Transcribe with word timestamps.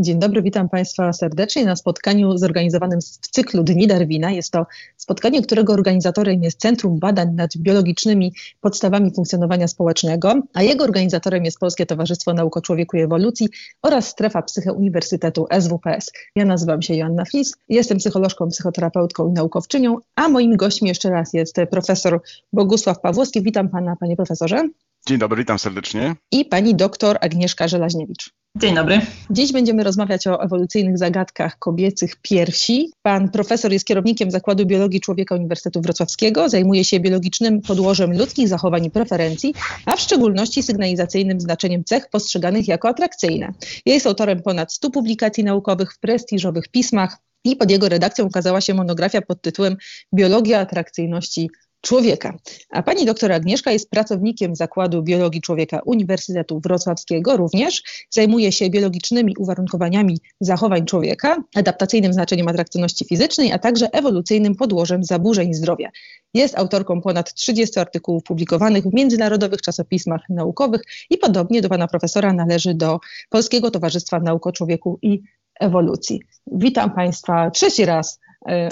Dzień 0.00 0.18
dobry, 0.18 0.42
witam 0.42 0.68
Państwa 0.68 1.12
serdecznie 1.12 1.64
na 1.64 1.76
spotkaniu 1.76 2.38
zorganizowanym 2.38 3.00
w 3.00 3.28
cyklu 3.30 3.62
Dni 3.62 3.86
Darwina. 3.86 4.30
Jest 4.30 4.52
to 4.52 4.66
spotkanie, 4.96 5.42
którego 5.42 5.72
organizatorem 5.72 6.42
jest 6.42 6.60
Centrum 6.60 6.98
Badań 6.98 7.34
nad 7.34 7.56
Biologicznymi 7.56 8.32
Podstawami 8.60 9.14
Funkcjonowania 9.14 9.68
Społecznego, 9.68 10.34
a 10.54 10.62
jego 10.62 10.84
organizatorem 10.84 11.44
jest 11.44 11.58
Polskie 11.58 11.86
Towarzystwo 11.86 12.34
Nauk 12.34 12.56
o 12.56 12.60
Człowieku 12.60 12.96
i 12.96 13.00
Ewolucji 13.00 13.48
oraz 13.82 14.08
Strefa 14.08 14.42
Psyche 14.42 14.72
Uniwersytetu 14.72 15.46
SWPS. 15.60 16.12
Ja 16.36 16.44
nazywam 16.44 16.82
się 16.82 16.94
Joanna 16.94 17.24
Flis, 17.24 17.54
jestem 17.68 17.98
psycholożką, 17.98 18.48
psychoterapeutką 18.48 19.28
i 19.28 19.32
naukowczynią, 19.32 19.96
a 20.16 20.28
moim 20.28 20.56
gościem 20.56 20.88
jeszcze 20.88 21.10
raz 21.10 21.32
jest 21.32 21.56
profesor 21.70 22.20
Bogusław 22.52 23.00
Pawłowski. 23.00 23.42
Witam 23.42 23.68
Pana, 23.68 23.96
Panie 23.96 24.16
Profesorze. 24.16 24.68
Dzień 25.06 25.18
dobry, 25.18 25.36
witam 25.38 25.58
serdecznie. 25.58 26.16
I 26.32 26.44
Pani 26.44 26.74
doktor 26.74 27.18
Agnieszka 27.20 27.68
Żelaźniewicz. 27.68 28.37
Dzień 28.60 28.74
dobry. 28.74 29.00
Dziś 29.30 29.52
będziemy 29.52 29.84
rozmawiać 29.84 30.26
o 30.26 30.42
ewolucyjnych 30.42 30.98
zagadkach 30.98 31.58
kobiecych 31.58 32.16
piersi. 32.22 32.90
Pan 33.02 33.30
profesor 33.30 33.72
jest 33.72 33.86
kierownikiem 33.86 34.30
Zakładu 34.30 34.66
Biologii 34.66 35.00
Człowieka 35.00 35.34
Uniwersytetu 35.34 35.80
Wrocławskiego, 35.80 36.48
zajmuje 36.48 36.84
się 36.84 37.00
biologicznym 37.00 37.60
podłożem 37.60 38.18
ludzkich 38.18 38.48
zachowań 38.48 38.84
i 38.84 38.90
preferencji, 38.90 39.54
a 39.86 39.96
w 39.96 40.00
szczególności 40.00 40.62
sygnalizacyjnym 40.62 41.40
znaczeniem 41.40 41.84
cech 41.84 42.10
postrzeganych 42.10 42.68
jako 42.68 42.88
atrakcyjne. 42.88 43.52
Jest 43.86 44.06
autorem 44.06 44.42
ponad 44.42 44.72
100 44.72 44.90
publikacji 44.90 45.44
naukowych 45.44 45.92
w 45.92 45.98
prestiżowych 45.98 46.68
pismach 46.68 47.16
i 47.44 47.56
pod 47.56 47.70
jego 47.70 47.88
redakcją 47.88 48.24
ukazała 48.24 48.60
się 48.60 48.74
monografia 48.74 49.22
pod 49.22 49.42
tytułem 49.42 49.76
Biologia 50.14 50.60
atrakcyjności 50.60 51.50
człowieka. 51.80 52.34
A 52.70 52.82
pani 52.82 53.06
doktor 53.06 53.32
Agnieszka 53.32 53.70
jest 53.70 53.90
pracownikiem 53.90 54.56
Zakładu 54.56 55.02
Biologii 55.02 55.40
Człowieka 55.40 55.80
Uniwersytetu 55.84 56.60
Wrocławskiego 56.60 57.36
również. 57.36 57.82
Zajmuje 58.10 58.52
się 58.52 58.70
biologicznymi 58.70 59.34
uwarunkowaniami 59.38 60.18
zachowań 60.40 60.86
człowieka, 60.86 61.36
adaptacyjnym 61.54 62.12
znaczeniem 62.12 62.48
atrakcyjności 62.48 63.04
fizycznej, 63.04 63.52
a 63.52 63.58
także 63.58 63.88
ewolucyjnym 63.92 64.54
podłożem 64.54 65.04
zaburzeń 65.04 65.54
zdrowia. 65.54 65.90
Jest 66.34 66.58
autorką 66.58 67.00
ponad 67.00 67.34
30 67.34 67.80
artykułów 67.80 68.22
publikowanych 68.22 68.84
w 68.84 68.94
międzynarodowych 68.94 69.62
czasopismach 69.62 70.20
naukowych 70.28 70.82
i 71.10 71.18
podobnie 71.18 71.62
do 71.62 71.68
pana 71.68 71.88
profesora 71.88 72.32
należy 72.32 72.74
do 72.74 72.98
Polskiego 73.30 73.70
Towarzystwa 73.70 74.20
Nauk 74.20 74.46
o 74.46 74.52
Człowieku 74.52 74.98
i 75.02 75.22
Ewolucji. 75.60 76.22
Witam 76.46 76.90
Państwa 76.90 77.50
trzeci 77.50 77.84
raz 77.84 78.20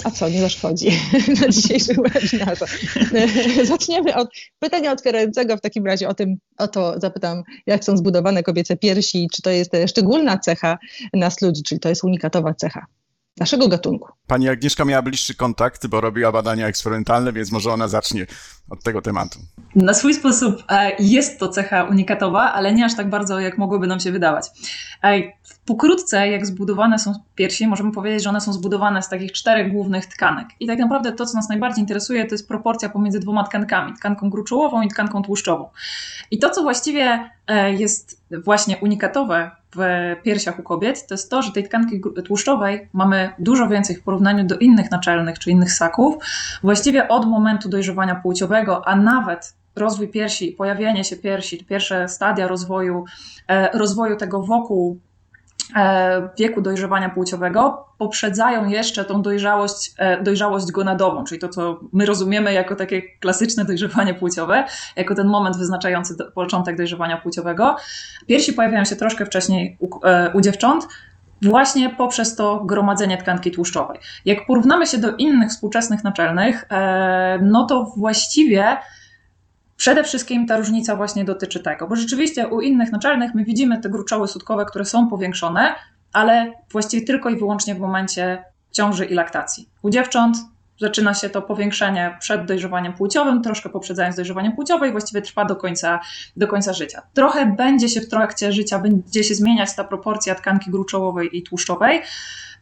a 0.03 0.11
co, 0.11 0.29
nie 0.29 0.41
zaszkodzi 0.41 0.87
na 1.41 1.49
dzisiejszym 1.49 1.95
webinarze. 1.95 2.65
E, 3.59 3.65
zaczniemy 3.65 4.15
od 4.15 4.29
pytania 4.59 4.91
otwierającego 4.91 5.57
w 5.57 5.61
takim 5.61 5.85
razie 5.85 6.07
o 6.07 6.13
tym, 6.13 6.37
o 6.57 6.67
to 6.67 6.99
zapytam, 6.99 7.43
jak 7.65 7.83
są 7.83 7.97
zbudowane 7.97 8.43
kobiece 8.43 8.77
piersi, 8.77 9.27
czy 9.33 9.41
to 9.41 9.49
jest 9.49 9.71
szczególna 9.87 10.37
cecha 10.37 10.77
nas 11.13 11.41
ludzi, 11.41 11.63
czyli 11.63 11.79
to 11.79 11.89
jest 11.89 12.03
unikatowa 12.03 12.53
cecha 12.53 12.85
naszego 13.39 13.67
gatunku. 13.67 14.09
Pani 14.27 14.49
Agnieszka 14.49 14.85
miała 14.85 15.01
bliższy 15.01 15.35
kontakt, 15.35 15.87
bo 15.87 16.01
robiła 16.01 16.31
badania 16.31 16.67
eksperymentalne, 16.67 17.33
więc 17.33 17.51
może 17.51 17.73
ona 17.73 17.87
zacznie 17.87 18.25
od 18.69 18.83
tego 18.83 19.01
tematu. 19.01 19.39
Na 19.75 19.93
swój 19.93 20.13
sposób 20.13 20.63
e, 20.69 20.91
jest 20.99 21.39
to 21.39 21.49
cecha 21.49 21.83
unikatowa, 21.83 22.53
ale 22.53 22.73
nie 22.73 22.85
aż 22.85 22.95
tak 22.95 23.09
bardzo, 23.09 23.39
jak 23.39 23.57
mogłoby 23.57 23.87
nam 23.87 23.99
się 23.99 24.11
wydawać. 24.11 24.45
Pokrótce, 25.65 26.29
jak 26.29 26.45
zbudowane 26.45 26.99
są 26.99 27.13
piersi, 27.35 27.67
możemy 27.67 27.91
powiedzieć, 27.91 28.23
że 28.23 28.29
one 28.29 28.41
są 28.41 28.53
zbudowane 28.53 29.01
z 29.01 29.09
takich 29.09 29.31
czterech 29.31 29.71
głównych 29.71 30.05
tkanek. 30.05 30.47
I 30.59 30.67
tak 30.67 30.79
naprawdę 30.79 31.11
to, 31.11 31.25
co 31.25 31.37
nas 31.37 31.49
najbardziej 31.49 31.81
interesuje, 31.81 32.25
to 32.25 32.35
jest 32.35 32.47
proporcja 32.47 32.89
pomiędzy 32.89 33.19
dwoma 33.19 33.43
tkankami, 33.43 33.93
tkanką 33.93 34.29
gruczołową 34.29 34.81
i 34.81 34.87
tkanką 34.87 35.23
tłuszczową. 35.23 35.69
I 36.31 36.39
to, 36.39 36.49
co 36.49 36.61
właściwie 36.61 37.29
e, 37.47 37.73
jest 37.73 38.21
właśnie 38.43 38.77
unikatowe 38.77 39.51
w 39.77 39.81
piersiach 40.23 40.59
u 40.59 40.63
kobiet, 40.63 41.07
to 41.07 41.13
jest 41.13 41.29
to, 41.31 41.41
że 41.41 41.51
tej 41.51 41.63
tkanki 41.63 42.01
tłuszczowej 42.25 42.89
mamy 42.93 43.29
dużo 43.39 43.67
więcej 43.67 43.95
w 43.95 44.03
porównaniu 44.03 44.43
do 44.43 44.57
innych 44.57 44.91
naczelnych 44.91 45.39
czy 45.39 45.51
innych 45.51 45.71
ssaków, 45.71 46.15
właściwie 46.63 47.07
od 47.07 47.25
momentu 47.25 47.69
dojrzewania 47.69 48.15
płciowego, 48.15 48.87
a 48.87 48.95
nawet 48.95 49.53
rozwój 49.75 50.07
piersi, 50.07 50.51
pojawienie 50.51 51.03
się 51.03 51.15
piersi, 51.15 51.65
pierwsze 51.65 52.09
stadia 52.09 52.47
rozwoju, 52.47 53.05
e, 53.47 53.77
rozwoju 53.77 54.17
tego 54.17 54.43
wokół 54.43 54.99
wieku 56.39 56.61
dojrzewania 56.61 57.09
płciowego 57.09 57.85
poprzedzają 57.97 58.67
jeszcze 58.67 59.05
tą 59.05 59.21
dojrzałość, 59.21 59.93
e, 59.97 60.23
dojrzałość 60.23 60.71
gonadową, 60.71 61.23
czyli 61.23 61.41
to, 61.41 61.49
co 61.49 61.79
my 61.93 62.05
rozumiemy 62.05 62.53
jako 62.53 62.75
takie 62.75 63.01
klasyczne 63.01 63.65
dojrzewanie 63.65 64.13
płciowe, 64.13 64.65
jako 64.95 65.15
ten 65.15 65.27
moment 65.27 65.57
wyznaczający 65.57 66.15
początek 66.35 66.77
dojrzewania 66.77 67.17
płciowego. 67.17 67.75
Piersi 68.27 68.53
pojawiają 68.53 68.85
się 68.85 68.95
troszkę 68.95 69.25
wcześniej 69.25 69.77
u, 69.79 70.05
e, 70.05 70.31
u 70.33 70.41
dziewcząt, 70.41 70.87
właśnie 71.41 71.89
poprzez 71.89 72.35
to 72.35 72.63
gromadzenie 72.65 73.17
tkanki 73.17 73.51
tłuszczowej. 73.51 73.99
Jak 74.25 74.45
porównamy 74.45 74.87
się 74.87 74.97
do 74.97 75.15
innych 75.15 75.49
współczesnych 75.49 76.03
naczelnych, 76.03 76.65
no 77.41 77.65
to 77.65 77.93
właściwie 77.97 78.77
Przede 79.77 80.03
wszystkim 80.03 80.47
ta 80.47 80.57
różnica 80.57 80.95
właśnie 80.95 81.25
dotyczy 81.25 81.59
tego, 81.59 81.87
bo 81.87 81.95
rzeczywiście 81.95 82.47
u 82.47 82.61
innych 82.61 82.91
naczelnych 82.91 83.35
my 83.35 83.43
widzimy 83.43 83.81
te 83.81 83.89
gruczoły 83.89 84.27
sutkowe, 84.27 84.65
które 84.65 84.85
są 84.85 85.09
powiększone, 85.09 85.75
ale 86.13 86.53
właściwie 86.71 87.05
tylko 87.05 87.29
i 87.29 87.37
wyłącznie 87.37 87.75
w 87.75 87.79
momencie 87.79 88.43
ciąży 88.71 89.05
i 89.05 89.13
laktacji. 89.13 89.69
U 89.81 89.89
dziewcząt 89.89 90.37
zaczyna 90.79 91.13
się 91.13 91.29
to 91.29 91.41
powiększenie 91.41 92.17
przed 92.19 92.45
dojrzewaniem 92.45 92.93
płciowym, 92.93 93.41
troszkę 93.41 93.69
poprzedzając 93.69 94.15
dojrzewanie 94.15 94.51
płciowe 94.51 94.89
i 94.89 94.91
właściwie 94.91 95.21
trwa 95.21 95.45
do 95.45 95.55
końca, 95.55 95.99
do 96.37 96.47
końca 96.47 96.73
życia. 96.73 97.01
Trochę 97.13 97.45
będzie 97.45 97.89
się 97.89 98.01
w 98.01 98.09
trakcie 98.09 98.51
życia, 98.51 98.79
będzie 98.79 99.23
się 99.23 99.35
zmieniać 99.35 99.75
ta 99.75 99.83
proporcja 99.83 100.35
tkanki 100.35 100.71
gruczołowej 100.71 101.37
i 101.37 101.43
tłuszczowej 101.43 102.01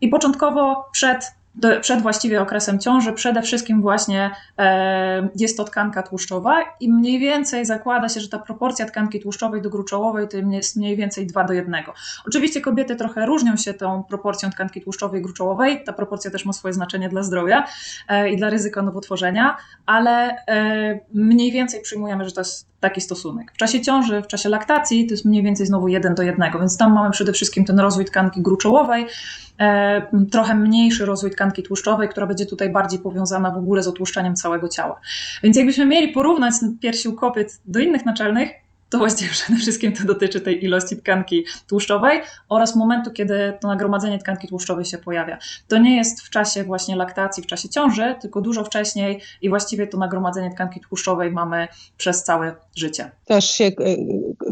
i 0.01 0.09
początkowo 0.09 0.89
przed 0.91 1.31
do, 1.55 1.81
przed 1.81 2.01
właściwie 2.01 2.41
okresem 2.41 2.79
ciąży 2.79 3.13
przede 3.13 3.41
wszystkim 3.41 3.81
właśnie 3.81 4.31
e, 4.57 5.29
jest 5.35 5.57
to 5.57 5.63
tkanka 5.63 6.03
tłuszczowa 6.03 6.63
i 6.79 6.91
mniej 6.93 7.19
więcej 7.19 7.65
zakłada 7.65 8.09
się, 8.09 8.19
że 8.19 8.29
ta 8.29 8.39
proporcja 8.39 8.85
tkanki 8.85 9.19
tłuszczowej 9.19 9.61
do 9.61 9.69
gruczołowej 9.69 10.27
to 10.27 10.37
jest 10.37 10.75
mniej 10.75 10.95
więcej 10.95 11.27
2 11.27 11.43
do 11.43 11.53
1. 11.53 11.75
Oczywiście 12.27 12.61
kobiety 12.61 12.95
trochę 12.95 13.25
różnią 13.25 13.57
się 13.57 13.73
tą 13.73 14.03
proporcją 14.03 14.49
tkanki 14.49 14.81
tłuszczowej 14.81 15.19
i 15.19 15.23
gruczołowej, 15.23 15.83
ta 15.83 15.93
proporcja 15.93 16.31
też 16.31 16.45
ma 16.45 16.53
swoje 16.53 16.73
znaczenie 16.73 17.09
dla 17.09 17.23
zdrowia 17.23 17.65
e, 18.07 18.29
i 18.29 18.37
dla 18.37 18.49
ryzyka 18.49 18.81
nowotworzenia, 18.81 19.57
ale 19.85 20.45
e, 20.47 20.99
mniej 21.13 21.51
więcej 21.51 21.81
przyjmujemy, 21.81 22.25
że 22.25 22.31
to 22.31 22.41
jest 22.41 22.67
taki 22.79 23.01
stosunek. 23.01 23.51
W 23.51 23.57
czasie 23.57 23.81
ciąży, 23.81 24.21
w 24.21 24.27
czasie 24.27 24.49
laktacji 24.49 25.07
to 25.07 25.13
jest 25.13 25.25
mniej 25.25 25.43
więcej 25.43 25.65
znowu 25.65 25.87
1 25.87 26.15
do 26.15 26.23
1, 26.23 26.51
więc 26.59 26.77
tam 26.77 26.93
mamy 26.93 27.11
przede 27.11 27.33
wszystkim 27.33 27.65
ten 27.65 27.79
rozwój 27.79 28.05
tkanki 28.05 28.41
gruczołowej, 28.41 29.07
trochę 30.31 30.55
mniejszy 30.55 31.05
rozwój 31.05 31.31
tkanki 31.31 31.63
tłuszczowej, 31.63 32.09
która 32.09 32.27
będzie 32.27 32.45
tutaj 32.45 32.69
bardziej 32.69 32.99
powiązana 32.99 33.51
w 33.51 33.57
ogóle 33.57 33.83
z 33.83 33.87
otłuszczaniem 33.87 34.35
całego 34.35 34.67
ciała. 34.67 34.99
Więc 35.43 35.57
jakbyśmy 35.57 35.85
mieli 35.85 36.13
porównać 36.13 36.53
piersi 36.81 37.09
u 37.09 37.13
kobiet 37.13 37.61
do 37.65 37.79
innych 37.79 38.05
naczelnych, 38.05 38.49
to 38.89 38.97
właściwie 38.97 39.31
przede 39.37 39.59
wszystkim 39.59 39.93
to 39.93 40.03
dotyczy 40.03 40.41
tej 40.41 40.65
ilości 40.65 40.97
tkanki 40.97 41.45
tłuszczowej 41.67 42.21
oraz 42.49 42.75
momentu, 42.75 43.11
kiedy 43.11 43.53
to 43.61 43.67
nagromadzenie 43.67 44.19
tkanki 44.19 44.47
tłuszczowej 44.47 44.85
się 44.85 44.97
pojawia. 44.97 45.37
To 45.67 45.77
nie 45.77 45.97
jest 45.97 46.21
w 46.21 46.29
czasie 46.29 46.63
właśnie 46.63 46.95
laktacji, 46.95 47.43
w 47.43 47.45
czasie 47.45 47.69
ciąży, 47.69 48.15
tylko 48.21 48.41
dużo 48.41 48.63
wcześniej 48.63 49.21
i 49.41 49.49
właściwie 49.49 49.87
to 49.87 49.97
nagromadzenie 49.97 50.51
tkanki 50.51 50.79
tłuszczowej 50.79 51.31
mamy 51.31 51.67
przez 51.97 52.23
całe 52.23 52.55
życie. 52.75 53.11
Też 53.25 53.49
się 53.49 53.65
e, 53.65 53.71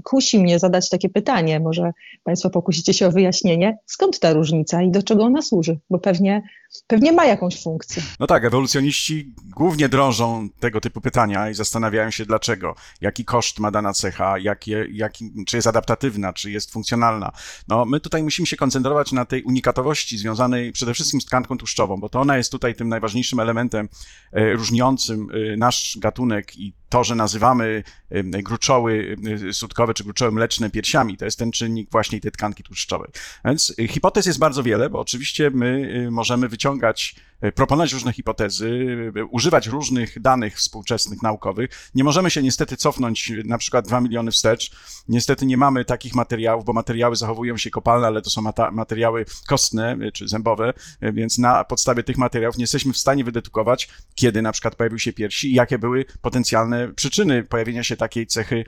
kusi 0.04 0.40
mnie 0.40 0.60
zadać 0.60 0.90
takie 0.90 1.10
pytanie, 1.10 1.60
może 1.60 1.92
Państwo 2.24 2.50
pokusicie 2.50 2.94
się 2.94 3.08
o 3.08 3.12
wyjaśnienie, 3.12 3.78
skąd 3.86 4.20
ta 4.20 4.34
różnica 4.34 4.82
i 4.82 4.92
do 4.92 5.04
czego 5.04 5.24
ona 5.24 5.42
służy, 5.42 5.80
bo 5.90 6.00
pewnie, 6.00 6.42
pewnie 6.88 7.12
ma 7.12 7.26
jakąś 7.26 7.64
funkcję. 7.64 8.04
No 8.20 8.28
tak, 8.28 8.46
ewolucjoniści 8.46 9.34
głównie 9.56 9.90
drążą 9.90 10.50
tego 10.60 10.82
typu 10.82 11.02
pytania 11.02 11.50
i 11.50 11.54
zastanawiają 11.54 12.12
się 12.12 12.26
dlaczego, 12.26 12.76
jaki 13.02 13.26
koszt 13.26 13.60
ma 13.60 13.72
dana 13.72 13.94
cecha, 13.94 14.38
jakie, 14.38 14.88
jaki, 14.92 15.34
czy 15.48 15.58
jest 15.58 15.68
adaptatywna, 15.68 16.34
czy 16.34 16.52
jest 16.52 16.72
funkcjonalna. 16.72 17.32
No 17.68 17.86
my 17.86 18.00
tutaj 18.00 18.24
musimy 18.24 18.46
się 18.46 18.56
koncentrować 18.56 19.12
na 19.12 19.26
tej 19.26 19.44
unikatowości 19.44 20.18
związanej 20.18 20.72
przede 20.72 20.94
wszystkim 20.94 21.22
z 21.22 21.26
tkanką 21.26 21.58
tłuszczową, 21.58 21.98
bo 21.98 22.10
to 22.10 22.22
ona 22.22 22.38
jest 22.38 22.52
tutaj 22.52 22.76
tym 22.76 22.90
najważniejszym 22.90 23.40
elementem 23.40 23.90
e, 24.32 24.54
różniącym 24.54 25.28
e, 25.54 25.58
nasz 25.58 25.98
gatunek 26.00 26.58
i 26.58 26.74
to, 26.94 27.04
że 27.04 27.16
nazywamy 27.16 27.84
gruczoły 28.24 29.18
sutkowe 29.52 29.94
czy 29.94 30.04
gruczoły 30.04 30.32
mleczne 30.32 30.70
piersiami, 30.70 31.18
to 31.18 31.26
jest 31.26 31.40
ten 31.40 31.52
czynnik 31.52 31.92
właśnie 31.92 32.22
tej 32.22 32.32
tkanki 32.32 32.64
tłuszczowej. 32.64 33.10
Więc 33.46 33.76
hipotez 33.90 34.26
jest 34.26 34.40
bardzo 34.40 34.64
wiele, 34.64 34.90
bo 34.90 35.00
oczywiście 35.00 35.50
my 35.50 35.94
y, 36.08 36.12
możemy 36.12 36.48
wyciągać 36.48 37.16
proponować 37.56 37.94
różne 37.94 38.14
hipotezy, 38.14 38.86
używać 39.32 39.68
różnych 39.68 40.22
danych 40.22 40.58
współczesnych 40.58 41.22
naukowych. 41.22 41.90
Nie 41.96 42.04
możemy 42.04 42.30
się 42.30 42.42
niestety 42.42 42.78
cofnąć 42.78 43.32
na 43.46 43.58
przykład 43.58 43.88
dwa 43.88 44.02
miliony 44.02 44.32
wstecz. 44.32 44.72
Niestety 45.08 45.46
nie 45.46 45.58
mamy 45.58 45.86
takich 45.86 46.16
materiałów, 46.16 46.66
bo 46.66 46.74
materiały 46.74 47.16
zachowują 47.16 47.58
się 47.58 47.70
kopalne, 47.70 48.08
ale 48.08 48.22
to 48.22 48.30
są 48.30 48.42
materiały 48.72 49.26
kostne 49.48 49.98
czy 50.14 50.28
zębowe, 50.28 50.74
więc 51.02 51.38
na 51.38 51.64
podstawie 51.64 52.04
tych 52.04 52.18
materiałów 52.18 52.58
nie 52.58 52.64
jesteśmy 52.64 52.94
w 52.94 52.98
stanie 52.98 53.24
wydedukować, 53.24 53.90
kiedy 54.16 54.42
na 54.42 54.52
przykład 54.52 54.76
pojawił 54.76 55.00
się 55.00 55.14
piersi 55.14 55.52
i 55.52 55.54
jakie 55.54 55.80
były 55.80 56.06
potencjalne 56.22 56.94
przyczyny 56.94 57.44
pojawienia 57.44 57.84
się 57.84 57.98
takiej 57.98 58.28
cechy 58.28 58.66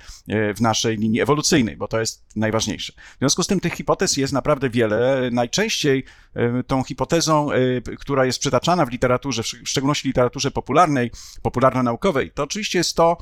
w 0.56 0.62
naszej 0.62 0.98
linii 0.98 1.22
ewolucyjnej, 1.22 1.78
bo 1.78 1.88
to 1.88 2.00
jest 2.00 2.26
najważniejsze. 2.36 2.94
W 2.94 3.20
związku 3.20 3.44
z 3.44 3.48
tym 3.48 3.60
tych 3.60 3.74
hipotez 3.74 4.18
jest 4.18 4.34
naprawdę 4.34 4.70
wiele. 4.70 5.30
Najczęściej 5.32 6.04
tą 6.68 6.84
hipotezą, 6.84 7.50
która 8.00 8.26
jest 8.26 8.40
przytaczana 8.40 8.65
w 8.86 8.92
literaturze, 8.92 9.44
w 9.44 9.70
szczególności 9.70 10.08
literaturze 10.08 10.52
popularnej, 10.52 11.12
popularno-naukowej, 11.42 12.32
to 12.32 12.44
oczywiście 12.44 12.78
jest 12.78 12.96
to, 12.96 13.18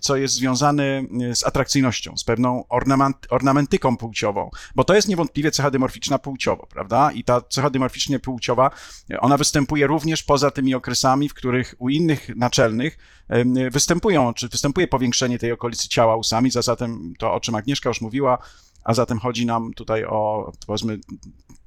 co 0.00 0.16
jest 0.16 0.34
związane 0.34 1.02
z 1.34 1.44
atrakcyjnością, 1.44 2.16
z 2.16 2.24
pewną 2.24 2.64
ornament, 2.68 3.16
ornamentyką 3.30 3.96
płciową, 3.96 4.50
bo 4.74 4.84
to 4.84 4.94
jest 4.94 5.08
niewątpliwie 5.08 5.50
cecha 5.50 5.70
dymorficzna 5.70 6.18
płciowo, 6.18 6.66
prawda? 6.66 7.12
I 7.12 7.24
ta 7.24 7.40
cecha 7.40 7.70
dymorficznie 7.70 8.18
płciowa, 8.18 8.70
ona 9.18 9.36
występuje 9.36 9.86
również 9.86 10.22
poza 10.22 10.50
tymi 10.50 10.74
okresami, 10.74 11.28
w 11.28 11.34
których 11.34 11.74
u 11.78 11.88
innych 11.88 12.36
naczelnych 12.36 12.98
występują, 13.70 14.34
czy 14.34 14.48
występuje 14.48 14.88
powiększenie 14.88 15.38
tej 15.38 15.52
okolicy 15.52 15.88
ciała 15.88 16.16
usami, 16.16 16.50
zatem 16.50 17.14
to, 17.18 17.34
o 17.34 17.40
czym 17.40 17.54
Agnieszka 17.54 17.90
już 17.90 18.00
mówiła, 18.00 18.38
a 18.84 18.94
zatem 18.94 19.18
chodzi 19.18 19.46
nam 19.46 19.74
tutaj 19.74 20.04
o, 20.04 20.52
powiedzmy, 20.66 20.98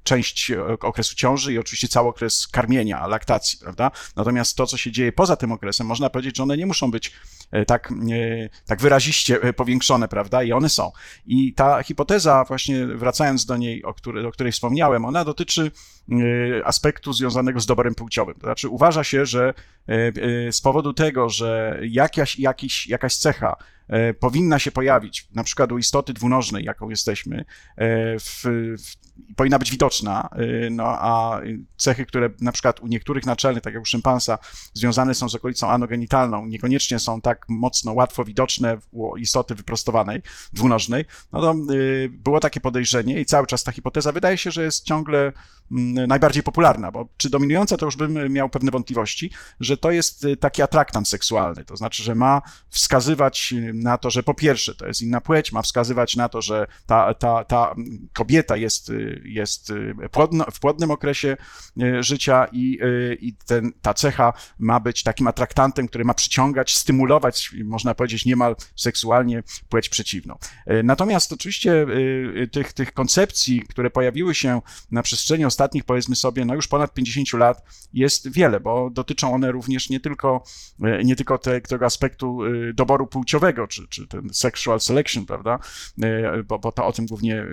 część 0.03 0.51
okresu 0.79 1.15
ciąży 1.15 1.53
i 1.53 1.57
oczywiście 1.57 1.87
cały 1.87 2.09
okres 2.09 2.47
karmienia, 2.47 3.07
laktacji, 3.07 3.59
prawda? 3.59 3.91
Natomiast 4.15 4.57
to, 4.57 4.67
co 4.67 4.77
się 4.77 4.91
dzieje 4.91 5.11
poza 5.11 5.35
tym 5.35 5.51
okresem, 5.51 5.87
można 5.87 6.09
powiedzieć, 6.09 6.37
że 6.37 6.43
one 6.43 6.57
nie 6.57 6.65
muszą 6.65 6.91
być 6.91 7.13
e, 7.51 7.65
tak, 7.65 7.91
e, 7.91 8.49
tak 8.65 8.81
wyraziście 8.81 9.41
e, 9.41 9.53
powiększone, 9.53 10.07
prawda? 10.07 10.43
I 10.43 10.51
one 10.51 10.69
są. 10.69 10.91
I 11.25 11.53
ta 11.53 11.83
hipoteza, 11.83 12.43
właśnie 12.43 12.87
wracając 12.87 13.45
do 13.45 13.57
niej, 13.57 13.83
o, 13.83 13.93
której, 13.93 14.25
o 14.25 14.31
której 14.31 14.51
wspomniałem, 14.51 15.05
ona 15.05 15.25
dotyczy 15.25 15.71
aspektu 16.65 17.13
związanego 17.13 17.59
z 17.59 17.65
doborem 17.65 17.95
płciowym. 17.95 18.35
To 18.35 18.41
znaczy 18.41 18.69
uważa 18.69 19.03
się, 19.03 19.25
że 19.25 19.53
z 20.51 20.61
powodu 20.61 20.93
tego, 20.93 21.29
że 21.29 21.79
jakaś, 21.83 22.39
jakiś, 22.39 22.87
jakaś 22.87 23.15
cecha 23.15 23.55
powinna 24.19 24.59
się 24.59 24.71
pojawić, 24.71 25.27
na 25.35 25.43
przykład 25.43 25.71
u 25.71 25.77
istoty 25.77 26.13
dwunożnej, 26.13 26.63
jaką 26.63 26.89
jesteśmy, 26.89 27.45
w, 28.19 28.43
w 28.77 29.11
powinna 29.35 29.59
być 29.59 29.71
widoczna, 29.71 29.90
y, 29.99 30.69
no 30.71 30.83
a 30.85 31.41
cechy, 31.77 32.05
które 32.05 32.29
na 32.41 32.51
przykład 32.51 32.79
u 32.79 32.87
niektórych 32.87 33.25
naczelnych, 33.25 33.63
tak 33.63 33.73
jak 33.73 33.83
u 33.83 33.85
szympansa, 33.85 34.37
związane 34.73 35.13
są 35.13 35.29
z 35.29 35.35
okolicą 35.35 35.69
anogenitalną, 35.69 36.45
niekoniecznie 36.45 36.99
są 36.99 37.21
tak 37.21 37.45
mocno 37.49 37.93
łatwo 37.93 38.25
widoczne 38.25 38.77
u 38.91 39.17
istoty 39.17 39.55
wyprostowanej, 39.55 40.21
dwunożnej, 40.53 41.05
no 41.31 41.41
to 41.41 41.73
y, 41.73 42.09
było 42.09 42.39
takie 42.39 42.59
podejrzenie 42.59 43.19
i 43.19 43.25
cały 43.25 43.47
czas 43.47 43.63
ta 43.63 43.71
hipoteza 43.71 44.11
wydaje 44.11 44.37
się, 44.37 44.51
że 44.51 44.63
jest 44.63 44.85
ciągle 44.85 45.31
mm, 45.71 46.07
najbardziej 46.07 46.43
popularna, 46.43 46.91
bo 46.91 47.07
czy 47.17 47.29
dominująca, 47.29 47.77
to 47.77 47.85
już 47.85 47.95
bym 47.95 48.33
miał 48.33 48.49
pewne 48.49 48.71
wątpliwości, 48.71 49.31
że 49.59 49.77
to 49.77 49.91
jest 49.91 50.25
y, 50.25 50.37
taki 50.37 50.61
atraktant 50.61 51.07
seksualny, 51.07 51.65
to 51.65 51.77
znaczy, 51.77 52.03
że 52.03 52.15
ma 52.15 52.41
wskazywać 52.69 53.53
na 53.73 53.97
to, 53.97 54.09
że 54.09 54.23
po 54.23 54.33
pierwsze 54.33 54.75
to 54.75 54.87
jest 54.87 55.01
inna 55.01 55.21
płeć, 55.21 55.51
ma 55.51 55.61
wskazywać 55.61 56.15
na 56.15 56.29
to, 56.29 56.41
że 56.41 56.67
ta, 56.85 57.13
ta, 57.13 57.43
ta 57.45 57.75
kobieta 58.13 58.57
jest 58.57 58.91
jest 59.23 59.73
płodno, 60.11 60.45
w 60.51 60.59
płodnym 60.59 60.91
okresie 60.91 61.37
y, 61.81 62.03
życia 62.03 62.47
i, 62.51 62.79
y, 62.83 63.17
i 63.21 63.33
ten, 63.33 63.71
ta 63.81 63.93
cecha 63.93 64.33
ma 64.59 64.79
być 64.79 65.03
takim 65.03 65.27
atraktantem, 65.27 65.87
który 65.87 66.05
ma 66.05 66.13
przyciągać, 66.13 66.75
stymulować, 66.75 67.55
można 67.63 67.95
powiedzieć 67.95 68.25
niemal 68.25 68.55
seksualnie 68.75 69.43
płeć 69.69 69.89
przeciwną. 69.89 70.37
Natomiast 70.83 71.33
oczywiście 71.33 71.85
tych, 72.51 72.73
tych 72.73 72.93
koncepcji, 72.93 73.61
które 73.61 73.89
pojawiły 73.89 74.35
się 74.35 74.61
na 74.91 75.03
przestrzeni 75.03 75.45
ostatnich, 75.45 75.83
powiedzmy 75.83 76.15
sobie, 76.15 76.45
no 76.45 76.55
już 76.55 76.67
ponad 76.67 76.93
50 76.93 77.33
lat, 77.33 77.63
jest 77.93 78.31
wiele, 78.31 78.59
bo 78.59 78.89
dotyczą 78.89 79.33
one 79.33 79.51
również 79.51 79.89
nie 79.89 79.99
tylko, 79.99 80.43
nie 81.03 81.15
tylko 81.15 81.37
te, 81.37 81.61
tego 81.61 81.85
aspektu 81.85 82.39
doboru 82.73 83.07
płciowego, 83.07 83.67
czy, 83.67 83.87
czy 83.87 84.07
ten 84.07 84.29
sexual 84.33 84.79
selection, 84.79 85.25
prawda, 85.25 85.59
bo, 86.47 86.59
bo 86.59 86.71
to 86.71 86.85
o 86.85 86.93
tym 86.93 87.05
głównie 87.05 87.45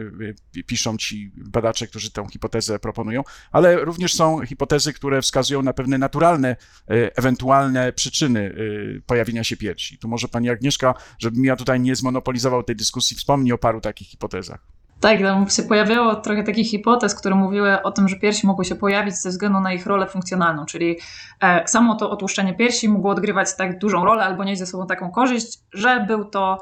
piszą 0.67 0.97
ci 0.97 1.33
badacze, 1.37 1.87
którzy 1.87 2.11
tę 2.23 2.33
hipotezę 2.33 2.79
proponują, 2.79 3.23
ale 3.53 3.85
również 3.85 4.15
są 4.15 4.47
hipotezy, 4.47 4.93
które 4.93 5.23
wskazują 5.23 5.63
na 5.63 5.73
pewne 5.73 5.99
naturalne, 5.99 6.49
e, 6.49 7.17
ewentualne 7.17 7.93
przyczyny 7.93 8.55
e, 8.97 9.01
pojawienia 9.01 9.45
się 9.45 9.57
piersi. 9.57 9.99
Tu 9.99 10.09
może 10.09 10.29
pani 10.29 10.51
Agnieszka, 10.51 10.95
żebym 11.19 11.45
ja 11.45 11.57
tutaj 11.57 11.81
nie 11.81 11.97
zmonopolizował 11.97 12.63
tej 12.63 12.77
dyskusji, 12.77 13.17
wspomni 13.17 13.53
o 13.53 13.59
paru 13.59 13.81
takich 13.81 14.09
hipotezach. 14.09 14.61
Tak, 15.01 15.21
tam 15.21 15.51
się 15.51 15.63
pojawiało 15.63 16.17
trochę 16.17 16.43
takich 16.43 16.71
hipotez, 16.71 17.15
które 17.15 17.35
mówiły 17.35 17.83
o 17.83 17.91
tym, 17.93 18.09
że 18.09 18.17
piersi 18.17 18.47
mogły 18.47 18.65
się 18.65 18.75
pojawić 18.75 19.15
ze 19.15 19.31
względu 19.31 19.61
na 19.61 19.73
ich 19.73 19.87
rolę 19.87 20.07
funkcjonalną, 20.07 20.67
czyli 20.67 20.99
e, 21.41 21.69
samo 21.69 21.95
to 21.95 22.11
otłuszczenie 22.11 22.55
piersi 22.55 22.89
mogło 22.89 23.11
odgrywać 23.11 23.57
tak 23.57 23.79
dużą 23.79 24.05
rolę 24.05 24.25
albo 24.25 24.45
nieść 24.45 24.59
ze 24.59 24.67
sobą 24.67 24.87
taką 24.87 25.11
korzyść, 25.11 25.59
że 25.73 26.05
był 26.09 26.25
to, 26.25 26.59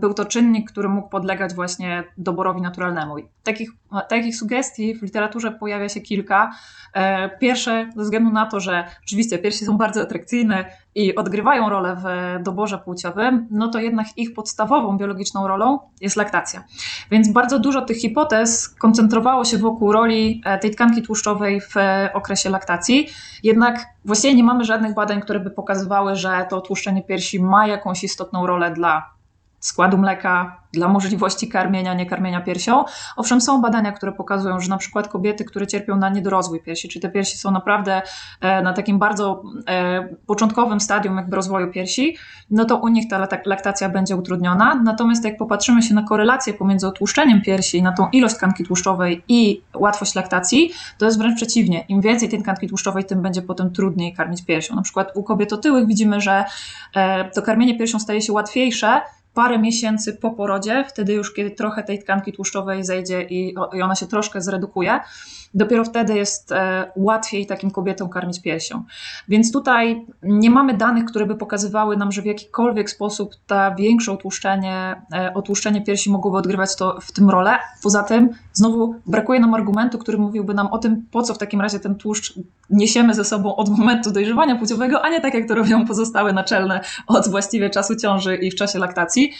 był 0.00 0.14
to 0.14 0.24
czynnik, 0.24 0.70
który 0.70 0.88
mógł 0.88 1.08
podlegać 1.08 1.54
właśnie 1.54 2.04
doborowi 2.18 2.60
naturalnemu. 2.60 3.18
I 3.18 3.28
takich, 3.42 3.70
takich 4.00 4.36
sugestii 4.36 4.94
w 4.94 5.02
literaturze 5.02 5.52
pojawia 5.52 5.88
się 5.88 6.00
kilka. 6.00 6.50
E, 6.94 7.28
pierwsze 7.38 7.90
ze 7.96 8.02
względu 8.02 8.30
na 8.30 8.46
to, 8.46 8.60
że 8.60 8.84
oczywiście 9.04 9.38
piersi 9.38 9.64
są 9.64 9.76
bardzo 9.76 10.02
atrakcyjne 10.02 10.64
i 10.94 11.14
odgrywają 11.14 11.68
rolę 11.68 11.96
w 11.96 12.42
doborze 12.42 12.78
płciowym, 12.78 13.48
no 13.50 13.68
to 13.68 13.78
jednak 13.78 14.06
ich 14.16 14.34
podstawową 14.34 14.98
biologiczną 14.98 15.48
rolą 15.48 15.78
jest 16.00 16.16
laktacja. 16.16 16.64
Więc 17.10 17.32
bardzo 17.32 17.58
dużo 17.58 17.82
tych 17.82 17.96
hipotez 17.96 18.68
koncentrowało 18.68 19.44
się 19.44 19.58
wokół 19.58 19.92
roli 19.92 20.42
e, 20.44 20.58
tej 20.58 20.70
tkanki 20.70 21.02
tłuszczowej 21.02 21.60
w 21.60 21.74
okresie 22.14 22.50
laktacji. 22.50 23.08
Jednak 23.42 23.86
właściwie 24.04 24.34
nie 24.34 24.44
mamy 24.44 24.64
żadnych 24.64 24.94
badań, 24.94 25.20
które 25.20 25.40
by 25.40 25.50
pokazywały, 25.50 26.16
że 26.16 26.46
to 26.50 26.60
tłuszczenie 26.60 27.02
piersi 27.02 27.42
ma 27.42 27.66
jakąś 27.66 28.04
istotną 28.04 28.46
rolę 28.46 28.70
dla 28.70 29.13
składu 29.66 29.98
mleka, 29.98 30.64
dla 30.74 30.88
możliwości 30.88 31.48
karmienia, 31.48 31.94
nie 31.94 32.06
karmienia 32.06 32.40
piersią. 32.40 32.84
Owszem, 33.16 33.40
są 33.40 33.62
badania, 33.62 33.92
które 33.92 34.12
pokazują, 34.12 34.60
że 34.60 34.68
na 34.68 34.78
przykład 34.78 35.08
kobiety, 35.08 35.44
które 35.44 35.66
cierpią 35.66 35.96
na 35.96 36.08
niedorozwój 36.08 36.62
piersi, 36.62 36.88
czy 36.88 37.00
te 37.00 37.08
piersi 37.08 37.38
są 37.38 37.50
naprawdę 37.50 38.02
e, 38.40 38.62
na 38.62 38.72
takim 38.72 38.98
bardzo 38.98 39.42
e, 39.68 40.08
początkowym 40.26 40.80
stadium 40.80 41.16
jakby 41.16 41.36
rozwoju 41.36 41.72
piersi, 41.72 42.16
no 42.50 42.64
to 42.64 42.76
u 42.76 42.88
nich 42.88 43.08
ta 43.08 43.28
laktacja 43.44 43.88
będzie 43.88 44.16
utrudniona. 44.16 44.74
Natomiast 44.74 45.24
jak 45.24 45.36
popatrzymy 45.36 45.82
się 45.82 45.94
na 45.94 46.02
korelację 46.02 46.54
pomiędzy 46.54 46.86
otłuszczeniem 46.86 47.42
piersi, 47.42 47.82
na 47.82 47.92
tą 47.92 48.08
ilość 48.08 48.34
tkanki 48.34 48.64
tłuszczowej 48.64 49.22
i 49.28 49.62
łatwość 49.74 50.14
laktacji, 50.14 50.70
to 50.98 51.04
jest 51.04 51.18
wręcz 51.18 51.36
przeciwnie. 51.36 51.84
Im 51.88 52.00
więcej 52.00 52.28
tej 52.28 52.42
tkanki 52.42 52.68
tłuszczowej, 52.68 53.04
tym 53.04 53.22
będzie 53.22 53.42
potem 53.42 53.72
trudniej 53.72 54.14
karmić 54.14 54.44
piersią. 54.44 54.74
Na 54.74 54.82
przykład 54.82 55.12
u 55.14 55.22
kobiet 55.22 55.52
otyłych 55.52 55.86
widzimy, 55.86 56.20
że 56.20 56.44
e, 56.94 57.30
to 57.30 57.42
karmienie 57.42 57.78
piersią 57.78 57.98
staje 57.98 58.22
się 58.22 58.32
łatwiejsze, 58.32 59.00
parę 59.34 59.58
miesięcy 59.58 60.12
po 60.12 60.30
porodzie, 60.30 60.84
wtedy 60.88 61.12
już 61.12 61.34
kiedy 61.34 61.50
trochę 61.50 61.82
tej 61.82 61.98
tkanki 61.98 62.32
tłuszczowej 62.32 62.84
zejdzie 62.84 63.22
i, 63.22 63.54
i 63.72 63.82
ona 63.82 63.94
się 63.94 64.06
troszkę 64.06 64.40
zredukuje, 64.40 65.00
dopiero 65.54 65.84
wtedy 65.84 66.14
jest 66.14 66.52
e, 66.52 66.92
łatwiej 66.96 67.46
takim 67.46 67.70
kobietom 67.70 68.08
karmić 68.08 68.42
piersią. 68.42 68.82
Więc 69.28 69.52
tutaj 69.52 70.06
nie 70.22 70.50
mamy 70.50 70.76
danych, 70.76 71.04
które 71.04 71.26
by 71.26 71.36
pokazywały 71.36 71.96
nam, 71.96 72.12
że 72.12 72.22
w 72.22 72.26
jakikolwiek 72.26 72.90
sposób 72.90 73.34
ta 73.46 73.74
większe 73.74 74.12
otłuszczenie, 74.12 75.02
e, 75.12 75.34
otłuszczenie 75.34 75.82
piersi 75.82 76.10
mogłoby 76.10 76.38
odgrywać 76.38 76.76
to, 76.76 77.00
w 77.00 77.12
tym 77.12 77.30
rolę. 77.30 77.58
Poza 77.82 78.02
tym 78.02 78.30
znowu 78.52 78.94
brakuje 79.06 79.40
nam 79.40 79.54
argumentu, 79.54 79.98
który 79.98 80.18
mówiłby 80.18 80.54
nam 80.54 80.66
o 80.66 80.78
tym, 80.78 81.06
po 81.10 81.22
co 81.22 81.34
w 81.34 81.38
takim 81.38 81.60
razie 81.60 81.80
ten 81.80 81.94
tłuszcz 81.94 82.34
niesiemy 82.70 83.14
ze 83.14 83.24
sobą 83.24 83.56
od 83.56 83.68
momentu 83.78 84.10
dojrzewania 84.10 84.56
płciowego, 84.56 85.02
a 85.04 85.08
nie 85.08 85.20
tak 85.20 85.34
jak 85.34 85.48
to 85.48 85.54
robią 85.54 85.86
pozostałe 85.86 86.32
naczelne 86.32 86.80
od 87.06 87.28
właściwie 87.28 87.70
czasu 87.70 87.96
ciąży 87.96 88.36
i 88.36 88.50
w 88.50 88.54
czasie 88.54 88.78
laktacji. 88.78 89.32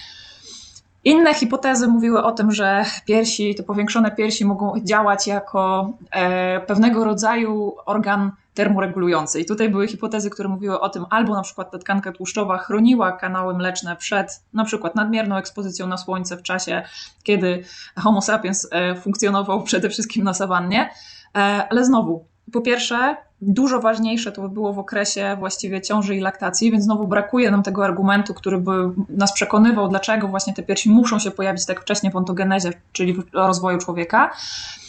Inne 1.04 1.34
hipotezy 1.34 1.88
mówiły 1.88 2.22
o 2.22 2.32
tym, 2.32 2.52
że 2.52 2.84
piersi, 3.06 3.54
te 3.54 3.62
powiększone 3.62 4.10
piersi 4.10 4.44
mogą 4.44 4.72
działać 4.82 5.26
jako 5.26 5.92
e, 6.10 6.60
pewnego 6.60 7.04
rodzaju 7.04 7.76
organ 7.86 8.30
termoregulujący. 8.54 9.40
I 9.40 9.44
tutaj 9.44 9.68
były 9.68 9.88
hipotezy, 9.88 10.30
które 10.30 10.48
mówiły 10.48 10.80
o 10.80 10.88
tym, 10.88 11.04
albo 11.10 11.34
na 11.34 11.42
przykład 11.42 11.70
ta 11.70 11.78
tkanka 11.78 12.12
tłuszczowa 12.12 12.58
chroniła 12.58 13.12
kanały 13.12 13.54
mleczne 13.54 13.96
przed 13.96 14.42
na 14.52 14.64
przykład 14.64 14.94
nadmierną 14.94 15.36
ekspozycją 15.36 15.86
na 15.86 15.96
słońce 15.96 16.36
w 16.36 16.42
czasie, 16.42 16.82
kiedy 17.22 17.64
Homo 17.96 18.22
sapiens 18.22 18.68
e, 18.70 18.94
funkcjonował 18.94 19.62
przede 19.62 19.88
wszystkim 19.88 20.24
na 20.24 20.34
sawannie. 20.34 20.90
E, 21.36 21.38
ale 21.70 21.84
znowu, 21.84 22.24
po 22.52 22.60
pierwsze, 22.60 23.16
dużo 23.46 23.80
ważniejsze 23.80 24.32
to 24.32 24.42
by 24.42 24.48
było 24.48 24.72
w 24.72 24.78
okresie 24.78 25.36
właściwie 25.38 25.82
ciąży 25.82 26.16
i 26.16 26.20
laktacji, 26.20 26.70
więc 26.70 26.84
znowu 26.84 27.08
brakuje 27.08 27.50
nam 27.50 27.62
tego 27.62 27.84
argumentu, 27.84 28.34
który 28.34 28.58
by 28.58 28.72
nas 29.08 29.32
przekonywał, 29.32 29.88
dlaczego 29.88 30.28
właśnie 30.28 30.54
te 30.54 30.62
piersi 30.62 30.90
muszą 30.90 31.18
się 31.18 31.30
pojawić 31.30 31.66
tak 31.66 31.80
wcześnie 31.80 32.10
w 32.10 32.16
ontogenezie, 32.16 32.72
czyli 32.92 33.14
w 33.14 33.22
rozwoju 33.32 33.78
człowieka. 33.78 34.30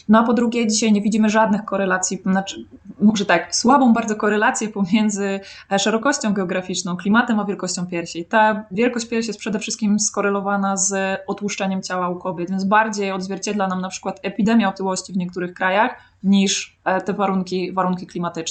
No 0.10 0.20
a 0.20 0.24
po 0.24 0.34
drugie, 0.34 0.68
dzisiaj 0.68 0.94
nie 0.94 1.02
widzimy 1.02 1.30
żadnych 1.30 1.66
korelacji, 1.66 2.22
znaczy, 2.26 2.66
może 3.02 3.26
tak, 3.26 3.56
słabą 3.56 3.94
bardzo 3.94 4.16
korelację 4.16 4.70
pomiędzy 4.70 5.40
e, 5.72 5.80
szerokością 5.80 6.34
geograficzną, 6.34 6.98
klimatem, 6.98 7.40
a 7.40 7.46
wielkością 7.46 7.88
piersi. 7.88 8.26
Ta 8.26 8.66
wielkość 8.72 9.08
piersi 9.08 9.28
jest 9.30 9.40
przede 9.40 9.60
wszystkim 9.60 10.00
skorelowana 10.00 10.78
z 10.78 11.20
otłuszczeniem 11.28 11.82
ciała 11.82 12.10
u 12.10 12.20
kobiet, 12.20 12.50
więc 12.50 12.64
bardziej 12.64 13.12
odzwierciedla 13.12 13.68
nam 13.68 13.82
na 13.82 13.90
przykład 13.90 14.20
epidemia 14.24 14.70
otyłości 14.70 15.14
w 15.14 15.18
niektórych 15.18 15.54
krajach 15.54 15.98
niż 16.24 16.78
e, 16.86 17.02
te 17.02 17.14
warunki, 17.14 17.74
warunki 17.74 18.08
klimatyczne. 18.08 18.45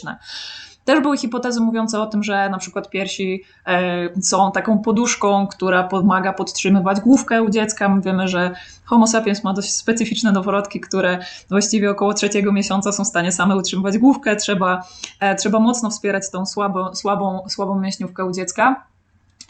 Też 0.84 1.00
były 1.00 1.16
hipotezy 1.16 1.60
mówiące 1.60 2.00
o 2.00 2.06
tym, 2.06 2.22
że 2.22 2.48
na 2.48 2.58
przykład 2.58 2.90
piersi 2.90 3.42
e, 3.66 4.22
są 4.22 4.52
taką 4.52 4.78
poduszką, 4.78 5.46
która 5.46 5.82
pomaga 5.84 6.32
podtrzymywać 6.32 7.00
główkę 7.00 7.42
u 7.42 7.50
dziecka. 7.50 7.88
My 7.88 8.02
wiemy, 8.02 8.28
że 8.28 8.54
Homo 8.84 9.06
sapiens 9.06 9.44
ma 9.44 9.52
dość 9.52 9.76
specyficzne 9.76 10.32
noworodki, 10.32 10.80
które 10.80 11.18
właściwie 11.48 11.90
około 11.90 12.14
trzeciego 12.14 12.52
miesiąca 12.52 12.92
są 12.92 13.04
w 13.04 13.08
stanie 13.08 13.32
same 13.32 13.56
utrzymywać 13.56 13.98
główkę. 13.98 14.36
Trzeba, 14.36 14.82
e, 15.20 15.34
trzeba 15.34 15.60
mocno 15.60 15.90
wspierać 15.90 16.30
tą 16.30 16.46
słabą, 16.46 16.94
słabą, 16.94 17.48
słabą 17.48 17.80
mięśniówkę 17.80 18.24
u 18.24 18.32
dziecka 18.32 18.86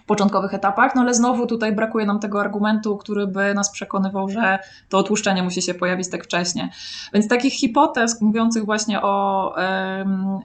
początkowych 0.06 0.54
etapach, 0.54 0.94
no 0.94 1.02
ale 1.02 1.14
znowu 1.14 1.46
tutaj 1.46 1.72
brakuje 1.72 2.06
nam 2.06 2.20
tego 2.20 2.40
argumentu, 2.40 2.96
który 2.96 3.26
by 3.26 3.54
nas 3.54 3.70
przekonywał, 3.70 4.28
że 4.28 4.58
to 4.88 4.98
otłuszczenie 4.98 5.42
musi 5.42 5.62
się 5.62 5.74
pojawić 5.74 6.10
tak 6.10 6.24
wcześnie. 6.24 6.70
Więc 7.14 7.28
takich 7.28 7.52
hipotez 7.52 8.20
mówiących 8.20 8.64
właśnie 8.64 9.02
o, 9.02 9.54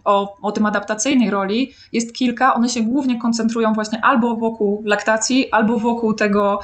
o, 0.05 0.37
o 0.41 0.51
tym 0.51 0.65
adaptacyjnej 0.65 1.29
roli 1.29 1.73
jest 1.93 2.15
kilka. 2.15 2.53
One 2.53 2.69
się 2.69 2.81
głównie 2.81 3.19
koncentrują 3.19 3.73
właśnie 3.73 4.05
albo 4.05 4.35
wokół 4.35 4.83
laktacji, 4.85 5.51
albo 5.51 5.79
wokół 5.79 6.13
tego 6.13 6.59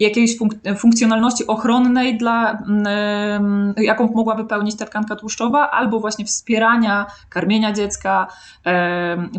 jakiejś 0.00 0.38
funk 0.38 0.54
funkcjonalności 0.78 1.46
ochronnej, 1.46 2.18
dla, 2.18 2.62
jaką 3.76 4.12
mogłaby 4.14 4.44
pełnić 4.44 4.76
ta 4.76 4.86
tkanka 4.86 5.16
tłuszczowa, 5.16 5.70
albo 5.70 6.00
właśnie 6.00 6.24
wspierania 6.24 7.06
karmienia 7.28 7.72
dziecka, 7.72 8.26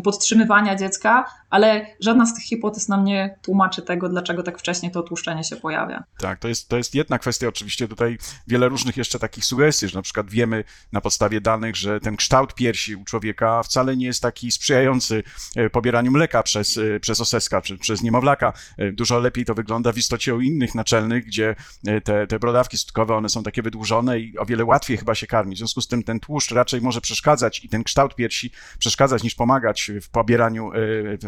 podtrzymywania 0.04 0.76
dziecka, 0.76 1.24
ale 1.50 1.86
żadna 2.00 2.26
z 2.28 2.34
tych 2.34 2.44
hipotez 2.44 2.88
nam 2.88 3.04
nie 3.04 3.38
tłumaczy 3.42 3.82
tego, 3.82 4.08
dlaczego 4.08 4.42
tak 4.42 4.58
wcześnie 4.58 4.90
to 4.90 5.02
tłuszczenie 5.02 5.44
się 5.44 5.56
pojawia. 5.56 6.04
Tak, 6.18 6.38
to 6.38 6.48
jest, 6.48 6.68
to 6.68 6.76
jest 6.76 6.94
jedna 6.94 7.18
kwestia. 7.18 7.48
Oczywiście 7.48 7.88
tutaj 7.88 8.18
wiele 8.46 8.68
różnych 8.68 8.96
jeszcze 8.96 9.18
takich 9.18 9.44
sugestii, 9.44 9.88
że 9.88 9.98
na 9.98 10.02
przykład 10.02 10.30
wiemy 10.30 10.64
na 10.92 11.00
podstawie 11.00 11.40
danych, 11.40 11.76
że 11.76 12.00
ten 12.00 12.16
kształt 12.16 12.54
piersi 12.54 12.96
u 12.96 13.04
człowieka 13.04 13.62
wcale 13.62 13.96
nie 13.96 14.06
jest 14.06 14.22
taki 14.22 14.50
sprzyjający 14.52 15.22
e, 15.56 15.70
pobieraniu 15.70 16.10
mleka 16.10 16.42
przez, 16.42 16.78
e, 16.78 17.00
przez 17.00 17.20
oseska 17.20 17.62
czy 17.62 17.78
przez 17.78 18.02
niemowlaka. 18.02 18.52
E, 18.78 18.92
dużo 18.92 19.18
lepiej 19.18 19.44
to 19.44 19.54
wygląda 19.54 19.92
w 19.92 19.98
istocie 19.98 20.34
u 20.34 20.40
innych 20.40 20.74
naczelnych, 20.74 21.24
gdzie 21.24 21.56
te, 22.04 22.26
te 22.26 22.38
brodawki 22.38 22.78
skutkowe, 22.78 23.14
one 23.14 23.28
są 23.28 23.42
takie 23.42 23.62
wydłużone 23.62 24.20
i 24.20 24.38
o 24.38 24.46
wiele 24.46 24.64
łatwiej 24.64 24.96
chyba 24.96 25.14
się 25.14 25.26
karmić. 25.26 25.56
W 25.56 25.58
związku 25.58 25.80
z 25.80 25.88
tym 25.88 26.02
ten 26.02 26.20
tłuszcz 26.20 26.50
raczej 26.50 26.80
może 26.80 27.00
przeszkadzać 27.00 27.64
i 27.64 27.68
ten 27.68 27.84
kształt 27.84 28.14
piersi 28.14 28.50
przeszkadzać 28.78 29.22
niż 29.22 29.34
pomagać 29.34 29.90
w 30.02 30.08
pobieraniu, 30.08 30.70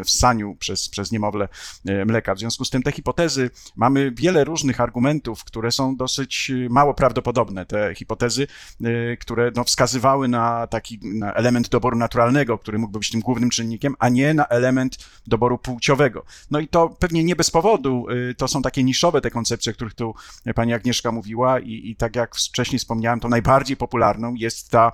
w 0.05 0.09
ssaniu 0.09 0.55
przez, 0.55 0.89
przez 0.91 1.11
niemowlę 1.11 1.47
e, 1.85 2.05
mleka. 2.05 2.35
W 2.35 2.39
związku 2.39 2.65
z 2.65 2.69
tym 2.69 2.83
te 2.83 2.91
hipotezy, 2.91 3.49
mamy 3.75 4.11
wiele 4.11 4.43
różnych 4.43 4.81
argumentów, 4.81 5.43
które 5.43 5.71
są 5.71 5.95
dosyć 5.95 6.51
e, 6.51 6.69
mało 6.69 6.93
prawdopodobne. 6.93 7.65
Te 7.65 7.95
hipotezy, 7.95 8.47
e, 8.83 9.17
które 9.17 9.51
no, 9.55 9.63
wskazywały 9.63 10.27
na 10.27 10.67
taki 10.67 10.99
na 11.03 11.33
element 11.33 11.69
doboru 11.69 11.97
naturalnego, 11.97 12.57
który 12.57 12.77
mógłby 12.79 12.99
być 12.99 13.09
tym 13.09 13.21
głównym 13.21 13.49
czynnikiem, 13.49 13.95
a 13.99 14.09
nie 14.09 14.33
na 14.33 14.47
element 14.47 14.97
doboru 15.27 15.57
płciowego. 15.57 16.25
No 16.51 16.59
i 16.59 16.67
to 16.67 16.89
pewnie 16.89 17.23
nie 17.23 17.35
bez 17.35 17.51
powodu, 17.51 18.05
to 18.37 18.47
są 18.47 18.61
takie 18.61 18.83
niszowe 18.83 19.21
te 19.21 19.31
koncepcje, 19.31 19.71
o 19.71 19.75
których 19.75 19.93
tu 19.93 20.15
pani 20.55 20.73
Agnieszka 20.73 21.11
mówiła 21.11 21.59
i, 21.59 21.89
i 21.89 21.95
tak 21.95 22.15
jak 22.15 22.35
wcześniej 22.35 22.79
wspomniałem, 22.79 23.19
to 23.19 23.29
najbardziej 23.29 23.77
popularną 23.77 24.33
jest 24.33 24.69
ta 24.69 24.91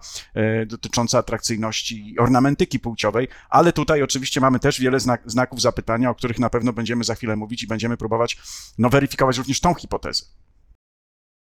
dotycząca 0.65 1.17
atrakcyjności 1.17 2.15
ornamentyki 2.19 2.79
płciowej, 2.79 3.27
ale 3.49 3.73
tutaj 3.73 4.03
oczywiście 4.03 4.41
mamy 4.41 4.59
też 4.59 4.79
wiele 4.79 4.99
znak, 4.99 5.21
znaków 5.25 5.61
zapytania, 5.61 5.86
o 6.09 6.15
których 6.15 6.39
na 6.39 6.49
pewno 6.49 6.73
będziemy 6.73 7.03
za 7.03 7.15
chwilę 7.15 7.35
mówić 7.35 7.63
i 7.63 7.67
będziemy 7.67 7.97
próbować 7.97 8.37
no, 8.77 8.89
weryfikować 8.89 9.37
również 9.37 9.59
tą 9.61 9.73
hipotezę. 9.73 10.23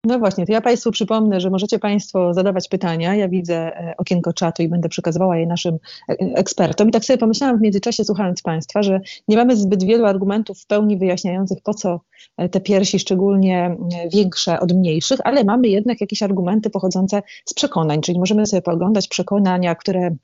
No 0.04 0.18
właśnie, 0.18 0.46
to 0.46 0.52
ja 0.52 0.60
Państwu 0.60 0.90
przypomnę, 0.90 1.40
że 1.40 1.50
możecie 1.50 1.78
Państwo 1.78 2.34
zadawać 2.34 2.68
pytania. 2.68 3.14
Ja 3.14 3.28
widzę 3.28 3.56
e, 3.56 3.94
okienko 3.96 4.32
czatu 4.32 4.62
i 4.62 4.68
będę 4.68 4.88
przekazywała 4.88 5.36
je 5.36 5.46
naszym 5.46 5.74
e, 6.08 6.14
ekspertom. 6.18 6.88
I 6.88 6.92
tak 6.92 7.04
sobie 7.04 7.18
pomyślałam 7.18 7.58
w 7.58 7.60
międzyczasie, 7.60 8.04
słuchając 8.04 8.42
Państwa, 8.42 8.82
że 8.82 9.00
nie 9.28 9.36
mamy 9.36 9.56
zbyt 9.56 9.84
wielu 9.84 10.04
argumentów 10.04 10.60
w 10.60 10.66
pełni 10.66 10.98
wyjaśniających, 10.98 11.58
po 11.64 11.74
co 11.74 12.00
e, 12.36 12.48
te 12.48 12.60
piersi, 12.60 12.98
szczególnie 12.98 13.76
większe 14.12 14.60
od 14.60 14.72
mniejszych, 14.72 15.20
ale 15.24 15.44
mamy 15.44 15.68
jednak 15.68 16.00
jakieś 16.00 16.22
argumenty 16.22 16.70
pochodzące 16.70 17.22
z 17.44 17.54
przekonań, 17.54 18.00
czyli 18.00 18.18
możemy 18.18 18.46
sobie 18.46 18.62
pooglądać 18.62 19.08
przekonania, 19.08 19.74
które 19.74 20.16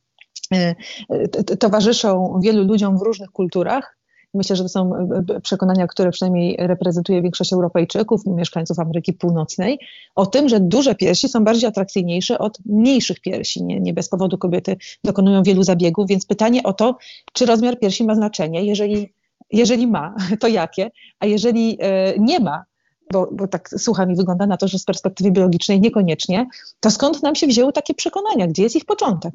towarzyszą 1.59 2.41
wielu 2.43 2.65
ludziom 2.65 2.99
w 2.99 3.03
różnych 3.03 3.31
kulturach. 3.31 3.97
Myślę, 4.35 4.57
że 4.57 4.63
to 4.63 4.69
są 4.69 4.95
e, 4.95 5.41
przekonania, 5.41 5.87
które 5.87 6.11
przynajmniej 6.11 6.57
reprezentuje 6.59 7.23
większość 7.23 7.53
Europejczyków, 7.53 8.27
mieszkańców 8.27 8.79
Ameryki 8.79 9.13
Północnej, 9.13 9.79
o 10.15 10.27
tym, 10.27 10.49
że 10.49 10.61
duże 10.61 10.95
piersi 10.95 11.29
są 11.29 11.45
bardziej 11.45 11.69
atrakcyjniejsze 11.69 12.39
od 12.39 12.59
mniejszych 12.67 13.21
piersi. 13.21 13.65
Nie, 13.65 13.81
nie 13.81 13.95
bez 13.95 14.09
powodu 14.09 14.39
kobiety 14.39 14.77
dokonują 15.05 15.43
wielu 15.43 15.63
zabiegów, 15.63 16.09
więc 16.09 16.27
pytanie 16.27 16.63
o 16.63 16.73
to, 16.73 16.99
czy 17.33 17.47
rozmiar 17.47 17.79
piersi 17.79 18.05
ma 18.05 18.15
znaczenie. 18.15 18.65
Jeżeli, 18.65 19.13
jeżeli 19.53 19.87
ma, 19.87 20.15
to 20.41 20.49
jakie? 20.49 20.91
A 21.21 21.27
jeżeli 21.27 21.79
e, 21.81 22.19
nie 22.19 22.41
ma, 22.41 22.65
bo, 23.13 23.29
bo 23.33 23.49
tak 23.49 23.69
słucham 23.79 24.13
i 24.13 24.17
wygląda 24.17 24.47
na 24.47 24.57
to, 24.57 24.69
że 24.69 24.79
z 24.79 24.85
perspektywy 24.85 25.31
biologicznej 25.31 25.81
niekoniecznie, 25.81 26.47
to 26.81 26.91
skąd 26.91 27.23
nam 27.23 27.35
się 27.35 27.47
wzięły 27.47 27.73
takie 27.73 27.95
przekonania? 27.95 28.47
Gdzie 28.47 28.63
jest 28.63 28.77
ich 28.77 28.85
początek? 28.85 29.35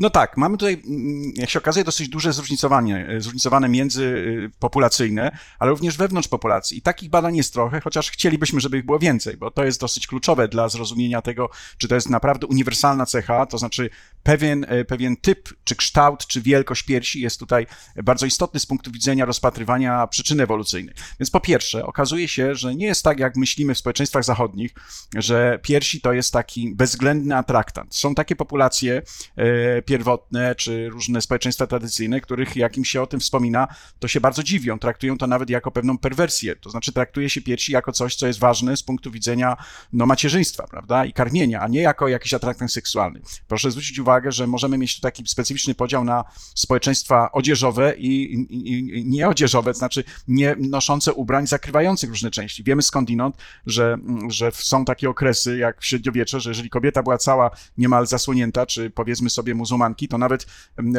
No 0.00 0.10
tak, 0.10 0.36
mamy 0.36 0.56
tutaj, 0.56 0.82
mm, 0.86 1.32
jak 1.36 1.50
się 1.50 1.58
okazuje, 1.58 1.84
dosyć 1.84 2.08
duże 2.08 2.32
zróżnicowanie, 2.32 3.08
e, 3.08 3.20
zróżnicowane 3.20 3.68
międzypopulacyjne, 3.68 5.38
ale 5.58 5.70
również 5.70 5.96
wewnątrz 5.96 6.28
populacji. 6.28 6.78
I 6.78 6.82
takich 6.82 7.10
badań 7.10 7.36
jest 7.36 7.52
trochę, 7.52 7.80
chociaż 7.80 8.10
chcielibyśmy, 8.10 8.60
żeby 8.60 8.78
ich 8.78 8.84
było 8.86 8.98
więcej, 8.98 9.36
bo 9.36 9.50
to 9.50 9.64
jest 9.64 9.80
dosyć 9.80 10.06
kluczowe 10.06 10.48
dla 10.48 10.68
zrozumienia 10.68 11.22
tego, 11.22 11.50
czy 11.78 11.88
to 11.88 11.94
jest 11.94 12.10
naprawdę 12.10 12.46
uniwersalna 12.46 13.06
cecha, 13.06 13.46
to 13.46 13.58
znaczy 13.58 13.90
pewien, 14.22 14.66
e, 14.68 14.84
pewien 14.84 15.16
typ, 15.16 15.48
czy 15.64 15.76
kształt, 15.76 16.26
czy 16.26 16.42
wielkość 16.42 16.82
piersi 16.82 17.20
jest 17.20 17.38
tutaj 17.38 17.66
bardzo 18.04 18.26
istotny 18.26 18.60
z 18.60 18.66
punktu 18.66 18.90
widzenia 18.90 19.24
rozpatrywania 19.24 20.06
przyczyny 20.06 20.42
ewolucyjnej. 20.42 20.94
Więc 21.20 21.30
po 21.30 21.40
pierwsze, 21.40 21.86
okazuje 21.86 22.28
się, 22.28 22.54
że 22.54 22.74
nie 22.74 22.86
jest 22.86 23.02
tak, 23.02 23.18
jak 23.18 23.36
myślimy 23.36 23.74
w 23.74 23.78
społeczeństwach 23.78 24.24
zachodnich, 24.24 24.74
że 25.16 25.58
piersi 25.62 26.00
to 26.00 26.12
jest 26.12 26.32
taki 26.32 26.74
bezwzględny 26.74 27.36
atraktant. 27.36 27.94
Są 27.94 28.14
takie 28.14 28.36
populacje 28.36 29.02
e, 29.36 29.82
pierwotne, 29.90 30.54
czy 30.54 30.88
różne 30.88 31.20
społeczeństwa 31.20 31.66
tradycyjne, 31.66 32.20
których 32.20 32.56
jak 32.56 32.76
im 32.76 32.84
się 32.84 33.02
o 33.02 33.06
tym 33.06 33.20
wspomina, 33.20 33.68
to 33.98 34.08
się 34.08 34.20
bardzo 34.20 34.42
dziwią, 34.42 34.78
traktują 34.78 35.18
to 35.18 35.26
nawet 35.26 35.50
jako 35.50 35.70
pewną 35.70 35.98
perwersję, 35.98 36.56
to 36.56 36.70
znaczy 36.70 36.92
traktuje 36.92 37.30
się 37.30 37.40
piersi 37.40 37.72
jako 37.72 37.92
coś, 37.92 38.14
co 38.14 38.26
jest 38.26 38.38
ważne 38.38 38.76
z 38.76 38.82
punktu 38.82 39.10
widzenia 39.10 39.56
no, 39.92 40.06
macierzyństwa, 40.06 40.66
prawda, 40.70 41.04
i 41.04 41.12
karmienia, 41.12 41.60
a 41.60 41.68
nie 41.68 41.80
jako 41.80 42.08
jakiś 42.08 42.34
atraktant 42.34 42.72
seksualny. 42.72 43.20
Proszę 43.48 43.70
zwrócić 43.70 43.98
uwagę, 43.98 44.32
że 44.32 44.46
możemy 44.46 44.78
mieć 44.78 44.96
tu 44.96 45.02
taki 45.02 45.26
specyficzny 45.26 45.74
podział 45.74 46.04
na 46.04 46.24
społeczeństwa 46.54 47.32
odzieżowe 47.32 47.94
i, 47.96 48.34
i, 48.34 48.98
i 48.98 49.06
nieodzieżowe, 49.06 49.72
to 49.72 49.78
znaczy 49.78 50.04
nie 50.28 50.56
noszące 50.58 51.12
ubrań 51.12 51.46
zakrywających 51.46 52.10
różne 52.10 52.30
części. 52.30 52.64
Wiemy 52.64 52.82
skądinąd, 52.82 53.36
że, 53.66 53.98
że 54.28 54.52
są 54.52 54.84
takie 54.84 55.10
okresy 55.10 55.58
jak 55.58 55.80
w 55.80 55.86
średniowiecze, 55.86 56.40
że 56.40 56.50
jeżeli 56.50 56.70
kobieta 56.70 57.02
była 57.02 57.18
cała 57.18 57.50
niemal 57.78 58.06
zasłonięta, 58.06 58.66
czy 58.66 58.90
powiedzmy 58.90 59.30
sobie 59.30 59.54
muzułmanka, 59.54 59.79
to 60.10 60.18
nawet 60.18 60.46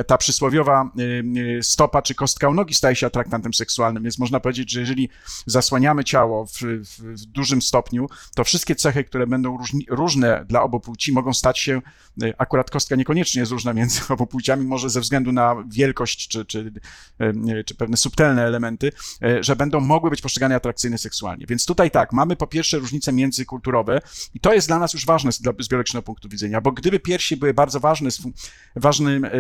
ta 0.08 0.18
przysłowiowa 0.18 0.92
stopa 1.62 2.02
czy 2.02 2.16
kostka 2.16 2.50
u 2.50 2.54
nogi 2.54 2.74
staje 2.74 2.96
się 2.96 3.08
atraktantem 3.08 3.54
seksualnym, 3.54 4.04
więc 4.04 4.20
można 4.20 4.40
powiedzieć, 4.40 4.72
że 4.72 4.80
jeżeli 4.80 5.10
zasłaniamy 5.46 6.04
ciało 6.04 6.46
w, 6.46 6.62
w 7.00 7.26
dużym 7.26 7.62
stopniu, 7.62 8.08
to 8.36 8.44
wszystkie 8.44 8.76
cechy, 8.76 9.04
które 9.04 9.28
będą 9.28 9.58
różni, 9.58 9.86
różne 9.90 10.46
dla 10.46 10.62
obu 10.62 10.80
płci, 10.80 11.12
mogą 11.12 11.34
stać 11.34 11.60
się, 11.60 11.82
akurat 12.38 12.70
kostka 12.70 12.96
niekoniecznie 12.96 13.40
jest 13.40 13.52
różna 13.52 13.74
między 13.74 14.02
obu 14.14 14.28
płciami, 14.28 14.66
może 14.66 14.90
ze 14.90 15.02
względu 15.02 15.32
na 15.32 15.56
wielkość 15.68 16.28
czy, 16.28 16.46
czy, 16.46 16.74
czy 17.66 17.76
pewne 17.76 17.98
subtelne 17.98 18.44
elementy, 18.44 18.92
że 19.40 19.56
będą 19.56 19.80
mogły 19.80 20.10
być 20.10 20.22
postrzegane 20.22 20.56
atrakcyjne 20.56 20.98
seksualnie. 20.98 21.46
Więc 21.50 21.66
tutaj 21.66 21.92
tak, 21.92 22.14
mamy 22.14 22.36
po 22.36 22.48
pierwsze 22.48 22.80
różnice 22.80 23.14
międzykulturowe 23.14 24.02
i 24.34 24.40
to 24.40 24.54
jest 24.54 24.68
dla 24.68 24.80
nas 24.80 24.94
już 24.94 25.06
ważne 25.06 25.32
z, 25.32 25.42
z 25.60 25.68
biologicznego 25.68 26.04
punktu 26.04 26.30
widzenia, 26.30 26.62
bo 26.62 26.72
gdyby 26.72 27.00
piersi 27.00 27.38
były 27.38 27.54
bardzo 27.54 27.80
ważne 27.80 28.12
z, 28.12 28.22
ważnym 28.76 29.26
e, 29.26 29.32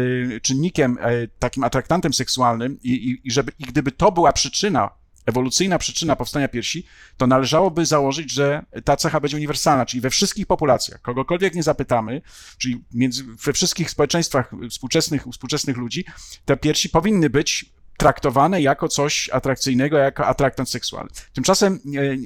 czynnikiem, 0.41 0.97
e, 1.01 1.27
takim 1.27 1.63
atraktantem 1.63 2.13
seksualnym 2.13 2.77
i, 2.81 2.89
i, 2.89 3.27
i, 3.27 3.31
żeby, 3.31 3.51
i 3.59 3.63
gdyby 3.63 3.91
to 3.91 4.11
była 4.11 4.33
przyczyna 4.33 4.89
ewolucyjna 5.25 5.77
przyczyna 5.77 6.15
powstania 6.15 6.47
piersi, 6.47 6.85
to 7.17 7.27
należałoby 7.27 7.85
założyć, 7.85 8.31
że 8.31 8.65
ta 8.85 8.95
cecha 8.95 9.19
będzie 9.19 9.37
uniwersalna, 9.37 9.85
czyli 9.85 10.01
we 10.01 10.09
wszystkich 10.09 10.47
populacjach, 10.47 11.01
kogokolwiek 11.01 11.55
nie 11.55 11.63
zapytamy, 11.63 12.21
czyli 12.57 12.83
między, 12.93 13.23
we 13.45 13.53
wszystkich 13.53 13.89
społeczeństwach 13.89 14.51
współczesnych, 14.69 15.25
współczesnych 15.31 15.77
ludzi, 15.77 16.05
te 16.45 16.57
piersi 16.57 16.89
powinny 16.89 17.29
być 17.29 17.65
traktowane 17.97 18.61
jako 18.61 18.87
coś 18.87 19.29
atrakcyjnego, 19.29 19.97
jako 19.97 20.27
atraktant 20.27 20.69
seksualny. 20.69 21.09
Tymczasem 21.33 21.79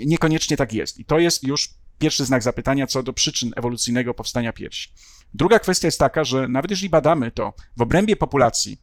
niekoniecznie 0.06 0.58
tak 0.58 0.74
jest. 0.74 1.00
I 1.00 1.06
to 1.06 1.20
jest 1.20 1.44
już 1.44 1.70
pierwszy 2.00 2.26
znak 2.26 2.44
zapytania 2.44 2.88
co 2.88 3.04
do 3.04 3.14
przyczyn 3.14 3.52
ewolucyjnego 3.56 4.14
powstania 4.14 4.54
piersi. 4.54 4.90
Druga 5.34 5.60
kwestia 5.60 5.88
jest 5.88 6.00
taka, 6.00 6.24
że 6.24 6.48
nawet 6.48 6.72
jeżeli 6.72 6.90
badamy 6.90 7.32
to 7.32 7.54
w 7.78 7.82
obrębie 7.82 8.16
populacji, 8.16 8.78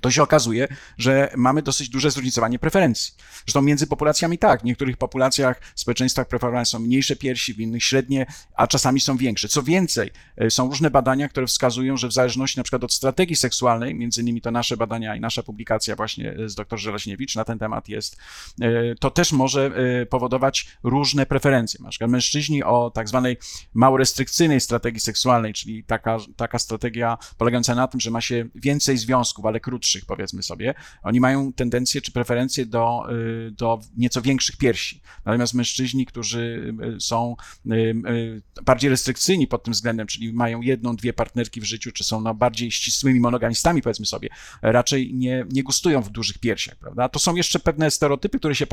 to 0.00 0.10
się 0.10 0.22
okazuje, 0.22 0.68
że 0.98 1.32
mamy 1.36 1.62
dosyć 1.62 1.88
duże 1.88 2.10
zróżnicowanie 2.10 2.58
preferencji. 2.58 3.14
Zresztą 3.46 3.62
między 3.62 3.86
populacjami 3.86 4.38
tak, 4.38 4.60
w 4.60 4.64
niektórych 4.64 4.96
populacjach, 4.96 5.60
społeczeństwach 5.74 6.28
preferowane 6.28 6.66
są 6.66 6.78
mniejsze 6.78 7.16
piersi, 7.16 7.54
w 7.54 7.60
innych 7.60 7.84
średnie, 7.84 8.26
a 8.54 8.66
czasami 8.66 9.00
są 9.00 9.16
większe. 9.16 9.48
Co 9.48 9.62
więcej, 9.62 10.10
e, 10.36 10.50
są 10.50 10.68
różne 10.68 10.90
badania, 10.90 11.28
które 11.28 11.46
wskazują, 11.46 11.96
że 11.96 12.08
w 12.08 12.12
zależności 12.12 12.58
na 12.58 12.64
przykład 12.64 12.84
od 12.84 12.92
strategii 12.92 13.36
seksualnej, 13.36 13.94
między 13.94 14.20
innymi 14.20 14.40
to 14.40 14.50
nasze 14.50 14.76
badania 14.76 15.16
i 15.16 15.20
nasza 15.20 15.42
publikacja 15.42 15.96
właśnie 15.96 16.34
z 16.46 16.54
dr 16.54 16.78
Żelaśniewicz 16.78 17.34
na 17.36 17.44
ten 17.44 17.58
temat 17.58 17.88
jest, 17.88 18.16
e, 18.60 18.94
to 18.94 19.10
też 19.10 19.32
może 19.32 19.66
e, 20.02 20.06
powodować 20.06 20.68
różne 20.82 21.26
preferencje. 21.26 21.80
Na 21.82 21.90
przykład 21.90 22.10
mężczyźni 22.10 22.62
o 22.62 22.90
tak 22.94 23.08
zwanej 23.08 23.36
mało 23.74 23.96
restrykcyjnej 23.96 24.60
strategii 24.60 25.00
seksualnej, 25.00 25.52
czyli 25.52 25.84
taka, 25.84 26.18
taka 26.36 26.58
strategia 26.58 27.18
polegająca 27.38 27.74
na 27.74 27.88
tym, 27.88 28.00
że 28.00 28.10
ma 28.10 28.20
się 28.20 28.48
więcej 28.54 28.98
związków, 28.98 29.46
ale 29.46 29.60
krótsze 29.60 29.85
krótszych, 29.86 30.06
powiedzmy 30.06 30.42
sobie, 30.42 30.74
oni 31.02 31.20
mają 31.20 31.52
tendencję 31.52 32.00
czy 32.00 32.12
preferencję 32.12 32.66
do, 32.66 33.06
y, 33.48 33.50
do 33.50 33.80
nieco 33.96 34.22
większych 34.22 34.56
piersi. 34.56 35.00
Natomiast 35.24 35.54
mężczyźni, 35.54 36.06
którzy 36.06 36.74
y, 36.96 37.00
są 37.00 37.36
y, 37.66 38.42
bardziej 38.64 38.90
restrykcyjni 38.90 39.46
pod 39.46 39.64
tym 39.64 39.72
względem, 39.72 40.06
czyli 40.06 40.32
mają 40.32 40.60
jedną, 40.60 40.96
dwie 40.96 41.12
partnerki 41.12 41.60
w 41.60 41.64
życiu, 41.64 41.92
czy 41.92 42.04
są 42.04 42.20
no, 42.20 42.34
bardziej 42.34 42.70
ścisłymi 42.70 43.20
monogamistami, 43.20 43.82
powiedzmy 43.82 44.06
sobie, 44.06 44.28
raczej 44.62 45.14
nie, 45.14 45.44
nie 45.50 45.62
gustują 45.62 46.02
w 46.02 46.10
dużych 46.10 46.38
piersiach, 46.38 46.76
prawda? 46.76 47.08
To 47.08 47.18
są 47.18 47.34
jeszcze 47.34 47.58
pewne 47.58 47.90
stereotypy, 47.90 48.38
które 48.38 48.54
się 48.54 48.66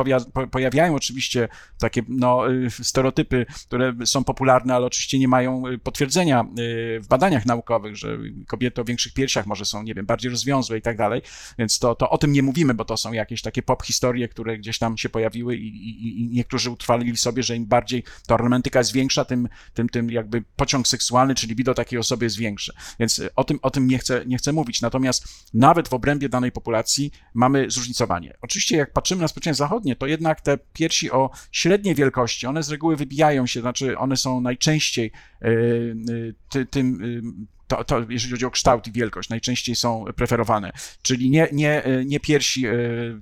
pojawiają, 0.51 0.95
oczywiście 0.95 1.47
takie 1.79 2.01
no, 2.07 2.43
stereotypy, 2.69 3.45
które 3.67 3.93
są 4.05 4.23
popularne, 4.23 4.75
ale 4.75 4.85
oczywiście 4.85 5.19
nie 5.19 5.27
mają 5.27 5.63
potwierdzenia 5.83 6.45
w 6.99 7.07
badaniach 7.09 7.45
naukowych, 7.45 7.95
że 7.95 8.17
kobiety 8.47 8.81
o 8.81 8.83
większych 8.83 9.13
piersiach 9.13 9.45
może 9.45 9.65
są, 9.65 9.83
nie 9.83 9.93
wiem, 9.93 10.05
bardziej 10.05 10.31
rozwiązłe 10.31 10.77
i 10.77 10.81
tak 10.81 10.97
dalej 10.97 11.02
dalej, 11.03 11.21
więc 11.57 11.79
to, 11.79 11.95
to 11.95 12.09
o 12.09 12.17
tym 12.17 12.31
nie 12.31 12.43
mówimy, 12.43 12.73
bo 12.73 12.85
to 12.85 12.97
są 12.97 13.13
jakieś 13.13 13.41
takie 13.41 13.61
pop 13.61 13.83
historie, 13.83 14.27
które 14.27 14.57
gdzieś 14.57 14.79
tam 14.79 14.97
się 14.97 15.09
pojawiły 15.09 15.55
i, 15.55 15.67
i, 15.67 16.21
i 16.21 16.29
niektórzy 16.29 16.69
utrwalili 16.71 17.17
sobie, 17.17 17.43
że 17.43 17.55
im 17.55 17.65
bardziej 17.65 18.03
ta 18.27 18.35
ornamentyka 18.35 18.79
jest 18.79 18.93
większa, 18.93 19.25
tym, 19.25 19.49
tym, 19.73 19.89
tym 19.89 20.09
jakby 20.09 20.43
pociąg 20.55 20.87
seksualny, 20.87 21.35
czyli 21.35 21.49
libido 21.49 21.73
takiej 21.73 21.99
osoby 21.99 22.25
jest 22.25 22.37
większe. 22.37 22.73
Więc 22.99 23.21
o 23.35 23.43
tym, 23.43 23.59
o 23.61 23.69
tym 23.69 23.87
nie, 23.87 23.97
chcę, 23.97 24.25
nie 24.25 24.37
chcę 24.37 24.53
mówić. 24.53 24.81
Natomiast 24.81 25.27
nawet 25.53 25.87
w 25.87 25.93
obrębie 25.93 26.29
danej 26.29 26.51
populacji 26.51 27.11
mamy 27.33 27.71
zróżnicowanie. 27.71 28.37
Oczywiście 28.41 28.77
jak 28.77 28.93
patrzymy 28.93 29.21
na 29.21 29.27
społeczeństwo 29.27 29.63
zachodnie, 29.63 29.95
to 29.95 30.07
jednak 30.07 30.41
te 30.41 30.57
piersi 30.73 31.11
o 31.11 31.29
średniej 31.51 31.95
wielkości, 31.95 32.47
one 32.47 32.63
z 32.63 32.69
reguły 32.69 32.95
wybijają 32.95 33.47
się, 33.47 33.61
znaczy 33.61 33.97
one 33.97 34.17
są 34.17 34.41
najczęściej 34.41 35.11
yy, 35.41 36.35
ty, 36.49 36.65
tym 36.65 36.99
yy, 37.01 37.52
to, 37.67 37.83
to, 37.83 38.05
jeżeli 38.09 38.31
chodzi 38.31 38.45
o 38.45 38.51
kształt 38.51 38.87
i 38.87 38.91
wielkość, 38.91 39.29
najczęściej 39.29 39.75
są 39.75 40.05
preferowane. 40.15 40.71
Czyli 41.01 41.29
nie, 41.29 41.47
nie, 41.51 41.83
nie 42.05 42.19
piersi, 42.19 42.67
e, 42.67 42.71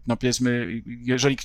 no 0.07 0.17
powiedzmy, 0.17 0.81
jeżeli 0.85 1.37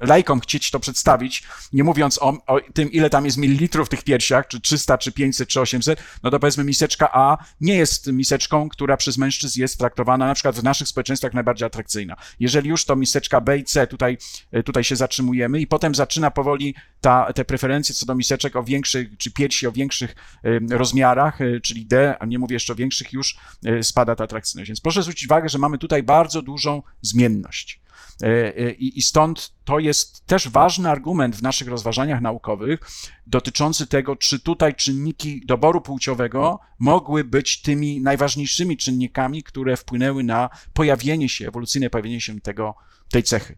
lajkom 0.00 0.40
chcieć 0.40 0.70
to 0.70 0.80
przedstawić, 0.80 1.42
nie 1.72 1.84
mówiąc 1.84 2.18
o, 2.22 2.28
o, 2.46 2.60
tym, 2.74 2.92
ile 2.92 3.10
tam 3.10 3.24
jest 3.24 3.36
mililitrów 3.36 3.86
w 3.86 3.90
tych 3.90 4.04
piersiach, 4.04 4.48
czy 4.48 4.60
300, 4.60 4.98
czy 4.98 5.12
500, 5.12 5.48
czy 5.48 5.60
800, 5.60 6.02
no 6.22 6.30
to 6.30 6.40
powiedzmy 6.40 6.64
miseczka 6.64 7.12
A 7.12 7.38
nie 7.60 7.74
jest 7.74 8.12
miseczką, 8.12 8.68
która 8.68 8.96
przez 8.96 9.18
mężczyzn 9.18 9.60
jest 9.60 9.78
traktowana 9.78 10.26
na 10.26 10.34
przykład 10.34 10.56
w 10.56 10.62
naszych 10.62 10.88
społeczeństwach 10.88 11.34
najbardziej 11.34 11.66
atrakcyjna. 11.66 12.16
Jeżeli 12.40 12.68
już 12.68 12.84
to 12.84 12.96
miseczka 12.96 13.40
B 13.40 13.58
i 13.58 13.64
C, 13.64 13.86
tutaj, 13.86 14.18
tutaj 14.64 14.84
się 14.84 14.96
zatrzymujemy 14.96 15.60
i 15.60 15.66
potem 15.66 15.94
zaczyna 15.94 16.30
powoli 16.30 16.74
ta, 17.00 17.32
te 17.32 17.44
preferencje 17.44 17.94
co 17.94 18.06
do 18.06 18.14
miseczek 18.14 18.56
o 18.56 18.64
większych, 18.64 19.08
czy 19.18 19.30
piersi 19.30 19.66
o 19.66 19.72
większych 19.72 20.14
rozmiarach, 20.70 21.40
e, 21.40 21.60
czyli 21.60 21.86
D, 21.86 22.18
a 22.18 22.26
nie 22.26 22.38
mówię 22.38 22.54
jeszcze 22.54 22.72
o 22.72 22.76
większych, 22.76 23.12
już 23.12 23.36
e, 23.64 23.82
spada 23.82 24.16
ta 24.16 24.24
atrakcyjność. 24.24 24.68
Więc 24.68 24.80
proszę 24.80 25.02
zwrócić 25.02 25.28
uwagę, 25.28 25.48
że 25.48 25.58
mamy 25.58 25.78
tutaj 25.78 26.02
bardzo 26.02 26.42
dużą 26.42 26.82
zmienność. 27.02 27.81
E, 28.22 28.56
e, 28.56 28.70
I, 28.70 29.02
stąd 29.02 29.52
to 29.64 29.78
jest 29.78 30.26
też 30.26 30.48
ważny 30.48 30.90
argument 30.90 31.36
w 31.36 31.42
naszych 31.42 31.68
rozważaniach 31.68 32.20
naukowych 32.20 32.80
dotyczący 33.26 33.86
tego, 33.86 34.16
czy 34.16 34.40
tutaj 34.40 34.74
czynniki 34.74 35.46
doboru 35.46 35.80
płciowego 35.80 36.58
mogły 36.78 37.24
być 37.24 37.62
tymi 37.62 38.00
najważniejszymi 38.00 38.76
czynnikami, 38.76 39.42
które 39.42 39.76
wpłynęły 39.76 40.24
na 40.24 40.50
pojawienie 40.74 41.28
się, 41.28 41.48
ewolucyjne 41.48 41.90
pojawienie 41.90 42.20
się 42.20 42.40
tego, 42.40 42.74
tej 43.10 43.22
cechy. 43.22 43.56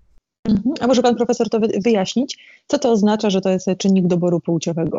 Mhm. 0.49 0.75
A 0.81 0.87
może 0.87 1.03
pan 1.03 1.17
profesor 1.17 1.51
to 1.51 1.61
wyjaśnić? 1.85 2.39
Co 2.67 2.79
to 2.79 2.91
oznacza, 2.93 3.31
że 3.31 3.41
to 3.41 3.51
jest 3.51 3.67
czynnik 3.79 4.07
doboru 4.07 4.41
płciowego? 4.41 4.99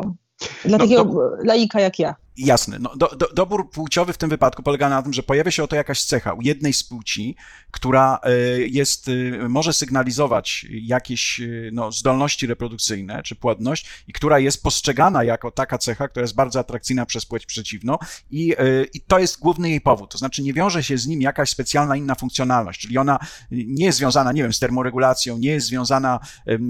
Dla 0.64 0.78
no, 0.78 0.78
takiego 0.78 1.04
do... 1.04 1.20
laika 1.44 1.80
jak 1.80 1.98
ja. 1.98 2.14
Jasne. 2.38 2.78
No, 2.78 2.96
do, 2.96 3.08
do, 3.08 3.28
dobór 3.34 3.70
płciowy 3.70 4.12
w 4.12 4.18
tym 4.18 4.30
wypadku 4.30 4.62
polega 4.62 4.88
na 4.88 5.02
tym, 5.02 5.12
że 5.12 5.22
pojawia 5.22 5.50
się 5.50 5.64
oto 5.64 5.76
jakaś 5.76 6.02
cecha 6.02 6.32
u 6.32 6.42
jednej 6.42 6.72
z 6.72 6.84
płci, 6.84 7.36
która 7.70 8.18
e, 8.22 8.30
jest, 8.60 9.08
e, 9.08 9.48
może 9.48 9.72
sygnalizować 9.72 10.66
jakieś 10.70 11.40
e, 11.40 11.46
no, 11.72 11.92
zdolności 11.92 12.46
reprodukcyjne 12.46 13.22
czy 13.22 13.36
płodność 13.36 13.86
i 14.08 14.12
która 14.12 14.38
jest 14.38 14.62
postrzegana 14.62 15.24
jako 15.24 15.50
taka 15.50 15.78
cecha, 15.78 16.08
która 16.08 16.24
jest 16.24 16.34
bardzo 16.34 16.60
atrakcyjna 16.60 17.06
przez 17.06 17.26
płeć 17.26 17.46
przeciwną 17.46 17.98
i, 18.30 18.54
i 18.94 19.00
to 19.00 19.18
jest 19.18 19.38
główny 19.38 19.70
jej 19.70 19.80
powód. 19.80 20.10
To 20.10 20.18
znaczy 20.18 20.42
nie 20.42 20.52
wiąże 20.52 20.82
się 20.82 20.98
z 20.98 21.06
nim 21.06 21.20
jakaś 21.20 21.50
specjalna 21.50 21.96
inna 21.96 22.14
funkcjonalność, 22.14 22.80
czyli 22.80 22.98
ona 22.98 23.18
nie 23.50 23.84
jest 23.84 23.98
związana, 23.98 24.32
nie 24.32 24.42
wiem, 24.42 24.52
z 24.52 24.58
termoregulacją, 24.58 25.38
nie 25.38 25.50
jest 25.50 25.66
związana 25.66 26.20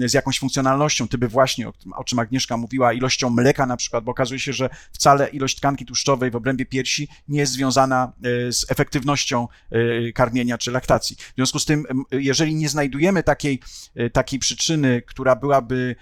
z 0.05 0.13
jakąś 0.13 0.39
funkcjonalnością, 0.39 1.07
tyby 1.07 1.27
właśnie, 1.27 1.67
o, 1.67 1.73
o 1.95 2.03
czym 2.03 2.19
Agnieszka 2.19 2.57
mówiła, 2.57 2.93
ilością 2.93 3.29
mleka 3.29 3.65
na 3.65 3.77
przykład, 3.77 4.03
bo 4.03 4.11
okazuje 4.11 4.39
się, 4.39 4.53
że 4.53 4.69
wcale 4.91 5.27
ilość 5.27 5.56
tkanki 5.57 5.85
tłuszczowej 5.85 6.31
w 6.31 6.35
obrębie 6.35 6.65
piersi 6.65 7.07
nie 7.27 7.39
jest 7.39 7.53
związana 7.53 8.13
e, 8.47 8.51
z 8.51 8.71
efektywnością 8.71 9.47
e, 9.71 10.11
karmienia 10.11 10.57
czy 10.57 10.71
laktacji. 10.71 11.15
W 11.15 11.35
związku 11.35 11.59
z 11.59 11.65
tym, 11.65 11.85
jeżeli 12.11 12.55
nie 12.55 12.69
znajdujemy 12.69 13.23
takiej, 13.23 13.59
e, 13.95 14.09
takiej 14.09 14.39
przyczyny, 14.39 15.01
która 15.01 15.35
byłaby, 15.35 15.95